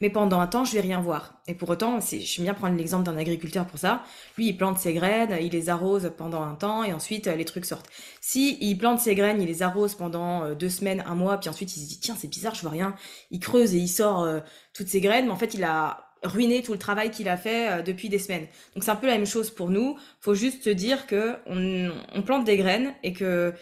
Mais 0.00 0.10
pendant 0.10 0.38
un 0.38 0.46
temps, 0.46 0.64
je 0.64 0.72
vais 0.72 0.80
rien 0.80 1.00
voir. 1.00 1.40
Et 1.48 1.54
pour 1.54 1.68
autant, 1.70 1.98
je 2.00 2.42
bien 2.42 2.54
prendre 2.54 2.76
l'exemple 2.76 3.04
d'un 3.04 3.16
agriculteur 3.16 3.66
pour 3.66 3.78
ça. 3.80 4.04
Lui, 4.38 4.46
il 4.46 4.56
plante 4.56 4.78
ses 4.78 4.94
graines, 4.94 5.36
il 5.40 5.50
les 5.50 5.70
arrose 5.70 6.12
pendant 6.16 6.42
un 6.42 6.54
temps 6.54 6.84
et 6.84 6.92
ensuite 6.92 7.26
les 7.26 7.44
trucs 7.44 7.64
sortent. 7.64 7.90
Si 8.20 8.58
il 8.60 8.78
plante 8.78 9.00
ses 9.00 9.16
graines, 9.16 9.42
il 9.42 9.48
les 9.48 9.62
arrose 9.62 9.96
pendant 9.96 10.44
euh, 10.44 10.54
deux 10.54 10.68
semaines, 10.68 11.02
un 11.06 11.16
mois, 11.16 11.38
puis 11.38 11.48
ensuite 11.50 11.76
il 11.76 11.80
se 11.80 11.88
dit 11.88 11.98
tiens 11.98 12.16
c'est 12.16 12.28
bizarre, 12.28 12.54
je 12.54 12.62
vois 12.62 12.70
rien. 12.70 12.94
Il 13.32 13.40
creuse 13.40 13.74
et 13.74 13.78
il 13.78 13.88
sort 13.88 14.22
euh, 14.22 14.40
toutes 14.72 14.88
ses 14.88 15.00
graines, 15.00 15.26
mais 15.26 15.32
en 15.32 15.36
fait 15.36 15.54
il 15.54 15.64
a 15.64 16.12
ruiné 16.22 16.62
tout 16.62 16.72
le 16.72 16.78
travail 16.78 17.10
qu'il 17.10 17.28
a 17.28 17.36
fait 17.36 17.70
euh, 17.70 17.82
depuis 17.82 18.08
des 18.08 18.20
semaines. 18.20 18.46
Donc 18.74 18.84
c'est 18.84 18.90
un 18.90 18.96
peu 18.96 19.08
la 19.08 19.14
même 19.14 19.26
chose 19.26 19.50
pour 19.50 19.68
nous. 19.68 19.98
Faut 20.20 20.34
juste 20.34 20.62
se 20.62 20.70
dire 20.70 21.08
que 21.08 21.36
on 21.46 22.22
plante 22.22 22.44
des 22.44 22.56
graines 22.56 22.94
et 23.02 23.12
que 23.12 23.52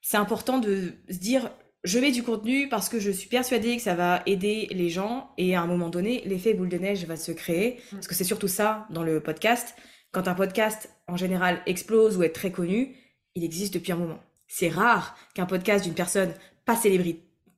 c'est 0.00 0.18
important 0.18 0.58
de 0.58 0.92
se 1.08 1.16
dire 1.16 1.50
je 1.84 1.98
mets 1.98 2.10
du 2.10 2.22
contenu 2.22 2.68
parce 2.68 2.88
que 2.88 2.98
je 2.98 3.10
suis 3.10 3.28
persuadée 3.28 3.76
que 3.76 3.82
ça 3.82 3.94
va 3.94 4.22
aider 4.24 4.68
les 4.70 4.88
gens 4.88 5.30
et 5.36 5.54
à 5.54 5.60
un 5.60 5.66
moment 5.66 5.90
donné, 5.90 6.22
l'effet 6.24 6.54
boule 6.54 6.70
de 6.70 6.78
neige 6.78 7.04
va 7.04 7.16
se 7.16 7.30
créer. 7.30 7.80
Mm. 7.92 7.96
Parce 7.96 8.08
que 8.08 8.14
c'est 8.14 8.24
surtout 8.24 8.48
ça 8.48 8.86
dans 8.90 9.02
le 9.02 9.20
podcast. 9.20 9.74
Quand 10.10 10.26
un 10.26 10.34
podcast, 10.34 10.90
en 11.08 11.16
général, 11.16 11.60
explose 11.66 12.16
ou 12.16 12.22
est 12.22 12.30
très 12.30 12.50
connu, 12.50 12.96
il 13.34 13.44
existe 13.44 13.74
depuis 13.74 13.92
un 13.92 13.96
moment. 13.96 14.18
C'est 14.48 14.68
rare 14.68 15.16
qu'un 15.34 15.46
podcast 15.46 15.84
d'une 15.84 15.94
personne 15.94 16.32
pas, 16.64 16.80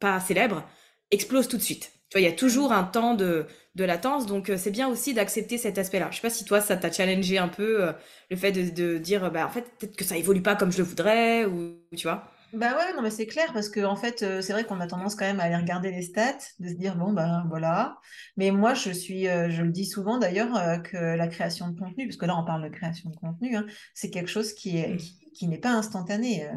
pas 0.00 0.20
célèbre 0.20 0.64
explose 1.12 1.46
tout 1.46 1.56
de 1.56 1.62
suite. 1.62 1.92
Tu 2.08 2.18
vois, 2.18 2.20
il 2.20 2.30
y 2.30 2.32
a 2.32 2.36
toujours 2.36 2.72
un 2.72 2.84
temps 2.84 3.14
de, 3.14 3.46
de 3.74 3.84
latence, 3.84 4.26
donc 4.26 4.50
euh, 4.50 4.56
c'est 4.56 4.70
bien 4.70 4.88
aussi 4.88 5.12
d'accepter 5.12 5.58
cet 5.58 5.78
aspect-là. 5.78 6.08
Je 6.10 6.16
sais 6.16 6.22
pas 6.22 6.30
si 6.30 6.44
toi, 6.44 6.60
ça 6.60 6.76
t'a 6.76 6.90
challengé 6.90 7.38
un 7.38 7.48
peu 7.48 7.84
euh, 7.84 7.92
le 8.30 8.36
fait 8.36 8.52
de, 8.52 8.70
de 8.70 8.98
dire, 8.98 9.30
bah, 9.30 9.46
en 9.46 9.50
fait, 9.50 9.64
peut-être 9.78 9.96
que 9.96 10.04
ça 10.04 10.16
évolue 10.16 10.42
pas 10.42 10.56
comme 10.56 10.72
je 10.72 10.78
le 10.78 10.84
voudrais, 10.84 11.44
ou 11.44 11.76
tu 11.96 12.04
vois. 12.04 12.30
Bah 12.52 12.76
ouais, 12.76 12.94
non, 12.94 13.02
mais 13.02 13.10
c'est 13.10 13.26
clair 13.26 13.52
parce 13.52 13.68
que 13.68 13.80
en 13.84 13.96
fait, 13.96 14.22
euh, 14.22 14.40
c'est 14.40 14.52
vrai 14.52 14.64
qu'on 14.64 14.80
a 14.80 14.86
tendance 14.86 15.14
quand 15.14 15.26
même 15.26 15.40
à 15.40 15.44
aller 15.44 15.56
regarder 15.56 15.90
les 15.90 16.02
stats, 16.02 16.38
de 16.60 16.68
se 16.68 16.74
dire 16.74 16.96
bon 16.96 17.12
ben 17.12 17.44
voilà. 17.48 17.98
Mais 18.36 18.50
moi, 18.50 18.72
je 18.72 18.90
suis, 18.92 19.28
euh, 19.28 19.50
je 19.50 19.62
le 19.62 19.70
dis 19.72 19.84
souvent 19.84 20.18
d'ailleurs 20.18 20.56
euh, 20.56 20.78
que 20.78 20.96
la 20.96 21.28
création 21.28 21.68
de 21.68 21.78
contenu, 21.78 22.06
parce 22.06 22.16
que 22.16 22.24
là 22.24 22.36
on 22.38 22.44
parle 22.44 22.62
de 22.64 22.68
création 22.68 23.10
de 23.10 23.16
contenu, 23.16 23.56
hein, 23.56 23.66
c'est 23.94 24.10
quelque 24.10 24.30
chose 24.30 24.54
qui 24.54 24.78
est, 24.78 24.94
mmh 24.94 25.25
qui 25.36 25.48
n'est 25.48 25.58
pas 25.58 25.72
instantané. 25.72 26.46
Euh, 26.46 26.50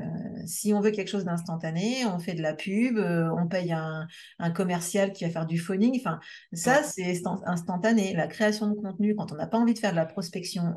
si 0.46 0.74
on 0.74 0.80
veut 0.80 0.92
quelque 0.92 1.10
chose 1.10 1.26
d'instantané, 1.26 2.06
on 2.06 2.18
fait 2.18 2.34
de 2.34 2.42
la 2.42 2.54
pub, 2.54 2.98
euh, 2.98 3.30
on 3.38 3.48
paye 3.48 3.74
un, 3.74 4.08
un, 4.39 4.52
commercial 4.52 5.12
qui 5.12 5.26
va 5.26 5.30
faire 5.30 5.46
du 5.46 5.60
phoning. 5.60 6.00
Enfin, 6.00 6.20
ça, 6.54 6.82
c'est 6.84 7.22
instantané. 7.46 8.13
La 8.13 8.28
création 8.28 8.68
de 8.68 8.76
contenu, 8.76 9.15
quand 9.15 9.32
on 9.32 9.36
n'a 9.36 9.48
pas 9.48 9.58
envie 9.58 9.74
de 9.74 9.80
faire 9.80 9.92
de 9.92 9.98
la 9.98 10.06
prospection 10.06 10.76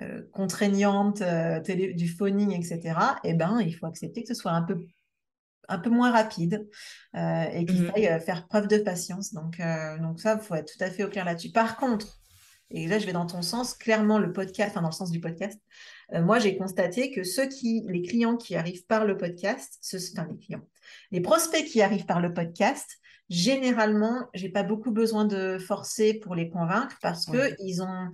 euh, 0.00 0.22
contraignante, 0.32 1.22
du 1.22 2.08
phoning, 2.08 2.52
etc., 2.52 2.98
eh 3.24 3.34
ben, 3.34 3.60
il 3.60 3.72
faut 3.72 3.86
accepter 3.86 4.22
que 4.22 4.28
ce 4.28 4.34
soit 4.34 4.52
un 4.52 4.62
peu 4.62 4.78
un 5.68 5.78
peu 5.78 5.90
moins 5.90 6.10
rapide 6.10 6.68
et 7.14 7.64
qu'il 7.64 7.82
mmh 7.82 7.92
faille 7.92 8.20
faire 8.26 8.48
preuve 8.48 8.66
de 8.66 8.78
patience. 8.78 9.32
Donc, 9.32 9.60
donc 10.00 10.18
ça, 10.18 10.34
il 10.34 10.44
faut 10.44 10.56
être 10.56 10.72
tout 10.72 10.82
à 10.82 10.90
fait 10.90 11.04
au 11.04 11.08
clair 11.08 11.24
là-dessus. 11.24 11.52
Par 11.52 11.76
contre, 11.76 12.19
et 12.70 12.86
là 12.86 12.98
je 12.98 13.06
vais 13.06 13.12
dans 13.12 13.26
ton 13.26 13.42
sens, 13.42 13.74
clairement 13.74 14.18
le 14.18 14.32
podcast, 14.32 14.70
enfin 14.70 14.82
dans 14.82 14.88
le 14.88 14.94
sens 14.94 15.10
du 15.10 15.20
podcast, 15.20 15.58
euh, 16.14 16.22
moi, 16.22 16.38
j'ai 16.38 16.56
constaté 16.56 17.10
que 17.10 17.22
ceux 17.22 17.46
qui, 17.46 17.84
les 17.88 18.02
clients 18.02 18.36
qui 18.36 18.56
arrivent 18.56 18.86
par 18.86 19.04
le 19.04 19.16
podcast, 19.16 19.78
ce, 19.80 19.96
enfin 20.12 20.28
les 20.30 20.38
clients, 20.38 20.66
les 21.10 21.20
prospects 21.20 21.64
qui 21.64 21.82
arrivent 21.82 22.06
par 22.06 22.20
le 22.20 22.32
podcast, 22.32 22.98
généralement, 23.28 24.28
j'ai 24.34 24.48
pas 24.48 24.62
beaucoup 24.62 24.90
besoin 24.90 25.24
de 25.24 25.58
forcer 25.58 26.14
pour 26.14 26.34
les 26.34 26.50
convaincre 26.50 26.96
parce 27.00 27.26
que 27.26 27.54
ils 27.60 27.82
ont, 27.82 28.08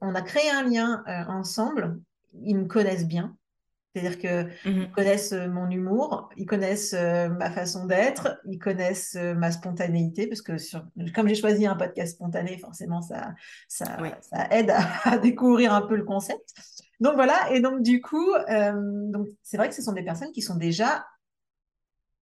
on 0.00 0.14
a 0.14 0.22
créé 0.22 0.50
un 0.50 0.62
lien 0.62 1.04
euh, 1.08 1.24
ensemble, 1.30 2.00
ils 2.42 2.56
me 2.56 2.66
connaissent 2.66 3.06
bien. 3.06 3.36
C'est-à-dire 3.96 4.18
qu'ils 4.18 4.72
mmh 4.72 4.92
connaissent 4.92 5.32
euh, 5.32 5.48
mon 5.48 5.70
humour, 5.70 6.28
ils 6.36 6.46
connaissent 6.46 6.92
ma 6.92 7.50
façon 7.50 7.86
d'être, 7.86 8.38
ils 8.46 8.58
connaissent 8.58 9.14
ma 9.14 9.50
spontanéité, 9.50 10.26
parce 10.26 10.42
que 10.42 10.58
sur, 10.58 10.84
comme 11.14 11.28
j'ai 11.28 11.34
choisi 11.34 11.66
un 11.66 11.76
podcast 11.76 12.14
spontané, 12.14 12.58
forcément, 12.58 13.00
ça, 13.00 13.34
ça, 13.68 13.96
ça 14.20 14.48
aide 14.50 14.72
à, 15.04 15.18
découvrir 15.18 15.72
un 15.72 15.82
peu 15.82 15.96
le 15.96 16.04
concept. 16.04 16.54
Donc 17.00 17.14
voilà, 17.14 17.52
et 17.52 17.60
donc 17.60 17.82
du 17.82 18.00
coup, 18.00 18.32
euh, 18.32 19.24
c'est 19.42 19.56
vrai 19.56 19.68
que 19.68 19.74
ce 19.74 19.82
sont 19.82 19.92
des 19.92 20.02
personnes 20.02 20.32
qui 20.32 20.42
sont 20.42 20.56
déjà 20.56 21.06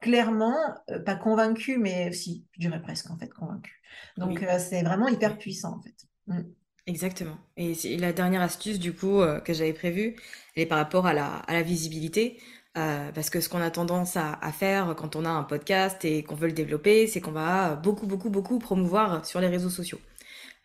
clairement, 0.01 0.57
euh, 0.91 0.99
pas 0.99 1.15
convaincues, 1.15 1.79
mais 1.79 2.13
si, 2.13 2.45
je 2.53 2.61
dirais 2.61 2.83
presque 2.83 3.11
en 3.11 3.17
fait 3.17 3.29
convaincues. 3.29 3.81
Donc 4.17 4.43
euh, 4.43 4.59
c'est 4.59 4.83
vraiment 4.83 5.09
hyper 5.09 5.39
puissant 5.39 5.77
en 5.77 5.81
fait. 5.81 5.95
Mm. 6.27 6.43
Exactement. 6.87 7.38
Et 7.57 7.75
la 7.99 8.12
dernière 8.12 8.42
astuce 8.42 8.79
du 8.79 8.92
coup 8.92 9.23
que 9.44 9.55
j'avais 9.55 9.73
prévue, 9.73 10.16
elle 10.55 10.64
est 10.64 10.66
par 10.66 10.79
rapport 10.79 11.07
à 11.07 11.14
la, 11.14 11.62
visibilité. 11.62 12.38
parce 12.75 13.31
que 13.31 13.40
ce 13.40 13.49
qu'on 13.49 13.62
a 13.62 13.70
tendance 13.70 14.16
à, 14.16 14.53
faire 14.53 14.94
quand 14.94 15.16
on 15.16 15.25
a 15.25 15.31
un 15.31 15.44
podcast 15.44 16.05
et 16.05 16.23
qu'on 16.23 16.35
veut 16.35 16.49
le 16.49 16.53
développer, 16.53 17.07
c'est 17.07 17.23
qu'on 17.23 17.33
va 17.33 17.75
beaucoup, 17.77 18.07
beaucoup, 18.07 18.29
beaucoup 18.29 18.59
promouvoir 18.59 19.25
sur 19.25 19.40
les 19.40 19.49
réseaux 19.49 19.70
sociaux. 19.70 19.99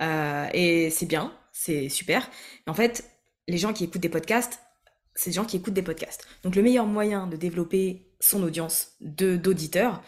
et 0.01 0.89
c'est 0.91 1.05
bien, 1.05 1.33
c'est 1.53 1.87
super. 1.87 2.29
en 2.67 2.73
fait, 2.73 3.09
les 3.47 3.57
gens 3.57 3.73
qui 3.73 3.85
écoutent 3.85 4.01
des 4.01 4.09
podcasts, 4.09 4.59
c'est 5.15 5.31
des 5.31 5.35
gens 5.35 5.45
qui 5.45 5.57
écoutent 5.57 5.73
des 5.73 5.81
podcasts. 5.81 6.25
Donc 6.43 6.55
le 6.55 6.61
meilleur 6.61 6.85
moyen 6.85 7.27
de 7.27 7.35
développer 7.35 8.07
son 8.19 8.43
audience 8.43 8.93
d'auditeurs, 9.01 10.01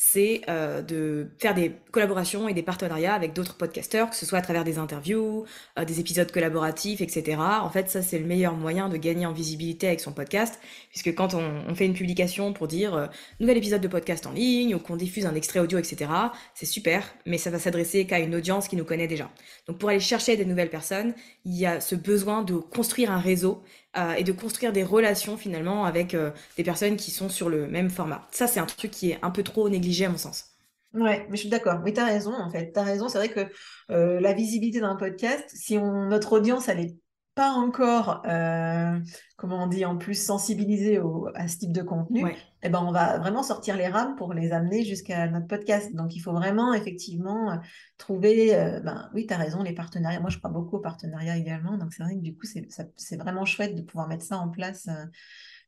c'est 0.00 0.42
euh, 0.48 0.80
de 0.80 1.26
faire 1.40 1.56
des 1.56 1.72
collaborations 1.90 2.48
et 2.48 2.54
des 2.54 2.62
partenariats 2.62 3.14
avec 3.14 3.32
d'autres 3.32 3.56
podcasteurs, 3.56 4.08
que 4.08 4.14
ce 4.14 4.24
soit 4.24 4.38
à 4.38 4.42
travers 4.42 4.62
des 4.62 4.78
interviews, 4.78 5.44
euh, 5.76 5.84
des 5.84 5.98
épisodes 5.98 6.30
collaboratifs, 6.30 7.00
etc. 7.00 7.36
En 7.38 7.68
fait, 7.68 7.90
ça, 7.90 8.00
c'est 8.00 8.20
le 8.20 8.24
meilleur 8.24 8.54
moyen 8.54 8.88
de 8.88 8.96
gagner 8.96 9.26
en 9.26 9.32
visibilité 9.32 9.88
avec 9.88 9.98
son 9.98 10.12
podcast, 10.12 10.60
puisque 10.90 11.12
quand 11.16 11.34
on, 11.34 11.74
fait 11.74 11.84
une 11.84 11.94
publication 11.94 12.52
pour 12.52 12.68
dire 12.68 12.94
euh, 12.94 13.06
nouvel 13.40 13.56
épisode 13.56 13.80
de 13.80 13.88
podcast 13.88 14.24
en 14.28 14.30
ligne, 14.30 14.72
ou 14.76 14.78
qu'on 14.78 14.94
diffuse 14.94 15.26
un 15.26 15.34
extrait 15.34 15.58
audio, 15.58 15.78
etc., 15.78 16.08
c'est 16.54 16.64
super, 16.64 17.02
mais 17.26 17.36
ça 17.36 17.50
va 17.50 17.58
s'adresser 17.58 18.06
qu'à 18.06 18.20
une 18.20 18.36
audience 18.36 18.68
qui 18.68 18.76
nous 18.76 18.84
connaît 18.84 19.08
déjà. 19.08 19.28
Donc 19.66 19.78
pour 19.78 19.88
aller 19.88 19.98
chercher 19.98 20.36
des 20.36 20.44
nouvelles 20.44 20.70
personnes, 20.70 21.12
il 21.44 21.56
y 21.56 21.66
a 21.66 21.80
ce 21.80 21.96
besoin 21.96 22.42
de 22.42 22.54
construire 22.54 23.10
un 23.10 23.18
réseau 23.18 23.64
euh, 23.96 24.12
et 24.12 24.24
de 24.24 24.32
construire 24.32 24.72
des 24.72 24.84
relations 24.84 25.36
finalement 25.36 25.84
avec 25.84 26.14
euh, 26.14 26.30
des 26.56 26.64
personnes 26.64 26.96
qui 26.96 27.10
sont 27.10 27.28
sur 27.28 27.48
le 27.48 27.66
même 27.66 27.90
format. 27.90 28.26
Ça, 28.30 28.46
c'est 28.46 28.60
un 28.60 28.66
truc 28.66 28.90
qui 28.90 29.12
est 29.12 29.18
un 29.22 29.30
peu 29.30 29.42
trop 29.42 29.68
négligé 29.68 30.04
à 30.04 30.10
mon 30.10 30.18
sens. 30.18 30.56
Ouais, 30.94 31.26
mais 31.30 31.36
je 31.36 31.42
suis 31.42 31.48
d'accord. 31.48 31.80
Mais 31.84 31.92
tu 31.92 32.00
as 32.00 32.04
raison, 32.06 32.32
en 32.34 32.50
fait. 32.50 32.72
Tu 32.72 32.78
as 32.78 32.82
raison. 32.82 33.08
C'est 33.08 33.18
vrai 33.18 33.28
que 33.28 33.50
euh, 33.90 34.20
la 34.20 34.32
visibilité 34.32 34.80
d'un 34.80 34.96
podcast, 34.96 35.44
si 35.54 35.78
on, 35.78 36.06
notre 36.06 36.32
audience, 36.32 36.68
elle 36.68 36.80
est 36.80 36.96
pas 37.38 37.52
encore, 37.52 38.24
euh, 38.26 38.98
comment 39.36 39.62
on 39.62 39.66
dit, 39.68 39.84
en 39.84 39.96
plus 39.96 40.20
sensibilisé 40.20 41.00
à 41.36 41.46
ce 41.46 41.58
type 41.58 41.70
de 41.70 41.82
contenu, 41.82 42.24
eh 42.64 42.68
ben, 42.68 42.82
on 42.84 42.90
va 42.90 43.18
vraiment 43.18 43.44
sortir 43.44 43.76
les 43.76 43.86
rames 43.86 44.16
pour 44.16 44.34
les 44.34 44.50
amener 44.50 44.84
jusqu'à 44.84 45.28
notre 45.28 45.46
podcast. 45.46 45.94
Donc, 45.94 46.16
il 46.16 46.18
faut 46.18 46.32
vraiment, 46.32 46.74
effectivement, 46.74 47.52
euh, 47.52 47.56
trouver, 47.96 48.56
euh, 48.56 48.80
ben, 48.80 49.08
oui, 49.14 49.28
tu 49.28 49.34
as 49.34 49.36
raison, 49.36 49.62
les 49.62 49.72
partenariats. 49.72 50.18
Moi, 50.18 50.30
je 50.30 50.38
crois 50.38 50.50
beaucoup 50.50 50.78
aux 50.78 50.80
partenariats 50.80 51.36
également. 51.36 51.78
Donc, 51.78 51.92
c'est 51.92 52.02
vrai 52.02 52.16
que 52.16 52.22
du 52.22 52.34
coup, 52.34 52.44
c'est 52.44 53.16
vraiment 53.16 53.44
chouette 53.44 53.76
de 53.76 53.82
pouvoir 53.82 54.08
mettre 54.08 54.24
ça 54.24 54.38
en 54.38 54.48
place 54.48 54.88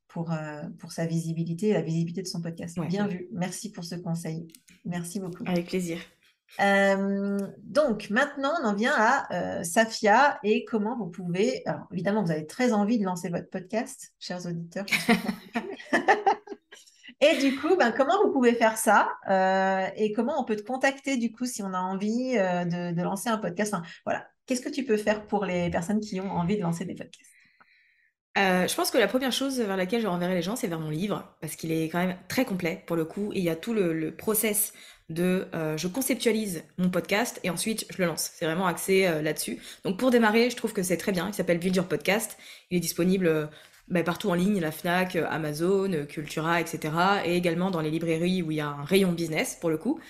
pour, 0.09 0.35
pour 0.81 0.91
sa 0.91 1.07
visibilité 1.07 1.69
et 1.69 1.73
la 1.73 1.83
visibilité 1.83 2.23
de 2.23 2.27
son 2.27 2.41
podcast. 2.41 2.81
Bien 2.81 3.07
vu. 3.07 3.29
Merci 3.31 3.71
pour 3.71 3.85
ce 3.85 3.95
conseil. 3.95 4.49
Merci 4.85 5.21
beaucoup. 5.21 5.45
Avec 5.47 5.69
plaisir. 5.69 5.99
Euh, 6.59 7.39
donc 7.63 8.11
maintenant, 8.11 8.53
on 8.63 8.67
en 8.67 8.75
vient 8.75 8.95
à 8.97 9.61
euh, 9.61 9.63
Safia 9.63 10.39
et 10.43 10.65
comment 10.65 10.97
vous 10.97 11.07
pouvez. 11.07 11.63
Alors 11.67 11.87
évidemment, 11.93 12.25
vous 12.25 12.33
avez 12.33 12.47
très 12.47 12.73
envie 12.73 12.99
de 12.99 13.05
lancer 13.05 13.29
votre 13.29 13.49
podcast, 13.49 14.13
chers 14.19 14.47
auditeurs. 14.47 14.87
Et 17.23 17.37
du 17.37 17.55
coup, 17.59 17.77
ben, 17.77 17.93
comment 17.93 18.15
vous 18.25 18.33
pouvez 18.33 18.55
faire 18.55 18.79
ça 18.79 19.11
euh, 19.29 19.87
et 19.95 20.11
comment 20.13 20.41
on 20.41 20.45
peut 20.47 20.57
te 20.57 20.63
contacter 20.63 21.19
du 21.19 21.31
coup 21.31 21.45
si 21.45 21.63
on 21.63 21.75
a 21.75 21.79
envie 21.79 22.33
de, 22.33 23.03
lancer 23.03 23.29
un 23.29 23.37
podcast? 23.37 23.75
Voilà, 24.07 24.27
qu'est-ce 24.47 24.63
que 24.63 24.71
tu 24.71 24.87
peux 24.87 24.97
faire 24.97 25.27
pour 25.27 25.45
les 25.45 25.69
personnes 25.69 26.01
qui 26.01 26.19
ont 26.19 26.31
envie 26.31 26.57
de 26.57 26.63
lancer 26.63 26.87
des 26.87 26.95
podcasts? 26.95 27.31
Euh, 28.39 28.69
je 28.69 28.75
pense 28.77 28.91
que 28.91 28.99
la 28.99 29.09
première 29.09 29.33
chose 29.33 29.61
vers 29.61 29.77
laquelle 29.77 30.01
je 30.01 30.07
renverrai 30.07 30.35
les 30.35 30.43
gens, 30.43 30.55
c'est 30.55 30.69
vers 30.69 30.79
mon 30.79 30.91
livre, 30.91 31.37
parce 31.41 31.57
qu'il 31.57 31.73
est 31.73 31.89
quand 31.89 31.99
même 31.99 32.17
très 32.29 32.45
complet 32.45 32.85
pour 32.87 32.97
le 32.97 33.05
coup, 33.05 33.33
et 33.33 33.39
il 33.39 33.45
y 33.45 33.51
a 33.51 33.57
tout 33.57 33.75
le, 33.75 34.15
process 34.17 34.73
de 35.11 35.47
je 35.77 35.89
conceptualise 35.89 36.63
mon 36.79 36.89
podcast 36.89 37.41
et 37.45 37.51
ensuite 37.51 37.85
je 37.91 37.99
le 37.99 38.07
lance. 38.07 38.31
C'est 38.35 38.47
vraiment 38.47 38.67
axé 38.67 39.03
là-dessus. 39.23 39.59
Donc 39.85 39.99
pour 39.99 40.11
démarrer, 40.11 40.49
je 40.51 40.57
trouve 40.57 40.73
que 40.73 40.83
c'est 40.83 40.97
très 40.97 41.13
bien. 41.13 41.29
Il 41.29 41.35
s'appelle 41.35 41.59
Build 41.59 41.77
Your 41.77 41.87
Podcast. 41.87 42.39
Il 42.71 42.79
est 42.79 42.81
disponible 42.81 43.51
bah, 43.89 44.03
partout 44.05 44.31
en 44.31 44.35
ligne, 44.35 44.61
la 44.61 44.71
FNAC, 44.71 45.17
Amazon, 45.17 46.07
Cultura, 46.09 46.61
etc. 46.61 46.95
Et 47.25 47.37
également 47.37 47.71
dans 47.71 47.81
les 47.81 47.91
librairies 47.91 48.43
où 48.43 48.51
il 48.51 48.59
y 48.59 48.61
a 48.61 48.69
un 48.69 48.85
rayon 48.85 49.13
business 49.13 49.59
pour 49.61 49.69
le 49.69 49.79
coup. 49.79 50.01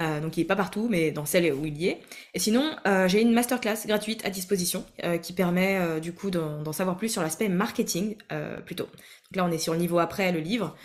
Euh, 0.00 0.20
donc 0.20 0.36
il 0.36 0.40
n'est 0.40 0.46
pas 0.46 0.56
partout, 0.56 0.88
mais 0.90 1.10
dans 1.10 1.24
celles 1.24 1.52
où 1.52 1.64
il 1.64 1.76
y 1.78 1.88
est. 1.88 2.00
Et 2.34 2.38
sinon, 2.38 2.76
euh, 2.86 3.08
j'ai 3.08 3.22
une 3.22 3.32
masterclass 3.32 3.86
gratuite 3.86 4.24
à 4.24 4.30
disposition 4.30 4.84
euh, 5.04 5.18
qui 5.18 5.32
permet 5.32 6.00
du 6.00 6.12
coup 6.12 6.30
d'en 6.30 6.72
savoir 6.72 6.96
plus 6.96 7.08
sur 7.08 7.22
l'aspect 7.22 7.48
marketing 7.48 8.16
plutôt. 8.64 8.84
Donc 8.86 9.36
là, 9.36 9.44
on 9.44 9.50
est 9.50 9.58
sur 9.58 9.72
le 9.72 9.78
niveau 9.78 9.98
après 9.98 10.32
le 10.32 10.40
livre. 10.40 10.76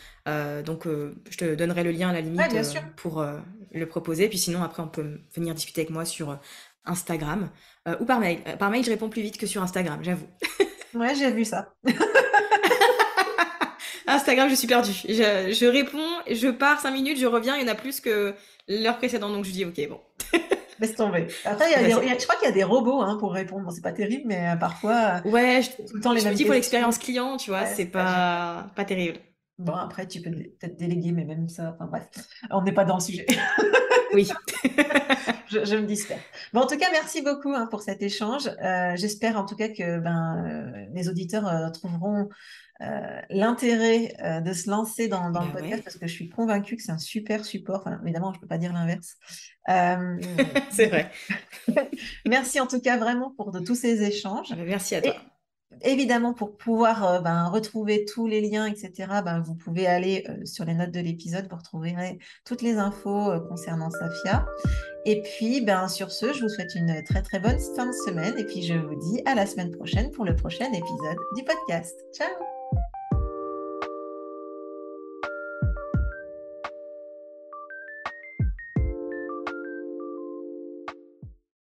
donc 0.66 0.86
je 0.86 1.38
te 1.38 1.56
donnerai 1.56 1.84
le 1.84 1.92
lien 1.92 2.10
à 2.10 2.14
la 2.14 2.22
limite 2.22 2.42
pour 2.96 3.26
le 3.72 3.86
proposer. 3.86 4.30
Puis 4.30 4.38
sinon, 4.38 4.64
après, 4.64 4.82
on 4.84 4.88
peut 4.88 5.20
venir 5.34 5.54
discuter 5.54 5.82
avec 5.82 5.92
moi 5.92 6.06
sur 6.06 6.38
Instagram 6.86 7.50
ou 8.00 8.06
par 8.06 8.20
mail. 8.20 8.40
par 8.60 8.70
mail, 8.70 8.84
je 8.84 8.90
réponds 8.90 9.10
plus 9.10 9.22
vite 9.22 9.38
que 9.38 9.48
sur 9.48 9.62
Instagram, 9.62 10.00
j'avoue. 10.02 10.28
ouais, 10.96 11.16
j'ai 11.16 11.32
vu 11.32 11.46
ça. 11.46 11.74
Instagram, 14.12 14.50
je 14.50 14.56
suis 14.56 14.68
perdue. 14.68 14.92
Je, 15.08 15.54
je, 15.54 15.66
réponds, 15.66 16.00
je 16.30 16.48
pars 16.50 16.80
5 16.80 16.92
minutes, 16.92 17.20
je 17.20 17.26
reviens, 17.26 17.56
il 17.58 17.66
y 17.66 17.70
en 17.70 17.72
a 17.72 17.76
plus 17.76 18.00
que 18.00 18.34
l'heure 18.68 18.98
précédente, 18.98 19.34
donc 19.34 19.46
je 19.46 19.52
dis 19.52 19.66
ok, 19.66 19.90
bon. 19.90 20.00
Laisse 20.80 20.96
tomber. 20.96 21.28
Après, 21.46 21.70
y 21.70 21.76
a 21.76 21.84
des, 21.84 21.92
je 21.92 22.24
crois 22.26 22.36
qu'il 22.38 22.48
y 22.48 22.52
a 22.52 22.54
des 22.54 22.64
robots 22.64 23.02
hein, 23.02 23.18
pour 23.20 23.34
répondre. 23.34 23.66
Bon, 23.66 23.70
c'est 23.70 23.84
pas 23.84 23.92
terrible, 23.92 24.24
mais 24.26 24.50
euh, 24.50 24.56
parfois. 24.56 25.22
Euh, 25.26 25.30
ouais, 25.30 25.62
je, 25.62 25.84
tout 25.84 25.96
le 25.96 26.02
temps 26.02 26.12
les 26.12 26.22
je 26.22 26.26
mêmes. 26.26 26.34
dis 26.34 26.44
pour 26.44 26.56
l'expérience 26.56 26.98
client, 26.98 27.38
tu 27.38 27.52
vois, 27.52 27.68
c'est 27.68 27.86
pas, 27.86 28.68
pas 28.76 28.84
terrible. 28.84 29.20
Bon, 29.60 29.74
après, 29.74 30.08
tu 30.08 30.22
peux 30.22 30.32
peut-être 30.32 30.78
déléguer, 30.78 31.12
mais 31.12 31.24
même 31.24 31.48
ça, 31.48 31.76
enfin 31.76 31.86
bref, 31.86 32.08
on 32.50 32.64
n'est 32.64 32.72
pas 32.72 32.84
dans 32.84 32.96
le 32.96 33.02
sujet. 33.02 33.28
oui. 34.14 34.28
je, 35.52 35.76
me 35.76 35.86
disperse. 35.86 36.22
Bon, 36.54 36.62
en 36.62 36.68
tout 36.68 36.78
cas, 36.78 36.88
merci 36.92 37.22
beaucoup 37.22 37.54
hein, 37.54 37.68
pour 37.70 37.82
cet 37.82 38.02
échange. 38.02 38.48
Euh, 38.48 38.94
j'espère 38.96 39.38
en 39.38 39.46
tout 39.46 39.56
cas 39.56 39.70
que 39.70 40.00
ben, 40.00 40.88
les 40.94 41.10
auditeurs 41.10 41.72
trouveront 41.72 42.30
euh, 42.82 43.22
l'intérêt 43.30 44.16
euh, 44.24 44.40
de 44.40 44.54
se 44.54 44.68
lancer 44.68 45.08
dans, 45.08 45.28
le 45.28 45.34
bah 45.34 45.46
podcast 45.54 45.84
parce 45.84 45.98
que 45.98 46.08
je 46.08 46.14
suis 46.14 46.30
convaincue 46.30 46.78
que 46.78 46.82
c'est 46.82 46.92
un 46.92 46.98
super 46.98 47.46
support. 47.46 47.88
évidemment, 48.02 48.32
je 48.34 48.38
ne 48.38 48.42
peux 48.42 48.48
pas 48.48 48.58
dire 48.58 48.74
l'inverse. 48.74 49.18
Euh, 49.70 50.20
c'est 50.72 50.88
vrai. 50.88 51.12
merci 52.26 52.60
en 52.60 52.66
tout 52.66 52.82
cas 52.82 52.98
vraiment 52.98 53.30
pour 53.38 53.52
de, 53.52 53.60
tous 53.60 53.76
ces 53.76 54.02
échanges. 54.02 54.50
Bah, 54.50 54.64
merci 54.66 54.96
à 54.96 55.02
toi. 55.02 55.14
Évidemment, 55.84 56.34
pour 56.34 56.56
pouvoir 56.58 57.22
ben, 57.22 57.46
retrouver 57.46 58.06
tous 58.06 58.28
les 58.28 58.42
liens, 58.42 58.66
etc., 58.66 58.92
ben, 59.24 59.40
vous 59.40 59.56
pouvez 59.56 59.88
aller 59.88 60.26
sur 60.46 60.66
les 60.66 60.74
notes 60.74 60.92
de 60.92 61.00
l'épisode. 61.00 61.48
Vous 61.50 61.58
retrouverez 61.58 62.20
toutes 62.46 62.62
les 62.62 62.76
infos 62.76 63.32
concernant 63.50 63.90
Safia. 63.90 64.46
Et 65.06 65.22
puis, 65.22 65.62
ben, 65.62 65.88
sur 65.88 66.12
ce, 66.12 66.34
je 66.34 66.42
vous 66.42 66.50
souhaite 66.50 66.76
une 66.76 67.04
très 67.04 67.22
très 67.22 67.40
bonne 67.40 67.60
fin 67.76 67.88
de 67.88 67.96
semaine. 68.06 68.38
Et 68.38 68.46
puis, 68.46 68.64
je 68.64 68.74
vous 68.74 68.96
dis 68.96 69.22
à 69.26 69.36
la 69.36 69.46
semaine 69.46 69.72
prochaine 69.72 70.12
pour 70.12 70.26
le 70.26 70.36
prochain 70.36 70.66
épisode 70.66 71.18
du 71.36 71.44
podcast. 71.44 71.96
Ciao 72.14 72.61